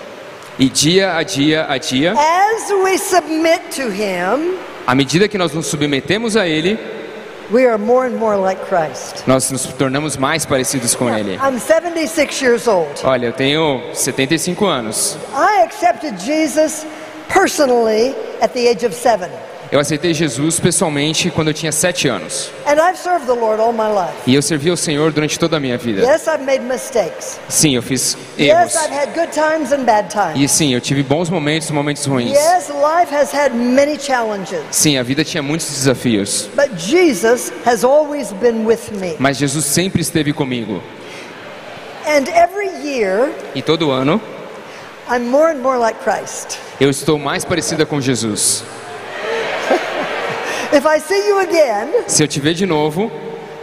[0.59, 4.57] E dia a dia a dia, as we submit to Him,
[4.87, 6.79] à medida que nós nos submetemos a Ele,
[7.51, 9.23] we are more and more like Christ.
[9.27, 11.35] nós nos tornamos mais parecidos com Ele.
[11.37, 12.89] I'm 76 years old.
[13.03, 15.15] Olha, eu tenho 75 anos.
[15.35, 16.87] I accepted Jesus
[17.27, 19.29] personally at the age of seven.
[19.69, 22.49] Eu aceitei Jesus pessoalmente quando eu tinha 7 anos.
[22.65, 24.13] And I've served the Lord all my life.
[24.25, 26.03] E eu servi ao Senhor durante toda a minha vida.
[26.03, 27.37] Yes, I've made mistakes.
[27.49, 28.75] Sim, eu fiz Yes, erros.
[28.77, 30.39] I've had good times and bad times.
[30.39, 32.31] E sim, eu tive bons momentos e momentos ruins.
[32.31, 34.61] Yes, life has had many challenges.
[34.71, 36.49] Sim, a vida tinha muitos desafios.
[36.55, 39.17] But Jesus has always been with me.
[39.19, 40.81] Mas Jesus sempre esteve comigo.
[42.05, 44.21] And every year, E todo ano
[45.09, 46.57] I'm more and more like Christ.
[46.79, 48.63] eu estou mais parecida com Jesus.
[50.73, 53.09] If I see you again, Se eu te ver de novo,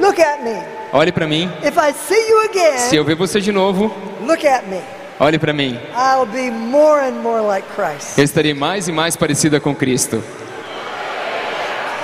[0.00, 0.56] look at me.
[0.92, 1.50] olhe para mim.
[1.62, 3.92] If I see you Se again, eu ver você de novo,
[4.22, 4.80] look at me.
[5.20, 5.78] olhe para mim.
[5.94, 8.16] I'll be more and more like Christ.
[8.18, 10.22] Eu estarei mais e mais parecida com Cristo.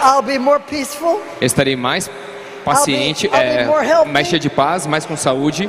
[0.02, 1.20] I'll be more peaceful.
[1.40, 2.10] Eu estarei mais
[2.64, 5.64] paciente, I'll be- I'll é, mais cheia de paz, mais com saúde.
[5.64, 5.68] I'll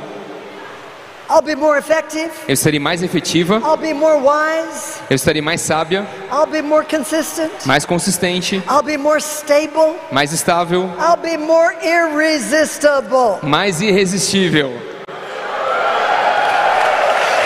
[2.48, 3.56] Eu estarei mais efetiva.
[3.56, 5.00] I'll be more wise.
[5.08, 7.50] Eu estarei mais sábia, I'll be more consistent.
[7.66, 9.96] mais consistente, I'll be more stable.
[10.10, 13.38] mais estável, I'll be more irresistible.
[13.42, 14.72] mais irresistível.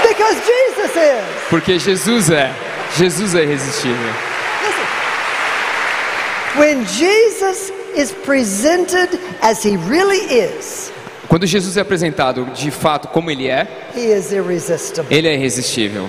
[0.03, 1.49] Because Jesus is.
[1.51, 2.51] Porque Jesus é.
[2.97, 4.13] Jesus é irresistível.
[6.57, 10.91] When Jesus is presented as he really is,
[11.29, 13.67] Quando Jesus é apresentado de fato como ele é,
[15.11, 16.09] ele é irresistível.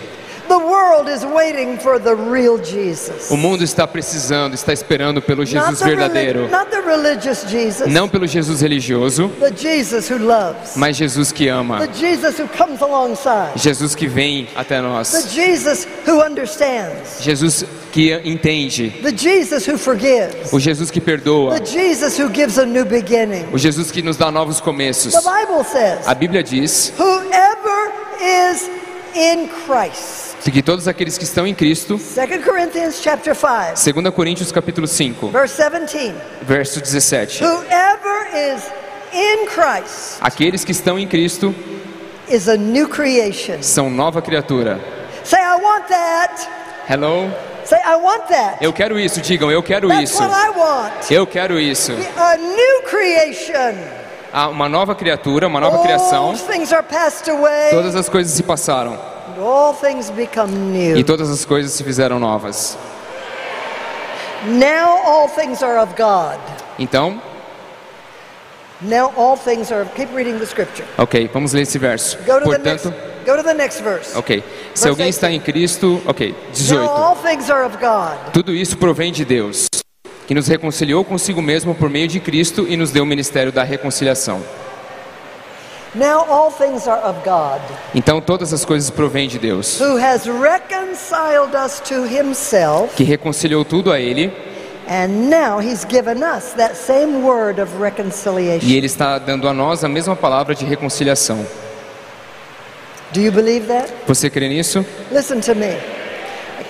[3.30, 6.50] O mundo está precisando, está esperando pelo Jesus verdadeiro.
[6.50, 11.48] not the religious Jesus, Não pelo Jesus religioso, the Jesus who loves, mas Jesus que
[11.50, 11.86] ama.
[11.86, 15.28] the Jesus who comes alongside, Jesus que vem até the nós.
[15.34, 18.90] Jesus who understands, Jesus que entende.
[19.02, 21.60] the Jesus who forgives, O Jesus que perdoa.
[21.60, 23.46] the Jesus who gives a new beginning.
[23.54, 25.14] O Jesus que nos dá novos começos.
[25.14, 27.92] The Bible says, A Bíblia diz whoever
[28.22, 28.70] is
[29.16, 30.17] in Christ.
[30.52, 35.30] Que todos aqueles que estão em Cristo, 2 Corinthians chapter 5, 2 Coríntios capítulo 5,
[35.30, 36.16] verse 17.
[36.42, 37.44] verso 17.
[37.44, 38.64] Whoever is
[39.14, 41.54] in Christ Aqueles que estão em Cristo
[42.30, 43.62] is a new creation.
[43.62, 44.80] são nova criatura.
[45.24, 46.48] Say, I want that.
[46.90, 47.30] Hello?
[47.66, 48.64] Say, I want that.
[48.64, 50.24] Eu quero isso, digam, eu quero That's isso.
[50.24, 51.12] what I want.
[51.12, 51.92] Eu quero isso.
[52.16, 53.76] A new creation.
[54.32, 56.34] Há uma nova criatura, uma nova criação.
[56.36, 57.72] Things are passed away.
[57.72, 60.98] Todas as coisas se passaram and all things become new.
[60.98, 62.78] e todas as coisas se fizeram novas.
[64.46, 66.40] Now all things are of God.
[66.80, 67.22] Então,
[68.80, 69.86] Now all things are.
[69.96, 70.86] Keep reading the scripture.
[70.98, 72.16] ok, vamos ler esse verso.
[72.26, 72.84] Go to the next.
[72.84, 74.16] Portanto, Go to the next verse.
[74.18, 74.38] ok,
[74.74, 76.88] se Verse alguém está em Cristo, ok, Now 18.
[76.90, 78.18] all things are of God.
[78.32, 79.68] Tudo isso provém de Deus,
[80.28, 83.64] que nos reconciliou consigo mesmo por meio de Cristo e nos deu o ministério da
[83.64, 84.42] reconciliação.
[85.98, 87.60] Now all things are of God,
[87.96, 93.66] Então todas as coisas provêm de Deus, who has reconciled us to Himself, que reconciliou
[93.66, 94.32] tudo a Ele
[94.88, 98.70] and now He's given us that same word of reconciliation.
[98.70, 101.46] e Ele está dando a nós a mesma palavra de reconciliação.
[103.12, 103.92] Do you believe that?
[104.06, 104.86] Você crê nisso?
[105.12, 105.78] Listen to me.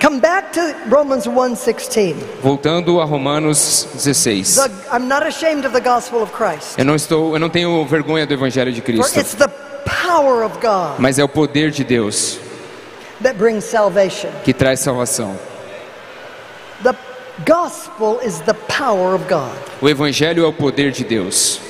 [0.00, 2.14] Come back to Romans 1:16.
[2.40, 3.58] Voltando a Romanos
[3.96, 4.54] 16.
[4.54, 7.84] The- I'm not ashamed of the gospel of Christ, Eu não estou, eu não tenho
[7.84, 9.48] vergonha do evangelho de for Cristo, it's the
[10.06, 12.38] power of God mas é o poder de Deus
[13.22, 14.30] that brings salvation.
[14.44, 15.36] que traz salvação.
[16.84, 16.94] The
[17.44, 19.50] gospel is the power of God.
[19.80, 21.60] O evangelho é o poder de Deus.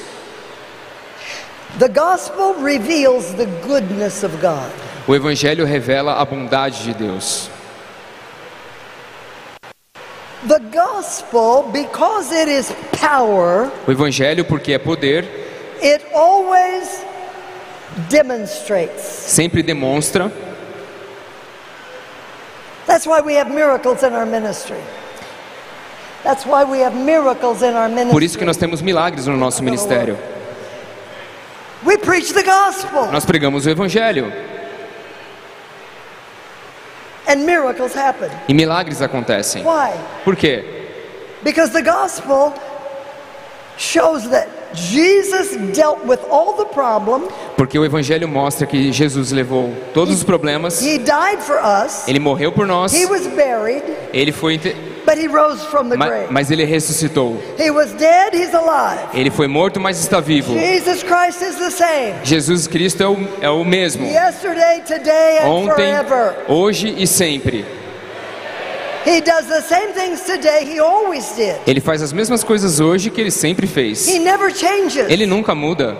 [1.79, 4.71] The gospel reveals the goodness of God.
[5.07, 7.49] O Evangelho revela a bondade de Deus.
[10.47, 15.25] The gospel, because it is power, O Evangelho, porque é poder,
[15.83, 17.05] it always
[18.09, 19.03] demonstrates.
[19.03, 20.31] sempre demonstra.
[22.87, 24.81] That's why we have miracles in our ministry.
[26.25, 28.47] That's why we have miracles in our Por isso que ministry.
[28.47, 30.17] nós temos milagres no nosso ministério.
[31.85, 34.33] We preach the gospel Nós pregamos o Evangelho
[37.29, 38.31] and miracles happen.
[38.49, 39.63] e milagres acontecem.
[39.63, 39.93] Why?
[40.25, 40.65] Por quê?
[41.45, 42.53] Because the gospel
[43.77, 47.23] shows that Jesus dealt with all the problem.
[47.57, 52.07] Porque o Evangelho mostra que Jesus levou todos os problemas, He died for us.
[52.07, 53.83] ele morreu por nós, He was buried,
[54.13, 54.59] ele foi,
[55.07, 56.27] but he rose from the grave.
[56.31, 57.37] mas ele ressuscitou.
[57.59, 59.01] He was dead, he's alive.
[59.15, 60.53] Ele foi morto, mas está vivo.
[60.55, 62.15] Jesus Christ is the same.
[62.25, 64.07] Jesus Cristo é o, é o mesmo.
[64.07, 66.35] Yesterday, today, and Ontem, forever.
[66.49, 67.65] hoje e sempre.
[71.67, 74.07] Ele faz as mesmas coisas hoje que ele sempre fez.
[74.07, 75.09] He never changes.
[75.09, 75.97] Ele nunca muda.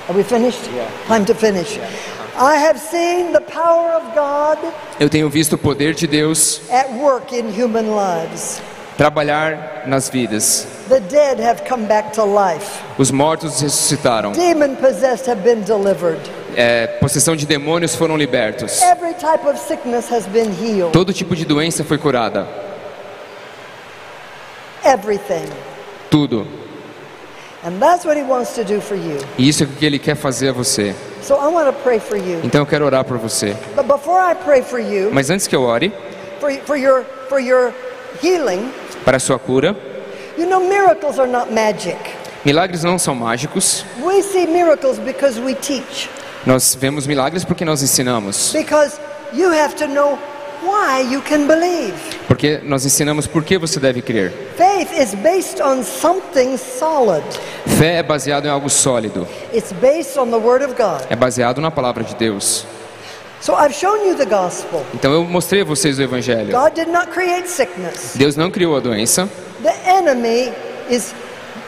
[5.00, 8.62] Eu tenho visto o poder de Deus at work in human lives.
[8.98, 10.68] trabalhar nas vidas.
[10.90, 12.66] The dead have come back to life.
[12.98, 14.32] Os mortos ressuscitaram.
[14.32, 16.20] Demon possessed have been delivered.
[16.56, 18.82] É, possessão de demônios foram libertos.
[18.82, 20.92] Every type of sickness has been healed.
[20.92, 22.48] Todo tipo de doença foi curada.
[24.84, 25.46] Everything.
[26.10, 26.63] Tudo.
[29.38, 30.94] E isso é o que ele quer fazer a você.
[31.22, 32.42] So I want to pray for you.
[32.44, 33.56] Então eu quero orar por você.
[33.76, 35.94] But before I pray for you, Mas antes que eu ore
[39.06, 39.76] para a sua cura,
[40.38, 41.98] you know, miracles are not magic.
[42.44, 43.86] milagres não são mágicos.
[44.02, 46.10] We see miracles because we teach.
[46.46, 48.52] Nós vemos milagres porque nós ensinamos.
[48.52, 49.00] Because
[49.32, 50.20] you have to know
[50.66, 51.94] why you can believe.
[52.28, 54.32] Porque nós ensinamos por que você deve crer.
[54.58, 57.24] Faith is based on something solid.
[57.78, 59.28] Fé é baseado em algo sólido.
[59.54, 61.02] It's based on the Word of God.
[61.10, 62.66] É baseado na palavra de Deus.
[63.42, 64.86] So I've shown you the gospel.
[64.94, 66.58] Então eu mostrei a vocês o evangelho.
[66.58, 68.14] God did not create sickness.
[68.16, 69.28] Deus não criou a doença.
[69.62, 70.52] The enemy
[70.90, 71.14] is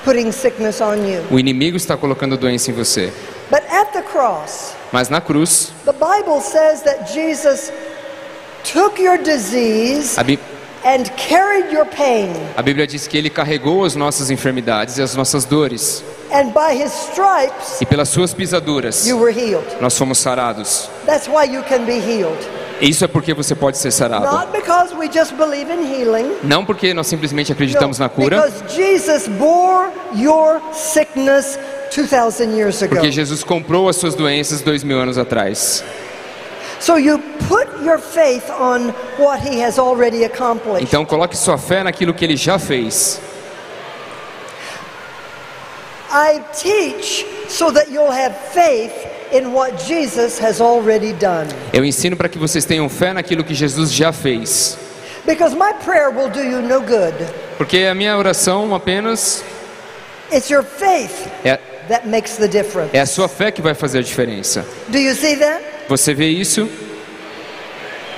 [0.05, 1.22] putting sickness on you.
[1.30, 3.11] O inimigo está colocando doença em você.
[3.51, 7.72] But at the cross, Mas na cruz, the Bible says that Jesus
[8.71, 12.33] took your disease and carried your pain.
[12.57, 16.03] a Bíblia diz que ele carregou as nossas enfermidades e as nossas dores.
[16.31, 19.65] And by his stripes, E pelas suas pisaduras, you were healed.
[19.79, 20.89] nós fomos sarados.
[21.05, 22.37] That's why you can be healed.
[22.81, 24.25] Isso é porque você pode ser sarado.
[24.25, 26.35] Not because we just believe in healing.
[26.43, 31.57] Não porque nós simplesmente acreditamos na cura, because Jesus bore your sickness
[31.95, 32.95] 2,000 years ago.
[32.95, 35.83] porque Jesus comprou as suas doenças dois mil anos atrás.
[36.86, 37.18] So you
[37.49, 40.84] put your faith on what he has already accomplished.
[40.84, 43.20] Então coloque sua fé naquilo que ele já fez.
[46.12, 48.94] I teach so that you'll have faith
[49.34, 51.48] in what Jesus has already done.
[51.74, 54.78] Eu ensino para que vocês tenham fé naquilo que Jesus já fez.
[55.26, 57.16] Because my prayer will do you no good.
[57.57, 59.44] Porque a minha oração apenas
[60.32, 61.57] It's your faith é,
[61.90, 62.95] that makes the difference.
[62.95, 64.64] é a sua fé que vai fazer a diferença.
[64.90, 65.74] Do you see that?
[65.88, 66.68] Você vê isso?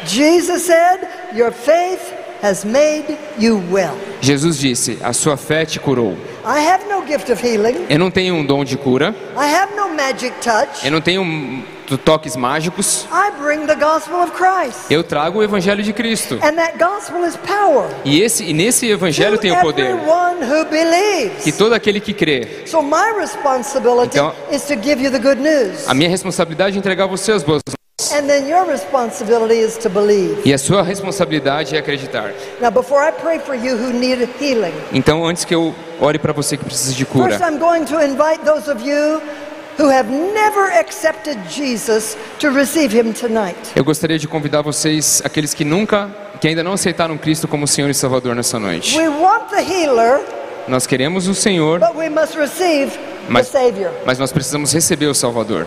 [0.06, 1.02] Jesus said,
[1.36, 3.96] Your faith has made you well.
[4.22, 6.18] Jesus disse: A sua fé te curou.
[6.46, 9.76] I have no gift of healing, Eu não tenho um dom de cura, I have
[9.76, 10.86] no magic touch.
[10.86, 11.24] eu não tenho
[12.04, 13.06] toques mágicos.
[13.12, 14.90] I bring the gospel of Christ.
[14.90, 16.36] Eu trago o evangelho de Cristo.
[16.42, 17.90] And that gospel is power.
[18.06, 21.44] E esse e nesse evangelho tem o poder everyone who believes.
[21.44, 22.64] que todo aquele que crê.
[22.66, 25.88] So my responsibility Então- is to give you the good news.
[25.88, 27.62] A minha responsabilidade é entregar a você as boas
[28.00, 28.14] novas.
[28.14, 30.42] And then your responsibility is to believe.
[30.46, 32.34] E a sua responsabilidade é acreditar.
[32.62, 36.34] Now, before I pray for you who need healing, Então, antes que eu ore para
[36.34, 39.22] você que precisa de cura, first I'm going to invite those of you
[39.80, 43.58] who have never accepted Jesus to receive him tonight.
[43.76, 46.10] eu gostaria de convidar vocês, aqueles que nunca,
[46.42, 48.98] que ainda não aceitaram Cristo como Senhor e Salvador nessa noite.
[48.98, 50.22] We want the healer,
[50.68, 52.92] Nós queremos o Senhor, but we must receive
[53.30, 53.92] Mas- the Savior.
[54.06, 55.66] mas nós precisamos receber o Salvador.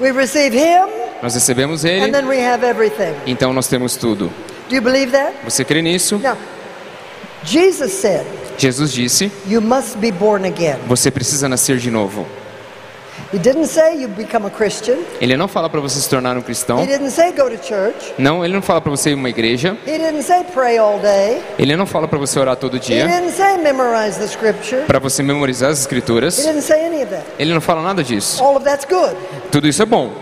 [0.00, 0.88] We receive him,
[1.22, 3.14] Nós recebemos and Ele, then we have everything.
[3.26, 4.30] então nós temos tudo.
[4.68, 5.34] Do you believe that?
[5.44, 6.18] Você crê nisso?
[6.18, 6.36] Now,
[7.44, 8.24] Jesus said,
[8.58, 10.78] Jesus disse: You must be born again.
[10.86, 12.26] Você precisa nascer de novo.
[15.20, 16.78] Ele não fala para você se tornar um cristão.
[18.18, 19.76] Não, ele não fala para você ir a uma igreja.
[19.86, 21.40] He didn't say pray all day.
[21.58, 23.06] Ele não fala para você orar todo dia,
[24.86, 26.44] para você memorizar as escrituras.
[27.38, 28.42] Ele não fala nada disso.
[29.50, 30.12] Tudo isso é bom.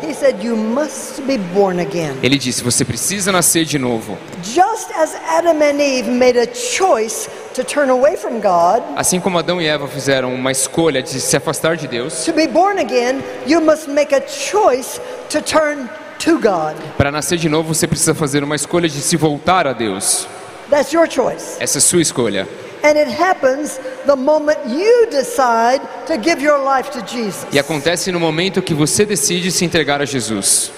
[2.23, 4.19] Ele disse: você precisa nascer de novo.
[4.43, 7.29] Just as Adam and Eve made a choice
[7.59, 11.37] to turn away from God, Assim como Adão e Eva fizeram uma escolha de se
[11.37, 15.89] afastar de Deus, to be born again, you must make a choice to turn
[16.21, 16.77] to God.
[16.97, 20.27] para nascer de novo você precisa fazer uma escolha de se voltar a Deus.
[20.71, 21.57] That's your choice.
[21.59, 22.47] Essa é sua escolha.
[22.85, 27.47] And it happens the moment you decide to give your life to Jesus.
[27.51, 30.71] E acontece no momento que você decide se entregar a Jesus.
[30.71, 30.77] If you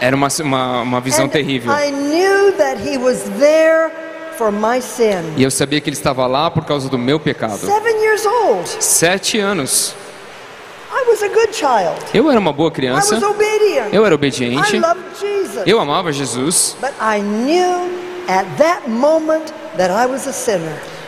[0.00, 1.72] Era uma, uma, uma visão And terrível.
[1.72, 3.90] I knew that he was there
[4.36, 5.34] for my sin.
[5.36, 7.60] E eu sabia que ele estava lá por causa do meu pecado.
[8.80, 9.94] Sete anos.
[10.92, 11.96] I was a good child.
[12.12, 13.20] Eu era uma boa criança.
[13.92, 14.80] Eu era obediente.
[15.66, 16.76] Eu amava Jesus.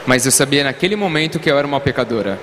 [0.07, 2.39] Mas eu sabia naquele momento que eu era uma pecadora.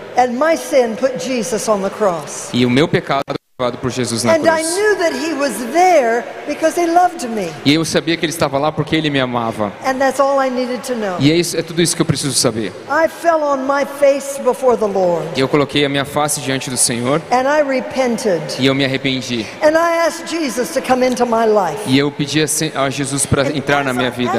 [2.53, 4.73] E o meu pecado levado por Jesus na And I cruz.
[4.73, 7.51] knew that he was there because he loved me.
[7.65, 9.73] E eu sabia que ele estava lá porque ele me amava.
[9.85, 11.17] And that's all I needed to know.
[11.19, 12.71] E é, isso, é tudo isso que eu preciso saber.
[12.89, 15.27] I fell on my face before the Lord.
[15.35, 18.41] E eu coloquei a minha face diante do Senhor And I repented.
[18.59, 19.45] e eu me arrependi.
[19.61, 21.81] And I asked Jesus to come into my life.
[21.85, 24.31] E eu pedi a Jesus para entrar na minha I- vida.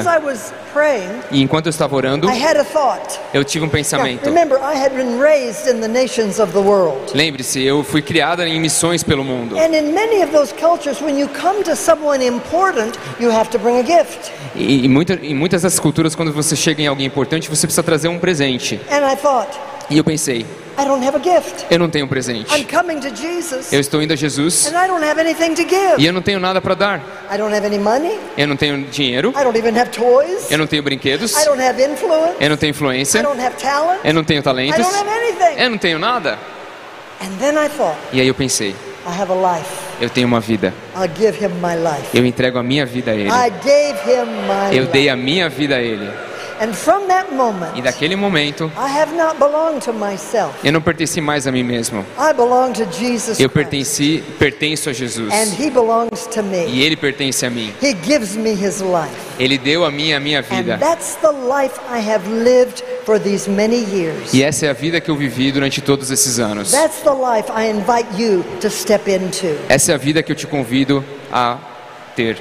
[1.31, 3.21] E enquanto eu estava orando, I had a thought.
[3.35, 4.31] eu tive um pensamento.
[7.13, 9.59] Lembre-se, eu fui criada em missões pelo mundo.
[9.59, 13.59] And in many of those cultures, when you come to someone important, you have to
[13.59, 14.31] bring a gift.
[14.55, 17.83] E em, muita, em muitas das culturas, quando você chega em alguém importante, você precisa
[17.83, 18.81] trazer um presente.
[18.89, 19.51] And I thought,
[19.91, 20.47] E eu pensei,
[20.79, 21.67] I don't have a gift.
[21.69, 22.47] eu não tenho um presente.
[23.73, 25.63] Eu estou indo a Jesus and I don't have anything to
[25.99, 27.03] e eu não tenho nada para dar.
[27.29, 28.17] I don't have any money.
[28.39, 30.49] Eu não tenho dinheiro, I don't even have toys.
[30.49, 32.37] eu não tenho brinquedos, I don't have influence.
[32.39, 33.99] eu não tenho I influência, don't have talent.
[34.05, 35.61] eu não tenho I talentos, don't have anything.
[35.61, 36.39] eu não tenho nada.
[37.21, 38.75] And then I thought, E aí eu pensei,
[39.07, 39.69] I have a life.
[40.01, 40.73] eu tenho uma vida.
[40.95, 42.09] I'll give him my life.
[42.17, 43.29] Eu entrego a minha vida a Ele.
[43.31, 45.11] I gave him my Eu dei life.
[45.11, 46.09] a minha vida a Ele.
[46.61, 50.55] And from that moment, E daquele momento, I have not belonged to myself.
[50.63, 52.05] eu não pertenci mais a mim mesmo.
[52.19, 55.33] I belong to Jesus Eu pertenci, pertenço a Jesus.
[55.33, 56.67] And he belongs to me.
[56.67, 57.73] E Ele pertence a mim.
[57.83, 59.17] He gives me his life.
[59.39, 60.77] Ele deu a mim a minha vida.
[60.77, 64.35] that's the life I have lived for these many years.
[64.35, 66.73] E essa é a vida que eu vivi durante todos esses anos.
[66.73, 69.57] That's the life I invite you to step into.
[69.69, 71.57] Essa é a vida que eu te convido a
[72.15, 72.37] ter,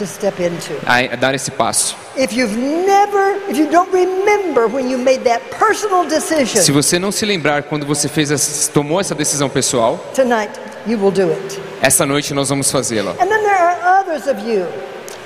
[0.00, 0.72] To step into.
[0.86, 1.94] a dar esse passo.
[2.16, 6.98] If you've never, if you don't remember when you made that personal Se decision, você
[6.98, 11.30] não se lembrar quando você fez essa, tomou essa decisão pessoal, tonight you will do
[11.30, 11.60] it.
[11.82, 13.10] essa noite nós vamos fazê-la.
[13.20, 14.66] And then there are others of you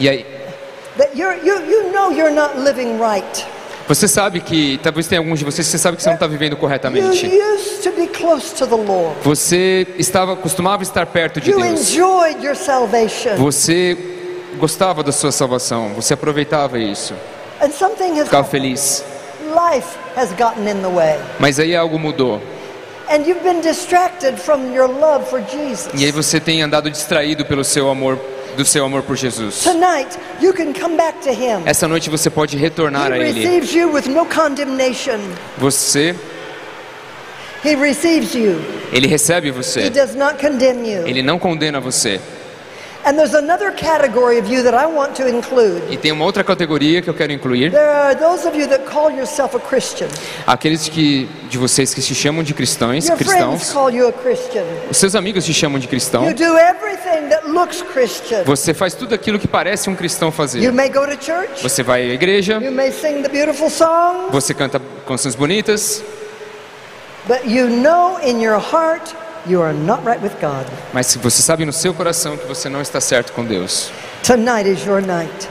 [0.01, 0.27] E aí,
[0.99, 3.47] that you're, you, you know you're not living right.
[3.87, 6.55] você sabe que, talvez tenha alguns de vocês você sabe que você não está vivendo
[6.55, 7.31] You corretamente.
[9.23, 11.95] Você estava costumava estar perto de You Deus.
[13.39, 14.24] Você
[14.59, 15.95] gostava da sua salvação.
[15.95, 17.15] Você aproveitava isso.
[18.25, 19.05] Ficava feliz.
[19.45, 21.19] Life has gotten in the way.
[21.39, 22.41] Mas aí algo mudou.
[23.11, 25.91] And you've been distracted from your love for Jesus.
[25.95, 28.19] E aí você tem andado distraído pelo seu amor,
[28.57, 29.63] do seu amor por Jesus.
[29.63, 31.63] Tonight, you can come back to Him.
[31.67, 33.43] Essa noite você pode retornar He a Ele.
[33.45, 35.21] receives you with no condemnation.
[35.59, 36.15] Você.
[38.93, 39.89] Ele recebe você.
[39.89, 41.07] does not condemn you.
[41.07, 42.21] Ele não condena você.
[45.91, 47.71] E tem uma outra categoria que eu quero incluir.
[47.71, 50.09] There are those of you that call yourself a Christian.
[50.47, 53.73] Aqueles que de vocês que se chamam de cristãos, Your friends cristãos.
[53.73, 54.65] call you a Christian.
[54.91, 56.25] Os seus amigos te chamam de cristão.
[56.25, 58.43] You do everything that looks Christian.
[58.45, 60.73] Você faz tudo aquilo que parece um cristão You fazer.
[60.73, 61.63] may go to church.
[61.63, 64.31] Você vai à igreja, You may sing the beautiful songs.
[64.33, 66.03] você canta canções bonitas,
[67.27, 69.15] But you know in your heart
[69.47, 70.67] you are not right with God.
[70.93, 73.91] mas você sabe no seu coração que você não está certo com Deus.
[74.23, 75.49] Tonight is your night.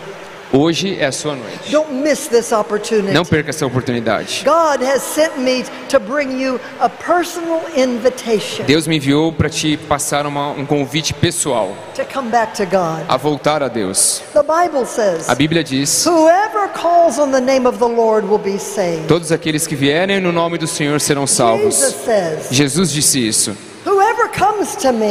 [0.56, 1.72] Hoje é a sua noite.
[1.72, 3.12] Don't miss this opportunity.
[3.12, 4.44] Não perca essa oportunidade.
[4.46, 9.78] God has sent me to bring you a personal invitation Deus me enviou para te
[9.78, 13.04] passar uma- um convite pessoal to come back to God.
[13.10, 14.22] a voltar a Deus.
[14.34, 18.38] The Bible says, A Bíblia diz: Whoever calls on the name of the Lord will
[18.38, 19.08] be saved.
[19.08, 21.74] Todos aqueles que vierem no nome do Senhor serão salvos.
[21.80, 23.58] Jesus says, Jesus disse isso.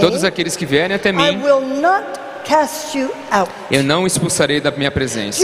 [0.00, 2.04] Todos aqueles que vierem até I mim, will not
[2.44, 3.50] cast you out.
[3.70, 5.42] eu não expulsarei da minha presença.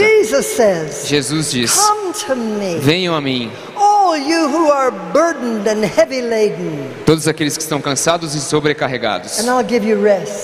[1.05, 6.21] Jesus diz: Come to me, Venham a mim, all you who are burdened and heavy
[6.21, 9.39] laden, todos aqueles que estão cansados e sobrecarregados,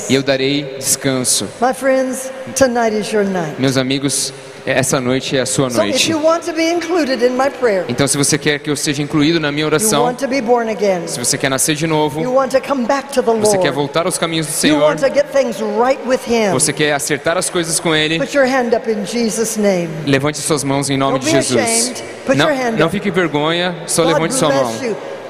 [0.09, 1.47] e eu darei descanso.
[3.59, 4.33] Meus amigos,
[4.65, 6.11] essa noite é a sua noite.
[7.87, 10.05] Então, se você quer que eu seja incluído na minha oração,
[11.07, 12.21] se você quer nascer de novo,
[13.41, 14.95] você quer voltar aos caminhos do Senhor,
[16.53, 18.17] você quer acertar as coisas com Ele,
[20.05, 22.03] levante suas mãos em nome de Jesus.
[22.35, 22.47] Não,
[22.79, 24.71] não fique em vergonha, só levante sua mão.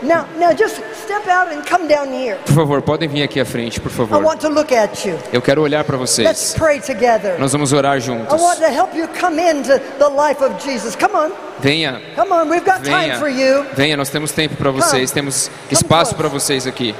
[0.05, 2.37] Now, now just step out and come down here.
[2.45, 4.23] Por favor, podem vir aqui à frente, por I favor.
[4.23, 5.17] want to look at you.
[5.33, 6.53] Eu quero olhar para Let's vocês.
[6.57, 7.39] pray together.
[7.39, 8.39] Nós vamos orar I juntos.
[8.41, 10.95] want to help you come into the life of Jesus.
[10.95, 12.49] Come on, Venha, come on.
[12.49, 13.65] We've got time venha, for you.
[13.75, 13.97] venha.
[13.97, 16.93] Nós temos tempo para vocês, temos espaço para vocês aqui.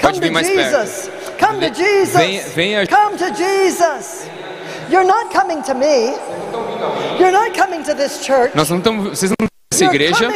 [0.00, 0.70] Come Pode vir to mais perto.
[0.86, 1.10] Jesus.
[1.38, 2.12] Come to Jesus.
[2.14, 4.26] venha- venha- Come to Jesus.
[4.90, 6.14] You're not coming to me.
[7.18, 8.52] You're not coming to this church.
[8.54, 10.28] Nós não estamos, vocês não You're igreja.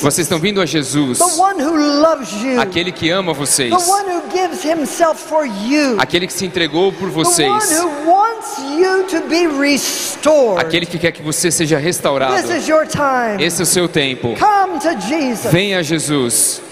[0.00, 1.20] Vocês estão vindo a Jesus,
[2.58, 3.72] aquele que ama vocês,
[5.98, 7.52] aquele que se entregou por vocês,
[10.58, 12.34] aquele que quer que você seja restaurado.
[13.38, 14.34] Esse é o seu tempo.
[15.50, 16.62] Venha a Jesus.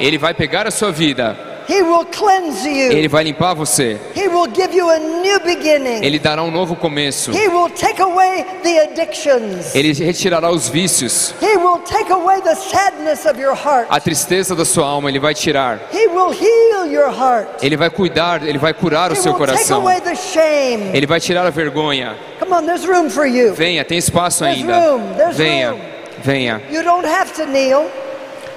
[0.00, 1.49] Ele vai pegar a sua vida.
[1.70, 2.90] He will cleanse you.
[2.90, 3.96] Ele vai limpar você.
[4.16, 6.04] He will give you a new beginning.
[6.04, 7.30] Ele dará um novo começo.
[7.30, 9.72] He will take away the addictions.
[9.72, 13.86] Ele retirará os vícios, He will take away the sadness of your heart.
[13.88, 15.08] a tristeza da sua alma.
[15.08, 15.78] Ele vai tirar.
[15.92, 17.62] He will heal your heart.
[17.62, 18.42] Ele vai cuidar.
[18.42, 19.82] Ele vai curar o seu will take coração.
[19.82, 20.90] away the shame.
[20.92, 22.16] Ele vai tirar a vergonha.
[22.40, 23.54] Come on, there's room for you.
[23.54, 24.98] Venha, tem espaço ainda.
[25.32, 25.76] Venha,
[26.18, 26.60] venha.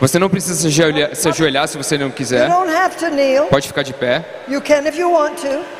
[0.03, 2.49] Você não precisa se ajoelhar, se ajoelhar se você não quiser.
[3.49, 4.25] Pode ficar de pé,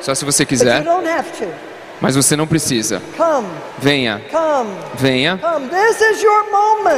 [0.02, 0.82] só se você quiser.
[2.00, 3.02] Mas você não precisa.
[3.80, 4.22] Venha,
[4.96, 5.38] venha.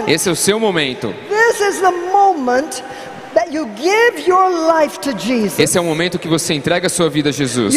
[0.07, 1.15] Esse é o seu momento.
[5.59, 7.73] Esse é o momento que você entrega a sua vida a Jesus.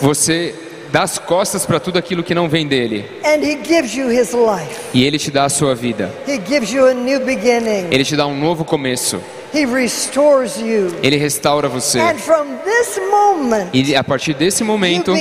[0.00, 0.54] Você
[0.92, 3.04] dá as costas para tudo aquilo que não vem dele.
[3.24, 4.74] and He gives you His life.
[4.94, 6.10] E ele te dá a sua vida.
[6.26, 7.88] He gives you a new beginning.
[7.90, 9.20] Ele te dá um novo começo.
[11.02, 12.00] Ele restaura você.
[12.00, 15.12] And from this moment, E a partir desse momento,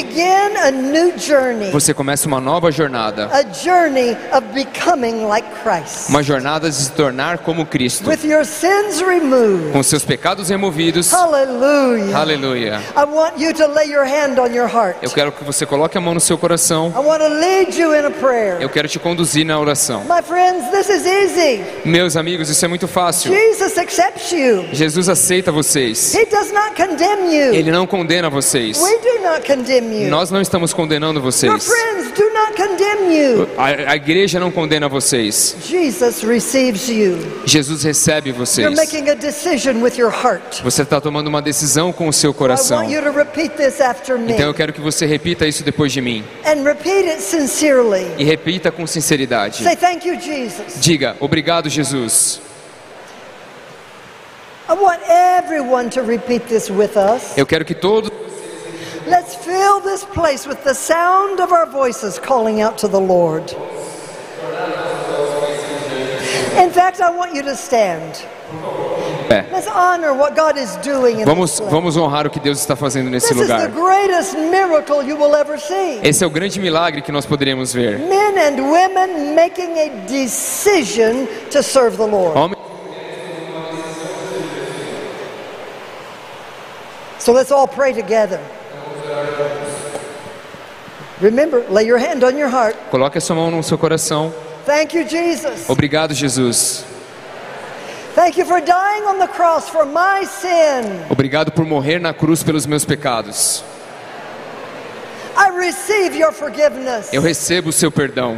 [1.72, 3.30] você começa uma nova jornada.
[3.31, 6.10] A journey of becoming like Christ.
[6.10, 8.10] Uma jornada de se tornar como Cristo.
[8.10, 9.72] With your sins removed.
[9.72, 11.14] Com seus pecados removidos.
[11.14, 12.81] Aleluia.
[12.95, 14.97] I want you to lay your hand on your heart.
[15.02, 16.93] Eu quero que você coloque a mão no seu coração.
[16.95, 18.57] I want to lead you in a prayer.
[18.60, 20.02] Eu quero te conduzir na oração.
[20.03, 21.64] My friends, this is easy.
[21.84, 23.31] Meus amigos, isso é muito fácil.
[23.34, 24.15] Jesus accepts you.
[24.72, 26.14] Jesus aceita vocês.
[26.14, 27.54] He does not condemn you.
[27.54, 28.82] Ele não condena vocês.
[28.82, 30.10] We do not condemn you.
[30.10, 31.52] Nós não estamos condenando vocês.
[31.66, 33.50] friends do not condemn you.
[33.58, 35.56] A, a igreja não condena vocês.
[35.66, 37.18] Jesus receives you.
[37.46, 38.76] Jesus recebe You're vocês.
[38.76, 40.62] making a decision with your heart.
[40.64, 42.78] Você está tomando uma decisão com o seu I coração.
[42.78, 44.34] want you to repeat this after me.
[44.34, 46.24] Então eu quero que você repita isso depois de mim.
[46.46, 48.08] And repeat it sincerely.
[48.18, 49.64] E repita com sinceridade.
[49.64, 50.80] Say, Thank you, Jesus.
[50.80, 51.76] Diga, obrigado, Jesus.
[51.76, 52.46] I want everyone to repeat this with us.
[57.38, 58.12] Eu quero que todos
[59.08, 63.56] Let's fill this place with the sound of our voices calling out to the Lord.
[66.58, 68.26] In fact, I want you to stand.
[69.30, 69.46] É.
[69.52, 73.10] Let's honor what God is doing in Vamos, vamos honrar o que Deus está fazendo
[73.10, 73.72] nesse This is the lugar.
[73.72, 76.00] greatest miracle you will ever see.
[76.02, 78.00] Esse é o grande milagre que nós poderíamos ver.
[78.00, 78.36] Men
[87.26, 88.39] So let's all pray together.
[91.19, 92.76] Remember, lay your hand on your heart.
[92.91, 94.31] Coloque a sua mão no seu coração.
[94.64, 95.68] Thank you, Jesus.
[95.68, 96.85] Obrigado, Jesus.
[98.14, 101.03] Thank you for dying on the cross for my sin.
[101.10, 103.64] Obrigado por morrer na cruz pelos meus pecados.
[105.35, 107.11] I receive your forgiveness.
[107.11, 108.38] Eu recebo o seu perdão.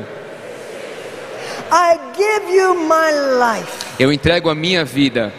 [1.69, 3.85] I give you my life.
[3.99, 5.33] Eu entrego a minha vida.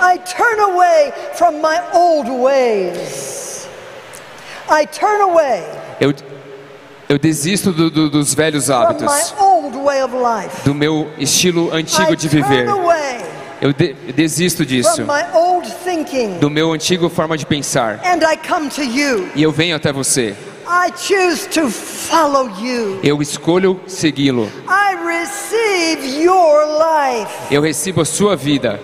[0.00, 3.66] I turn away from my old ways.
[4.70, 5.64] I turn away
[6.00, 6.12] Eu,
[7.08, 9.10] eu desisto do- do- dos velhos hábitos,
[10.64, 12.66] do meu estilo antigo de viver.
[13.60, 15.04] Eu de- desisto disso,
[16.38, 18.00] do meu antigo forma de pensar.
[18.04, 19.28] and I come to you.
[19.34, 20.36] E eu venho até você.
[20.70, 23.00] I choose to follow you.
[23.02, 24.48] Eu escolho segui-lo.
[24.68, 27.32] I receive your life.
[27.50, 28.78] Eu recebo a sua vida.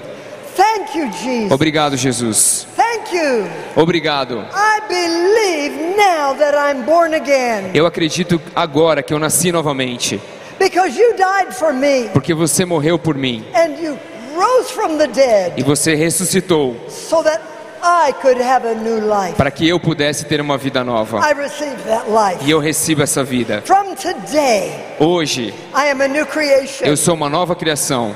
[0.56, 1.50] Thank you, Jesus.
[1.50, 2.66] Obrigado, Jesus.
[2.76, 3.46] Thank you.
[3.76, 4.44] Obrigado.
[4.52, 10.20] I believe now that I'm born again Eu acredito agora que eu nasci novamente,
[10.58, 13.98] because you died for me porque você morreu por mim and you
[14.36, 17.40] rose from the dead e você ressuscitou so that
[17.82, 19.34] I could have a new life.
[19.36, 21.18] para que eu pudesse ter uma vida nova.
[21.18, 22.44] I receive that life.
[22.46, 23.62] E eu recebo essa vida.
[23.66, 26.84] From today, Hoje, I am a new creation.
[26.84, 28.14] eu sou uma nova criação.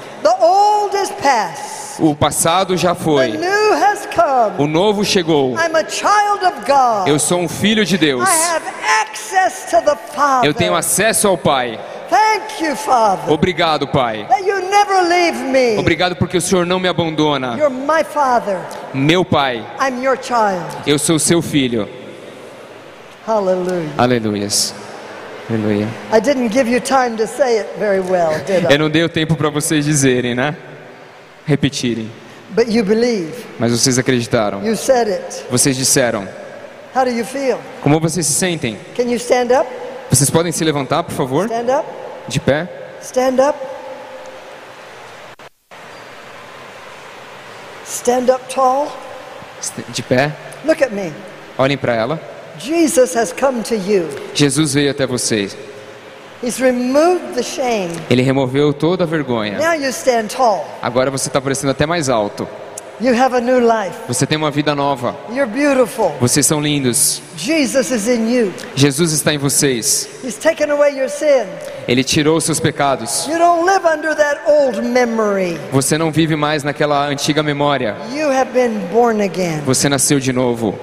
[1.98, 3.32] O passado já foi.
[4.56, 5.52] O novo chegou.
[5.54, 7.08] I'm a child of God.
[7.08, 8.28] Eu sou um filho de Deus.
[10.44, 11.78] Eu tenho acesso ao Pai.
[13.28, 14.26] Obrigado, Pai.
[15.78, 17.56] Obrigado porque o Senhor não me abandona.
[17.58, 18.58] You're my Father.
[18.94, 20.64] Meu Pai, I'm your child.
[20.86, 21.88] eu sou seu filho.
[23.26, 23.90] Hallelujah.
[23.98, 24.74] Aleluias.
[25.50, 25.86] Aleluia.
[26.12, 28.78] I didn't give you time to say it very well, did Eu I?
[28.78, 30.56] não dei o tempo para vocês dizerem, né?
[31.48, 32.10] Repetirem.
[32.50, 33.32] But you believe.
[33.58, 34.62] Mas vocês acreditaram.
[34.62, 35.46] You said it.
[35.50, 36.28] Vocês disseram.
[36.94, 37.58] How do you feel?
[37.82, 38.78] Como vocês se sentem?
[38.94, 39.66] Can you stand up?
[40.10, 41.46] Vocês podem se levantar, por favor?
[41.46, 41.88] Stand up.
[42.28, 42.68] De pé.
[43.00, 43.58] Stand up.
[47.86, 48.92] Stand up tall.
[49.88, 50.30] De pé.
[50.66, 51.14] Look at me.
[51.56, 52.20] Olhem para ela.
[52.58, 54.06] Jesus has come to you.
[54.34, 55.56] Jesus veio até vocês.
[55.56, 56.27] He's removed the shame.
[58.10, 59.58] Ele removeu toda a vergonha.
[59.58, 60.64] Now you stand tall.
[60.80, 62.46] Agora você está parecendo até mais alto.
[63.00, 63.96] You have a new life.
[64.08, 65.14] Você tem uma vida nova.
[65.30, 66.12] You're beautiful.
[66.20, 67.22] Vocês são lindos.
[67.36, 70.08] Jesus está em vocês.
[70.24, 71.46] He's taken away your sin.
[71.86, 73.24] Ele tirou os seus pecados.
[73.28, 75.56] You don't live under that old memory.
[75.70, 77.96] Você não vive mais naquela antiga memória.
[78.12, 79.60] You have been born again.
[79.64, 80.76] Você nasceu de novo.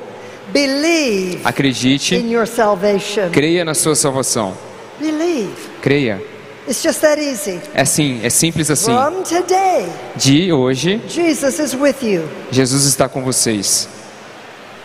[0.53, 2.15] Believe Acredite.
[2.15, 3.30] in your salvation.
[3.32, 4.53] Creia na sua salvação.
[4.99, 5.53] Believe.
[5.81, 6.22] Creia.
[6.67, 7.59] It's just that easy.
[7.73, 8.91] É assim, é simples assim.
[8.91, 12.27] From today, De hoje, Jesus is with you.
[12.51, 13.88] Jesus está com vocês.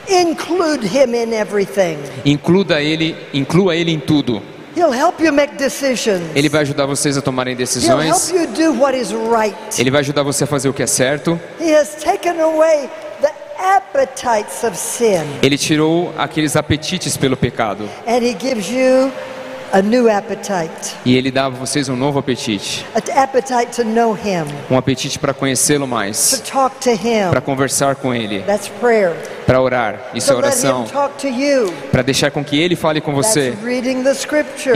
[0.08, 1.98] Include him in everything.
[2.24, 4.42] Inclua ele, inclua ele em tudo.
[4.76, 6.22] He'll help you make decisions.
[6.34, 8.30] Ele vai ajudar vocês a tomarem He'll help decisões.
[8.30, 9.56] you do what is right.
[9.78, 11.38] Ele vai ajudar você a fazer o que é certo.
[11.60, 12.88] He has taken away
[13.20, 15.24] the appetites of sin.
[15.42, 17.88] Ele tirou aqueles apetites pelo pecado.
[18.06, 19.10] And he gives you
[19.72, 20.96] a new appetite.
[21.04, 22.84] E ele dá a vocês um novo apetite.
[22.94, 26.42] An appetite to know him, Um apetite para conhecê-lo to mais.
[26.50, 27.30] talk to him.
[27.30, 28.40] Para conversar com ele.
[28.40, 29.14] That's prayer.
[29.46, 30.00] Para orar.
[30.14, 30.84] Isso é oração.
[30.84, 31.72] him talk to you.
[31.90, 33.54] Para deixar com que ele fale com você.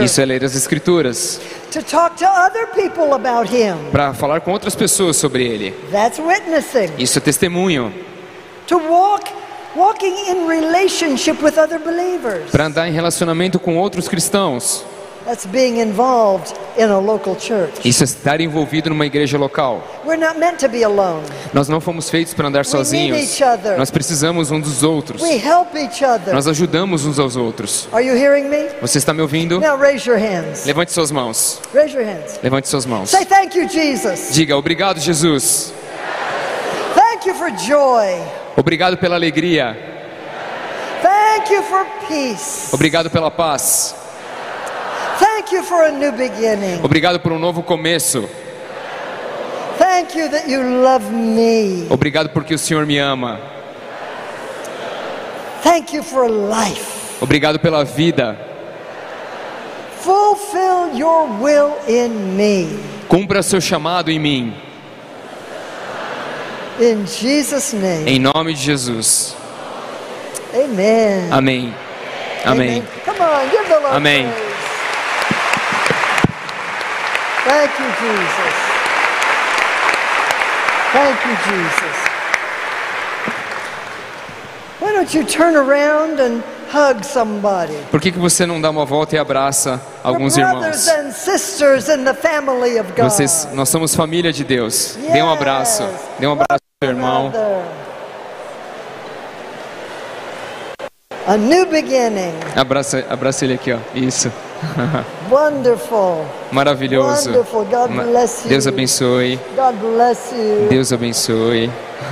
[0.01, 1.39] Isso é ler as escrituras.
[1.71, 3.75] To talk to other people about him.
[3.91, 5.71] Para falar com outras pessoas sobre ele.
[5.91, 6.91] That's witnessing.
[6.97, 7.93] Isso é testemunho.
[8.67, 9.31] To walk
[9.75, 12.51] walking in relationship with other believers.
[12.51, 14.83] Para andar em relacionamento com outros cristãos.
[15.25, 17.73] That's being involved in a local church.
[17.83, 19.81] Isso é estar envolvido numa igreja local.
[20.05, 21.23] We're not meant to be alone.
[21.51, 23.17] Nós não fomos feitos para andar sozinhos.
[23.17, 23.75] each other.
[23.75, 25.23] Nós precisamos uns dos outros.
[25.23, 26.31] We help each other.
[26.31, 27.89] Nós ajudamos uns aos outros.
[27.91, 28.69] Are you hearing me?
[28.81, 29.59] Você está me ouvindo?
[29.59, 30.63] Now raise your hands.
[30.63, 31.59] Levante suas mãos.
[31.73, 32.39] Raise your hands.
[32.43, 33.09] Levante suas mãos.
[33.09, 34.29] Say thank you, Jesus.
[34.31, 35.73] Diga obrigado, Jesus.
[36.93, 38.44] Thank you for joy.
[38.55, 39.77] Obrigado pela alegria.
[41.01, 42.69] Thank you for peace.
[42.73, 43.95] Obrigado pela paz.
[45.19, 46.83] Thank you for a new beginning.
[46.83, 48.27] Obrigado por um novo começo.
[49.77, 51.87] Thank you that you love me.
[51.89, 53.39] Obrigado porque o Senhor me ama.
[55.63, 56.85] Thank you for life.
[57.21, 58.37] Obrigado pela vida.
[60.01, 62.79] Fulfill your will in me.
[63.07, 64.53] Cumpra seu chamado em mim.
[66.79, 68.09] In Jesus' name.
[68.09, 69.35] Em nome de Jesus.
[70.53, 71.31] Amen.
[71.31, 71.73] Amém.
[72.43, 72.83] Amém.
[73.05, 74.27] Come on, give the Lord Amém.
[74.27, 74.55] praise.
[77.45, 78.55] Thank you, Jesus.
[80.91, 82.15] Thank you, Jesus.
[84.79, 87.77] Why don't you turn around and hug somebody?
[87.91, 90.87] Por que, que você não dá uma volta e abraça alguns irmãos?
[90.87, 93.09] and sisters in the family of God.
[93.09, 94.97] Vocês, nós somos família de Deus.
[95.11, 95.87] Dê um abraço.
[96.19, 97.31] Dê um abraço seu irmão.
[101.27, 102.33] A new beginning.
[102.55, 103.79] Abraça, abraça ele aqui, ó.
[103.95, 104.31] Isso.
[105.31, 106.23] Wonderful.
[106.51, 107.29] Maravilhoso.
[107.29, 107.65] Wonderful.
[107.65, 108.49] God bless you.
[108.49, 109.39] Deus abençoe.
[109.55, 110.67] God bless you.
[110.69, 111.71] Deus abençoe.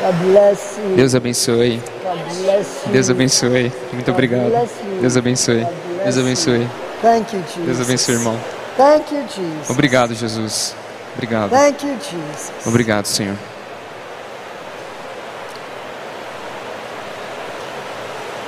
[0.00, 0.96] God bless you.
[0.96, 1.80] Deus abençoe.
[2.04, 2.92] God bless you.
[2.92, 3.72] Deus abençoe.
[3.92, 4.52] Muito obrigado.
[5.00, 5.66] Deus abençoe.
[6.04, 6.68] Deus abençoe.
[7.02, 7.66] Thank you, Jesus.
[7.66, 8.38] Deus abençoe, irmão.
[8.76, 9.70] Thank you, Jesus.
[9.70, 10.74] Obrigado, Jesus.
[11.14, 11.50] Obrigado.
[11.50, 12.66] Thank you, Jesus.
[12.66, 13.36] Obrigado, Senhor.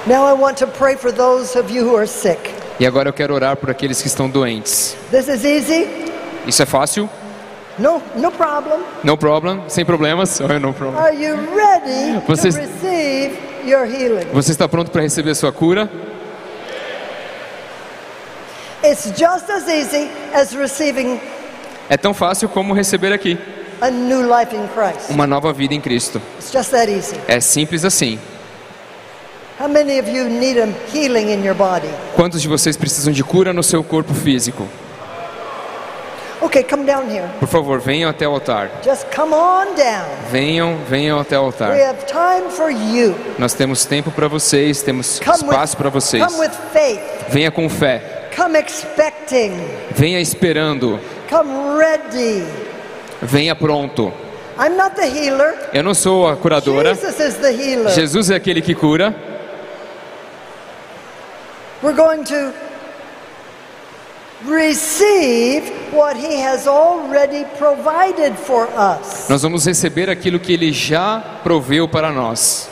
[0.07, 2.39] Now I want to pray for those of you who are sick.
[2.81, 4.97] E agora eu quero orar por aqueles que estão doentes.
[5.11, 5.87] This is easy.
[6.47, 7.09] Isso é fácil?
[7.79, 8.81] No, no problem.
[9.05, 9.63] No problem?
[9.69, 10.41] Sem problemas?
[10.45, 10.99] Oh, no problem.
[11.03, 14.27] Are you ready Vocês- to receive your healing?
[14.33, 15.91] Você está pronto para receber a sua cura?
[18.85, 21.21] It's just as easy as receiving
[21.91, 23.39] É tão fácil como receber aqui
[23.81, 25.11] a new life in Christ.
[25.11, 26.21] uma nova vida em Cristo.
[26.39, 27.17] It's just that easy.
[27.29, 28.19] É simples assim.
[29.61, 31.89] How many of you need a healing in your body?
[32.15, 34.67] Quantos de vocês precisam de cura no seu corpo físico?
[36.41, 37.27] Okay, come down here.
[37.41, 38.71] Por favor, venham até o altar.
[38.85, 40.07] Just come on down.
[40.31, 41.73] Venham, venham até o We altar.
[41.73, 43.15] have time for you.
[43.39, 46.25] Nós temos tempo para vocês, temos Come espaço para vocês.
[46.25, 47.01] come with faith.
[47.29, 49.53] Venha com fé, Come expecting.
[49.91, 52.45] venha esperando, Come ready.
[53.21, 54.13] venha pronto.
[54.57, 55.55] I'm not the healer.
[55.73, 56.95] Eu não sou a curadora.
[56.95, 57.91] Jesus is the healer.
[57.91, 59.15] Jesus é aquele que cura.
[61.83, 62.53] We're going to
[64.47, 69.29] receive what he has already provided for us.
[69.29, 72.69] Nós vamos receber aquilo que ele já proveu para nós.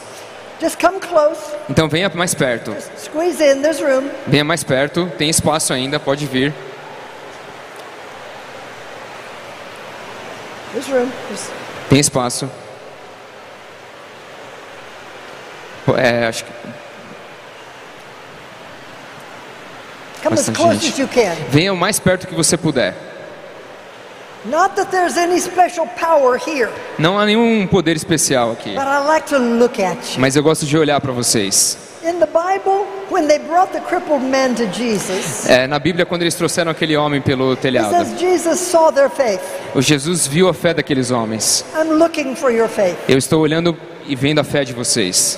[0.61, 1.39] Just come close.
[1.69, 2.73] Então venha mais perto.
[2.73, 3.61] Just squeeze in.
[3.61, 4.09] There's room.
[4.27, 6.53] Venha mais perto, tem espaço ainda, pode vir.
[10.73, 11.11] There's room.
[11.31, 11.51] Just-
[11.89, 12.51] Tem espaço.
[15.97, 16.51] É, acho que
[20.23, 20.93] come as close gente.
[20.95, 21.35] as you can.
[21.49, 22.93] venha o mais perto que você puder.
[24.51, 28.99] Not that there's any special power here, Não há nenhum poder especial aqui, but I
[29.07, 30.21] like to look at you.
[30.21, 31.77] mas eu gosto de olhar para vocês.
[32.05, 36.23] In the Bible, when they brought the crippled man to Jesus, É, na Bíblia, quando
[36.23, 39.41] eles trouxeram aquele homem pelo it telhado, says Jesus saw their faith.
[39.75, 41.65] o Jesus viu a fé daqueles homens.
[41.75, 42.97] I'm looking for your faith.
[43.09, 45.37] Eu estou olhando e vendo a fé de vocês.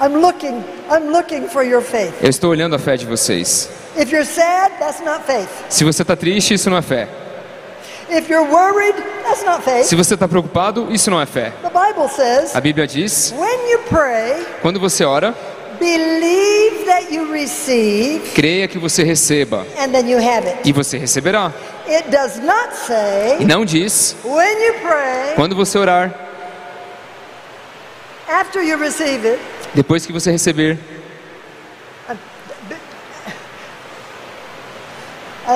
[0.00, 2.14] I'm looking, I'm looking for your faith.
[2.22, 3.68] Eu estou olhando a fé de vocês.
[3.96, 5.48] If you're sad, that's not faith.
[5.68, 7.08] Se você está triste, isso não é fé.
[8.08, 9.84] If you're worried, that's not faith.
[9.86, 11.52] Se você está preocupado, isso não é fé.
[11.62, 15.34] The Bible says, A Bíblia diz: when you pray, quando você ora,
[15.78, 20.58] believe that you receive, creia que você receba and then you have it.
[20.68, 21.52] e você receberá.
[21.88, 26.12] It does not E say, não diz: when you pray, quando você orar,
[28.28, 29.40] after you receive it,
[29.74, 30.78] depois que você receber.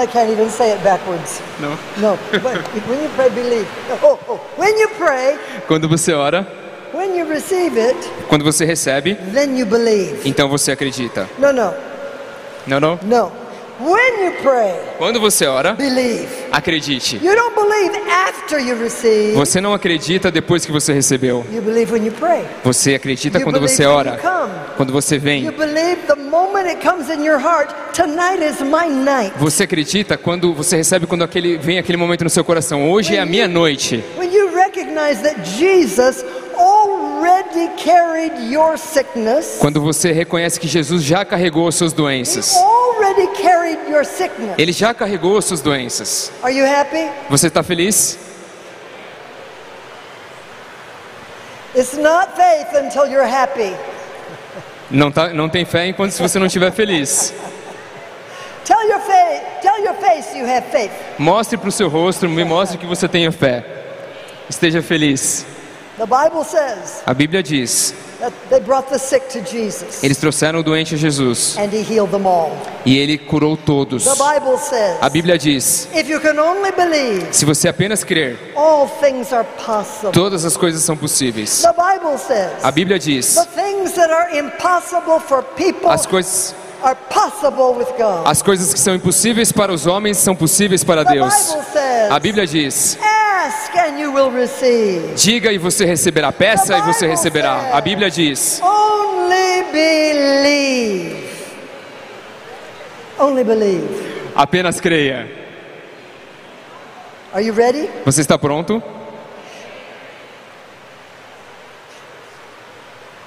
[0.02, 1.40] I can't even say it backwards.
[1.60, 1.76] Não.
[1.98, 2.56] No, but
[2.88, 3.66] when you pray, believe.
[4.02, 5.36] Oh, oh, when you pray,
[5.68, 6.44] Quando você ora,
[6.92, 7.96] when you receive it,
[8.28, 10.20] quando você recebe, then you believe.
[10.28, 11.28] então você acredita.
[11.38, 11.72] No, no,
[12.66, 12.98] Não, não.
[13.02, 13.43] no.
[13.80, 16.28] When you pray, Quando você ora, believe.
[16.52, 17.16] acredite.
[17.20, 19.32] You don't believe after you receive.
[19.34, 21.44] Você não acredita depois que você recebeu.
[21.52, 22.44] You believe when you pray.
[22.62, 24.18] Você acredita You quando believe você ora.
[24.76, 25.50] Quando você You vem.
[25.50, 29.32] believe the moment it comes in your heart, tonight is my night.
[29.38, 32.90] Você acredita quando você recebe quando aquele vem aquele momento no seu coração.
[32.92, 34.04] Hoje é a minha noite.
[34.16, 36.24] When you recognize that Jesus
[39.60, 42.54] Quando você reconhece que Jesus já carregou as suas doenças.
[43.04, 44.54] already carried your sickness.
[44.58, 46.32] Ele já carregou as suas doenças.
[46.42, 47.10] Are you happy?
[47.30, 48.18] Você está feliz?
[51.74, 53.74] It's not faith until you're happy.
[54.90, 57.34] Não, tá, não tem fé enquanto se você não estiver feliz.
[58.64, 60.92] Tell your face, tell your face you have faith.
[61.18, 63.64] Mostre para o seu rosto, me mostre que você tenha fé.
[64.48, 65.44] Esteja feliz.
[65.96, 70.58] The Bible says A Bíblia diz: that they brought the sick to Jesus eles trouxeram
[70.60, 72.50] o doente a Jesus and he healed them all.
[72.84, 74.04] e ele curou todos.
[74.04, 78.36] The Bible says A Bíblia diz: if you can only believe, se você apenas crer,
[78.56, 80.10] all things are possible.
[80.12, 81.62] todas as coisas são possíveis.
[81.62, 86.54] The Bible says A Bíblia diz: the things that are impossible for people as coisas,
[86.82, 88.26] are possible with God.
[88.26, 91.32] as coisas que são impossíveis para os homens são possíveis para The Deus.
[91.34, 92.98] Bible says A Bíblia diz:
[93.44, 95.14] ask and you will receive.
[95.16, 97.70] diga e você receberá, peça e você receberá.
[97.72, 101.28] A Bíblia diz: Only believe.
[103.18, 104.32] Only believe.
[104.34, 105.28] apenas creia.
[107.32, 107.88] Are you ready?
[108.04, 108.82] Você está pronto?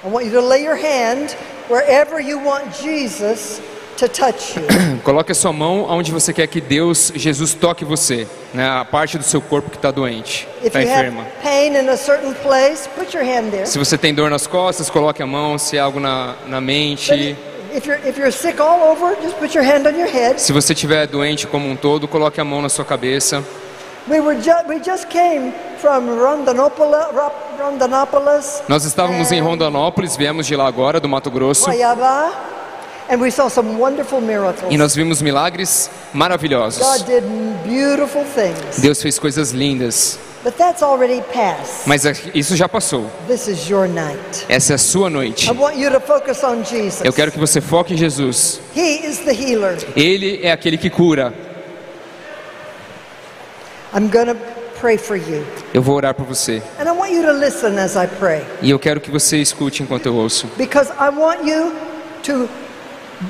[0.04, 1.36] I want you to lay your hand
[1.68, 3.60] wherever you want Jesus
[3.98, 4.66] to touch you.
[5.04, 8.70] Coloque a sua mão onde você quer que Deus, Jesus, toque você, né?
[8.70, 11.26] A parte do seu corpo que está doente, está enferma.
[13.66, 15.58] Se você tem dor nas costas, coloque a mão.
[15.58, 17.36] Se é algo na, na mente,
[20.38, 23.44] se você estiver doente como um todo, coloque a mão na sua cabeça.
[28.68, 32.32] Nós estávamos em Rondonópolis, viemos de lá agora, do Mato Grosso, Guayaba,
[34.70, 36.86] e nós vimos milagres maravilhosos.
[38.78, 41.86] Deus fez coisas lindas, But that's already passed.
[41.88, 42.04] mas
[42.34, 43.10] isso já passou.
[44.48, 45.50] Essa é a sua noite.
[47.04, 48.62] Eu quero que você foque em Jesus.
[49.96, 51.34] Ele é aquele que cura.
[53.94, 54.36] I'm going to
[54.80, 55.44] pray for you.
[55.74, 56.62] Eu vou orar por você.
[56.80, 58.46] And I want you to listen as I pray.
[58.62, 60.48] E eu quero que você escute enquanto eu ouço.
[60.58, 61.74] Because I want you
[62.24, 62.48] to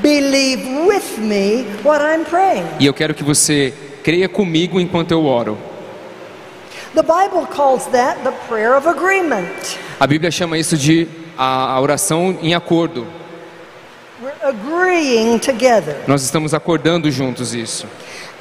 [0.02, 2.66] believe with me what I'm praying.
[2.80, 3.74] E eu quero que você
[4.04, 5.58] creia comigo enquanto eu oro.
[6.94, 9.78] The Bible calls that the prayer of agreement.
[10.00, 11.08] A Bíblia chama isso de
[11.38, 13.06] a, oração em acordo.
[14.22, 15.96] We're agreeing together.
[16.08, 17.86] Nós estamos acordando juntos isso.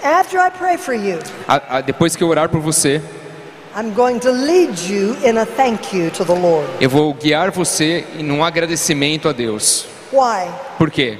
[0.02, 3.00] After I pray for you, A- a- depois que eu orar por você,
[3.76, 6.66] I'm going to lead you in a thank you to the Lord.
[6.80, 9.86] eu vou guiar você em um agradecimento a Deus.
[10.12, 10.48] Why?
[10.78, 11.18] Por quê?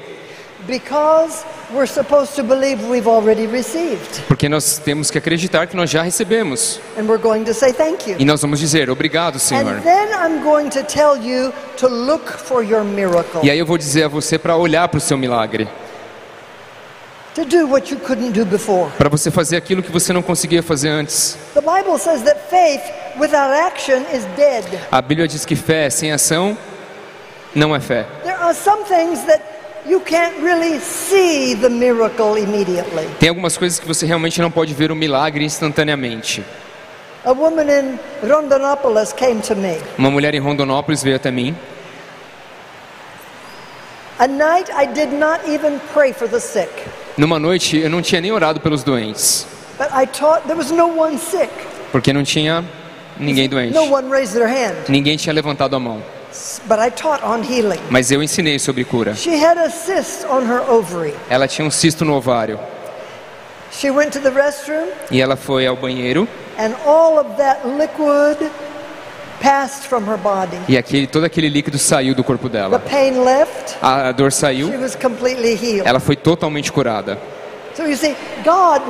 [4.29, 6.81] Porque nós temos que acreditar que nós já recebemos.
[6.99, 8.17] And we're going to say thank you.
[8.19, 9.77] E nós vamos dizer obrigado, Senhor.
[9.77, 13.41] And then I'm going to tell you to look for your miracle.
[13.43, 15.69] E aí eu vou dizer a você para olhar para o seu milagre,
[17.35, 18.91] To do what you couldn't do before.
[18.97, 21.37] para você fazer aquilo que você não conseguia fazer antes.
[21.55, 22.81] The Bible says that faith
[23.19, 24.65] without action is dead.
[24.91, 26.57] A Bíblia diz que fé sem ação
[27.55, 28.07] não é fé.
[28.23, 29.43] There are some things that
[29.89, 33.07] you can't really see the miracle immediately.
[33.19, 36.45] Tem algumas coisas que você realmente não pode ver o milagre instantaneamente.
[37.25, 39.79] A woman in Rondonópolis came to me.
[39.99, 41.57] Uma mulher em Rondonópolis veio até mim.
[44.19, 46.71] A night I did not even pray for the sick,
[47.19, 49.47] Numa noite eu não tinha nem orado pelos doentes,
[49.79, 51.51] but I taught there was no one sick.
[51.93, 52.65] porque não tinha
[53.19, 53.75] ninguém doente.
[53.75, 56.03] No one raised their hand, Ninguém tinha levantado a mão,
[56.69, 57.81] but I taught on healing.
[57.91, 59.15] mas eu ensinei sobre cura.
[59.15, 61.15] She had a cyst on her ovary.
[61.31, 62.59] Ela tinha um cisto no ovário
[63.73, 66.27] She went to the restroom, e ela foi ao banheiro
[66.59, 68.51] and all of that liquid
[69.41, 70.57] passed from her body.
[70.69, 72.79] e aquele, todo aquele líquido saiu do corpo The dela.
[72.79, 73.77] pain left.
[73.83, 74.71] A dor saiu,
[75.85, 77.19] ela foi totalmente curada.
[77.75, 78.81] So you see, God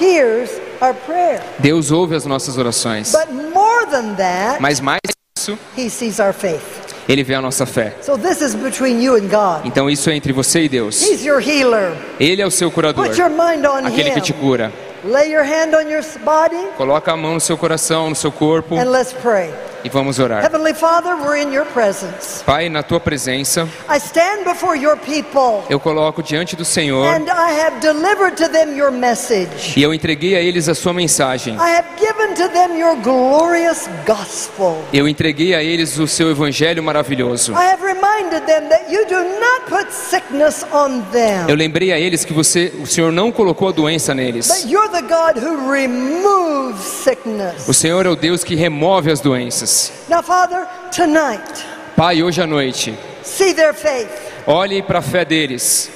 [0.00, 0.50] hears
[0.80, 1.42] our prayer.
[1.58, 6.18] Deus ouve as nossas orações, But more than that, mas mais que isso, He sees
[6.18, 6.89] our faith.
[7.10, 7.94] Ele vê a nossa fé.
[8.02, 9.66] So this is between you and God.
[9.66, 11.02] Então isso é entre você e Deus.
[11.02, 11.92] He's your healer.
[12.20, 14.72] Ele é o seu curador, Put your mind on aquele que te cura.
[15.02, 18.76] Lay your hand on your body Coloca a mão no seu coração, no seu corpo
[18.76, 19.50] and let's pray.
[19.84, 20.42] E vamos orar.
[20.44, 22.42] Heavenly Father, we're in your presence.
[22.44, 27.24] Pai, na tua presença, I stand before your people eu coloco diante do Senhor and
[27.28, 29.74] I have delivered to them your message.
[29.78, 31.54] e eu entreguei a eles a sua mensagem.
[31.54, 34.82] I have given to them your glorious gospel.
[34.92, 37.52] Eu entreguei a eles o seu evangelho maravilhoso.
[37.52, 41.48] I have reminded them that you do not put sickness on them.
[41.48, 44.64] Eu lembrei a eles que você, o Senhor não colocou a doença But neles.
[44.66, 47.68] you're the God who removes sickness.
[47.68, 49.69] O Senhor é o Deus que remove as doenças.
[50.08, 51.64] Now, Father, tonight,
[51.96, 54.10] Pai, hoje à noite, see their faith.
[54.46, 55.90] olhe para a fé deles.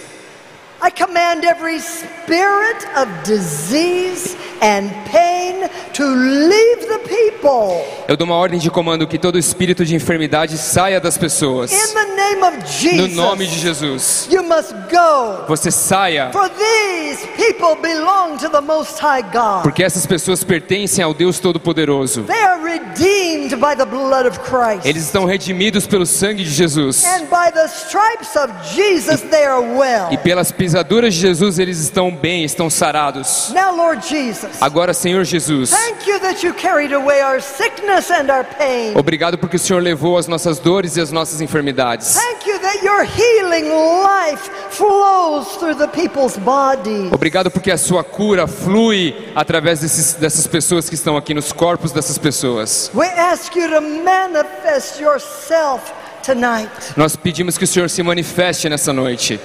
[0.82, 7.84] I command every spirit of disease and pain to leave the people.
[8.08, 11.72] Eu dou uma ordem de comando que todo espírito de enfermidade saia das pessoas.
[11.72, 14.28] In the name of No nome de Jesus, Jesus.
[14.30, 15.44] you must go.
[15.48, 19.62] Você saia, For these people belong to the Most High God.
[19.62, 22.22] porque essas pessoas pertencem ao Deus Todo-Poderoso.
[22.24, 24.84] They are redeemed by the blood of Christ.
[24.86, 27.04] Eles estão redimidos pelo sangue de Jesus.
[27.04, 30.08] And by the stripes of Jesus, they are well.
[30.10, 33.50] E pelas pisaduras de Jesus eles estão bem, estão sarados.
[33.54, 38.30] Now, Lord Jesus, Agora, Senhor Jesus, thank you that you carried away our sickness and
[38.30, 38.96] our pain.
[38.96, 42.14] obrigado porque o Senhor levou as nossas dores e as nossas enfermidades.
[42.14, 43.70] Thank you that your healing
[44.02, 47.12] life flows through the people's bodies.
[47.12, 51.92] Obrigado porque a sua cura flui através desses, dessas pessoas que estão aqui nos corpos
[51.92, 52.90] dessas pessoas.
[52.94, 55.92] We ask you to manifest yourself
[56.24, 56.70] tonight.
[56.96, 59.40] Nós pedimos que o Senhor se manifeste nessa noite.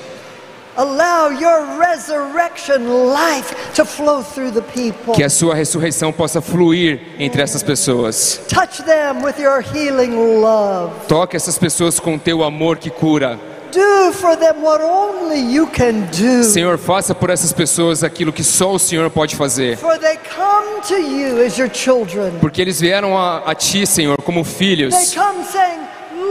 [0.79, 5.13] Allow your resurrection life to flow through the people.
[5.13, 8.39] Que a sua ressurreição possa fluir entre essas pessoas.
[8.47, 10.93] Touch them with your healing love.
[11.09, 13.37] Toque essas pessoas com teu amor que cura.
[13.73, 16.45] Do for them what only you can do.
[16.45, 19.75] Senhor, faça por essas pessoas aquilo que só o Senhor pode fazer.
[19.75, 22.31] For they come to you as your children.
[22.39, 25.13] Porque eles vieram a, a Ti, Senhor, como They filhos.
[25.13, 25.81] come saying,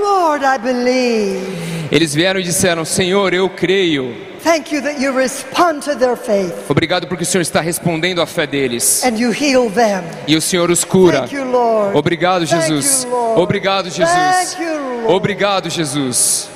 [0.00, 1.46] Lord, I believe.
[1.92, 4.27] Eles vieram e disseram: Senhor, eu creio.
[4.42, 8.26] Thank you that you respond to their faith Obrigado porque o Senhor está respondendo à
[8.26, 9.02] fé deles.
[9.04, 10.02] and you heal them.
[10.26, 11.20] E o Senhor os cura.
[11.20, 11.96] Thank you, Lord.
[11.96, 13.04] Obrigado, Thank Jesus.
[13.04, 13.40] you, Lord.
[13.40, 14.08] Obrigado, Jesus.
[14.54, 15.12] Thank you, Lord.
[15.14, 16.48] Obrigado, Jesus.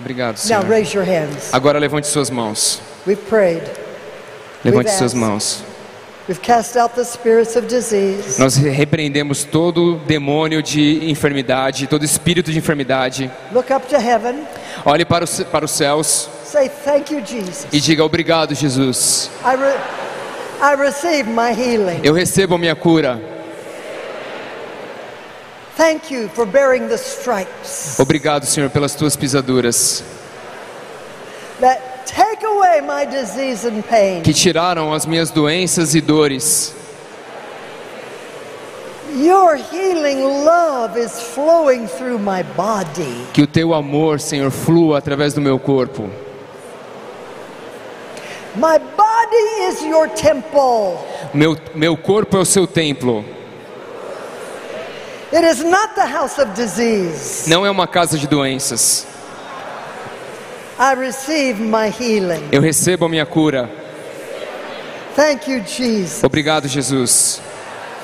[0.00, 0.64] Obrigado, Now Senhor.
[0.68, 1.52] raise your hands.
[1.52, 2.80] Agora levante suas mãos.
[3.06, 3.62] We've prayed.
[4.64, 5.18] Levante We've suas asked.
[5.18, 5.62] mãos.
[8.38, 13.30] Nós repreendemos todo demônio de enfermidade, todo espírito de enfermidade.
[13.52, 14.44] Look up to heaven.
[14.84, 17.66] Olhe para os, para os céus Say, Thank you, Jesus.
[17.72, 19.30] e diga obrigado, Jesus.
[19.44, 19.78] I, re-
[20.60, 22.00] I receive my healing.
[22.02, 23.20] Eu recebo a minha cura.
[25.76, 30.02] Thank you for bearing the stripes Obrigado, Senhor, pelas tuas pisaduras
[31.60, 34.22] that take away my disease and pain.
[34.22, 36.74] que tiraram as minhas doenças e dores.
[39.14, 43.26] Your healing love is flowing through my body.
[43.32, 46.10] Que o teu amor, Senhor, flua através do meu corpo.
[48.56, 50.98] My body is your temple.
[51.32, 53.24] Meu, meu corpo é o seu templo.
[55.32, 57.48] It is not the house of disease.
[57.50, 59.06] Não é uma casa de doenças.
[60.78, 62.48] I receive my healing.
[62.52, 63.68] Eu recebo a minha cura.
[65.14, 66.22] Thank you, Jesus.
[66.22, 67.40] Obrigado, Jesus.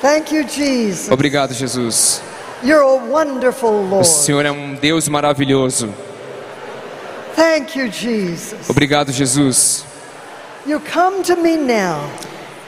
[0.01, 1.11] Thank you, Jesus.
[1.11, 2.21] Obrigado, Jesus.
[2.63, 4.07] You're a wonderful O Lord.
[4.07, 5.93] Senhor é um Deus maravilhoso.
[7.35, 8.69] Thank you, Jesus.
[8.69, 9.85] Obrigado, Jesus.
[10.65, 12.09] You come to me now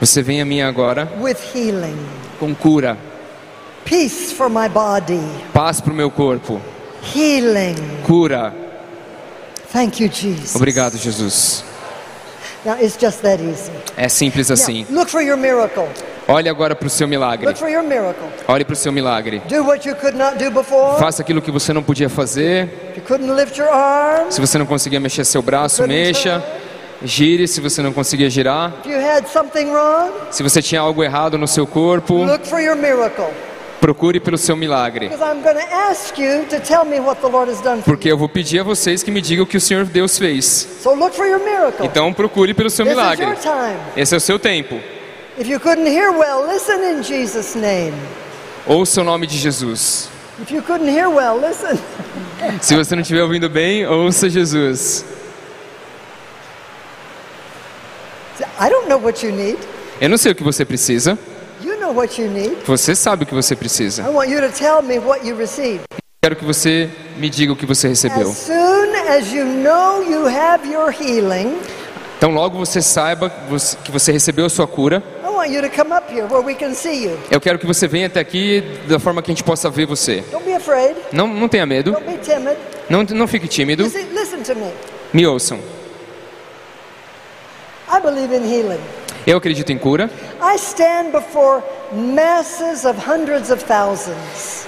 [0.01, 1.97] Você vem a mim agora with healing,
[2.39, 2.97] com cura,
[3.85, 5.21] peace for my body,
[5.53, 6.61] paz para o meu corpo,
[7.15, 7.75] healing.
[8.05, 8.64] cura.
[9.71, 10.55] Thank you, Jesus.
[10.55, 11.63] Obrigado, Jesus.
[12.65, 13.71] Now it's just that easy.
[13.95, 14.85] É simples assim.
[14.89, 15.87] Now, look for your miracle.
[16.27, 17.45] Olhe agora para o seu milagre.
[17.45, 18.27] Look for your miracle.
[18.47, 19.39] Olhe para o seu milagre.
[19.47, 20.99] Do what you could not do before.
[20.99, 22.63] Faça aquilo que você não podia fazer.
[22.91, 26.43] If you couldn't lift your arms, Se você não conseguia mexer seu braço, mexa.
[27.03, 28.73] Gire se você não conseguia girar.
[28.83, 32.25] if you had something wrong, Se você tinha algo errado no seu corpo,
[33.85, 35.11] procure pelo seu milagre.
[37.85, 40.67] Porque eu vou pedir a vocês que me digam o que o Senhor Deus fez.
[41.83, 43.27] Então procure pelo seu milagre.
[43.95, 44.81] Esse é o seu tempo.
[45.37, 47.93] If you couldn't hear well, listen in Jesus' name.
[48.65, 50.09] Ouça o nome de Jesus.
[50.41, 51.77] If you couldn't hear well, listen.
[52.61, 55.05] Se você não estiver ouvindo bem, ouça Jesus.
[58.59, 59.59] I don't know what you need.
[60.01, 61.19] Eu não sei o que você precisa.
[61.85, 62.57] Know what you need.
[62.65, 64.01] Você sabe o que você precisa.
[64.01, 65.83] I want you to tell me what you received.
[66.19, 68.27] Quero que você me diga o que você recebeu.
[68.27, 71.55] As soon as you know you have your healing,
[72.17, 73.31] Então logo você saiba
[73.83, 75.03] que você recebeu a sua cura.
[77.29, 80.23] Eu quero que você venha até aqui da forma que a gente possa ver você.
[80.31, 80.95] Don't be afraid.
[81.11, 81.91] Não, não tenha medo.
[81.91, 82.57] Don't be timid.
[82.89, 83.83] Não, não fique tímido.
[83.83, 84.71] Listen, listen to me.
[85.13, 85.59] Me ouçam.
[87.87, 88.81] I believe in healing.
[89.25, 90.09] Eu acredito em cura.
[90.41, 94.65] I stand before masses of hundreds of thousands,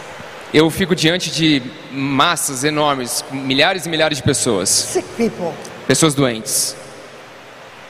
[0.53, 1.61] Eu fico diante de
[1.91, 5.51] massas enormes, milhares e milhares de pessoas, sick people,
[5.87, 6.75] pessoas doentes.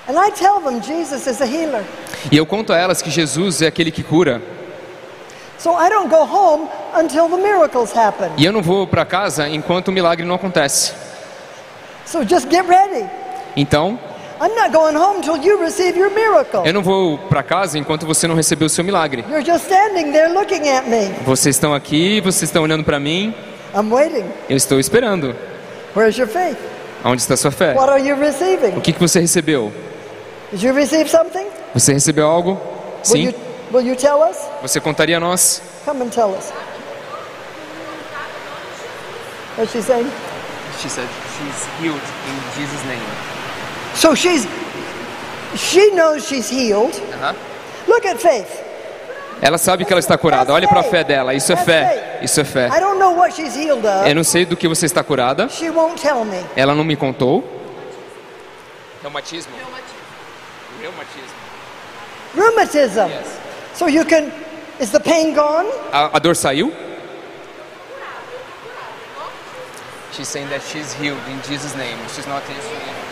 [0.09, 1.83] and I tell them Jesus is a healer.
[2.31, 4.41] E eu conto a elas que Jesus é aquele que cura.
[5.59, 8.29] So I don't go home until the miracles happen.
[8.37, 10.93] E eu não vou para casa enquanto o milagre não acontece.
[12.05, 13.05] So just get ready.
[13.55, 13.99] Então,
[14.39, 16.63] I'm not going home till you receive your miracle.
[16.65, 19.25] eu não vou para casa enquanto você não recebeu o seu milagre.
[19.29, 21.13] You're just standing there looking at me.
[21.25, 23.33] Vocês estão aqui, vocês estão olhando para mim.
[23.75, 24.25] I'm waiting.
[24.49, 25.35] Eu estou esperando.
[25.95, 26.57] Where's your faith?
[27.03, 27.73] Onde está a sua fé?
[27.73, 28.15] What are you
[28.75, 29.71] O que, que você recebeu?
[30.51, 31.45] Did you receive something?
[31.73, 32.51] Você recebeu algo?
[32.51, 33.23] Will Sim?
[33.23, 33.33] you,
[33.71, 34.37] will you tell us?
[34.61, 35.61] Você contaria a nós?
[35.85, 36.51] Come and tell us.
[39.57, 40.09] What's she saying?
[40.79, 41.07] She said
[41.37, 43.36] she's healed in Jesus name.
[43.97, 44.45] So she's,
[45.55, 46.93] she knows she's healed.
[47.87, 48.63] Look at faith.
[49.41, 50.53] Ela sabe que ela está curada.
[50.53, 51.33] Olhe para a fé dela.
[51.33, 52.19] Isso é fé.
[52.21, 52.67] Isso é fé.
[52.67, 54.13] I don't know what she's healed Eu of.
[54.13, 55.49] não sei do que você está curada.
[55.49, 56.43] She won't tell me.
[56.55, 57.43] Ela não me contou.
[59.01, 59.53] Reumatismo.
[60.79, 61.37] Reumatismo.
[62.35, 63.09] Rheumatism.
[63.73, 64.31] So you can,
[64.79, 65.67] is the pain gone?
[65.91, 66.71] A, a dor saiu?
[70.11, 71.97] She's saying that she's healed in Jesus name.
[72.15, 73.06] She's not answering.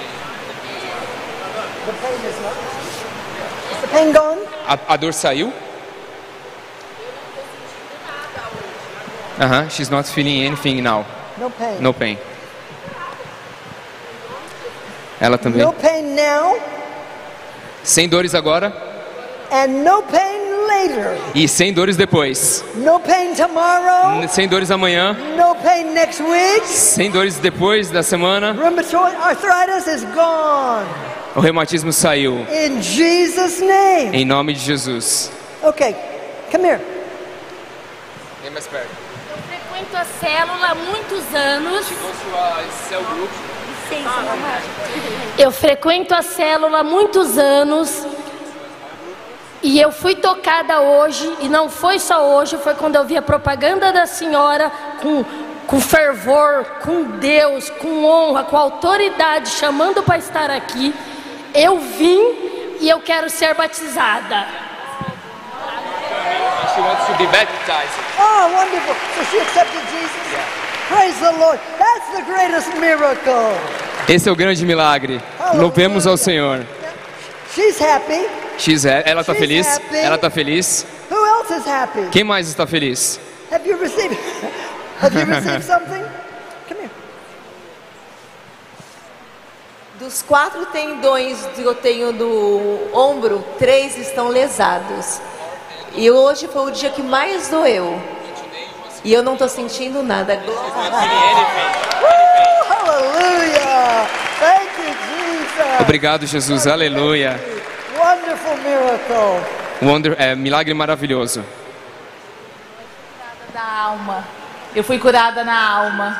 [1.85, 2.57] The pain is not.
[3.75, 4.39] Is the pain gone?
[4.67, 5.51] A, a dor saiu?
[9.37, 11.05] Aham, she's not feeling anything now.
[11.39, 11.81] No pain.
[11.83, 12.17] No pain.
[15.19, 15.61] Ela também.
[15.61, 16.55] No pain now
[17.83, 18.73] Sem dores agora
[19.51, 21.17] and no pain later.
[21.35, 22.63] e sem dores depois.
[22.75, 26.65] No pain tomorrow, Sem dores amanhã, no pain next week.
[26.65, 28.53] sem dores depois da semana.
[28.53, 30.85] Rheumatoid arthritis is gone.
[31.35, 32.47] O reumatismo saiu.
[32.49, 34.15] In Jesus' name.
[34.15, 35.29] Em nome de Jesus.
[35.61, 35.93] Okay,
[36.49, 36.81] come here.
[38.41, 38.87] Vem mais perto.
[39.29, 41.85] Eu frequento a célula há muitos anos.
[45.37, 48.07] Eu frequento a célula há muitos anos.
[49.61, 53.21] E eu fui tocada hoje, e não foi só hoje, foi quando eu vi a
[53.21, 54.71] propaganda da senhora
[55.01, 55.25] com,
[55.65, 60.93] com fervor, com Deus, com honra, com autoridade, chamando para estar aqui.
[61.55, 62.21] Eu vim
[62.81, 64.45] e eu quero ser batizada.
[66.75, 67.93] She wants to be baptized.
[68.19, 68.95] Oh, wonderful.
[69.15, 70.25] So she accepted Jesus?
[70.89, 71.59] Praise the Lord.
[71.79, 73.55] That's the greatest miracle.
[74.09, 75.21] Esse é o grande milagre.
[75.55, 76.65] Louvemos ao Senhor.
[77.53, 78.27] She's happy.
[78.57, 79.67] X é, ela está She's feliz?
[79.67, 79.97] happy.
[79.97, 80.85] Ela está feliz?
[81.09, 82.07] Who else is happy?
[82.11, 83.19] Quem mais está feliz?
[83.51, 84.17] Have you received
[85.01, 86.03] Have you received something?
[86.67, 86.89] Come here.
[89.99, 95.21] Dos quatro tendões que eu tenho do ombro, três estão lesados.
[95.93, 98.01] E hoje foi o dia que mais doeu.
[99.05, 100.41] E eu não estou sentindo nada.
[100.45, 100.53] Woo,
[102.69, 104.07] hallelujah.
[104.39, 105.79] Thank you, Jesus.
[105.79, 106.67] Obrigado, Jesus.
[106.67, 107.39] Aleluia.
[107.97, 109.45] Wonderful miracle.
[109.81, 111.43] Wonder, é, milagre maravilhoso.
[113.53, 114.25] da alma.
[114.75, 116.19] Eu fui curada na alma.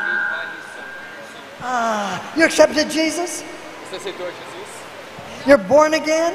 [1.61, 3.43] Ah, you accepted Jesus?
[5.47, 6.33] You're born again?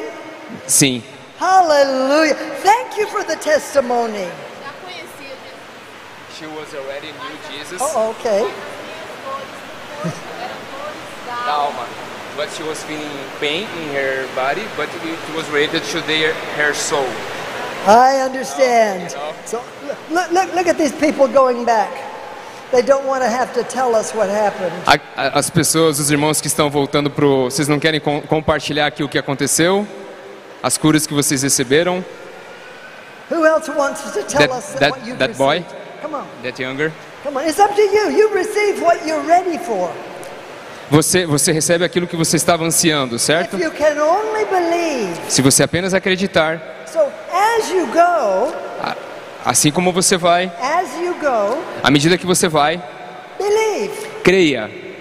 [0.66, 1.02] Sim.
[1.36, 2.34] Hallelujah.
[2.62, 4.28] Thank you for the testimony.
[6.38, 7.78] She was already knew Jesus.
[7.80, 8.50] Oh, okay.
[11.50, 11.88] alma.
[12.36, 13.10] But she was feeling
[13.40, 17.08] pain in her body, but it was related to their, her soul.
[17.86, 19.10] I understand.
[19.44, 19.64] So
[20.10, 22.09] look, look, look at these people going back.
[25.34, 29.08] As pessoas, os irmãos que estão voltando pro, vocês não querem com- compartilhar aqui o
[29.08, 29.86] que aconteceu?
[30.62, 32.04] As curas que vocês receberam?
[33.30, 35.64] Who else wants to tell That- us that- what you've that boy?
[36.02, 36.92] Come on, That younger?
[37.22, 37.44] come on.
[37.46, 38.10] It's up to you.
[38.10, 39.90] You receive what you're ready for.
[40.90, 43.56] Você, você recebe aquilo que você estava ansiando, certo?
[43.56, 45.20] If you can only believe.
[45.28, 47.00] Se você apenas acreditar, So
[47.32, 48.52] as you go,
[48.82, 48.96] a-
[49.44, 50.50] assim como você vai,
[51.82, 52.82] à medida que você vai,
[54.22, 54.70] creia.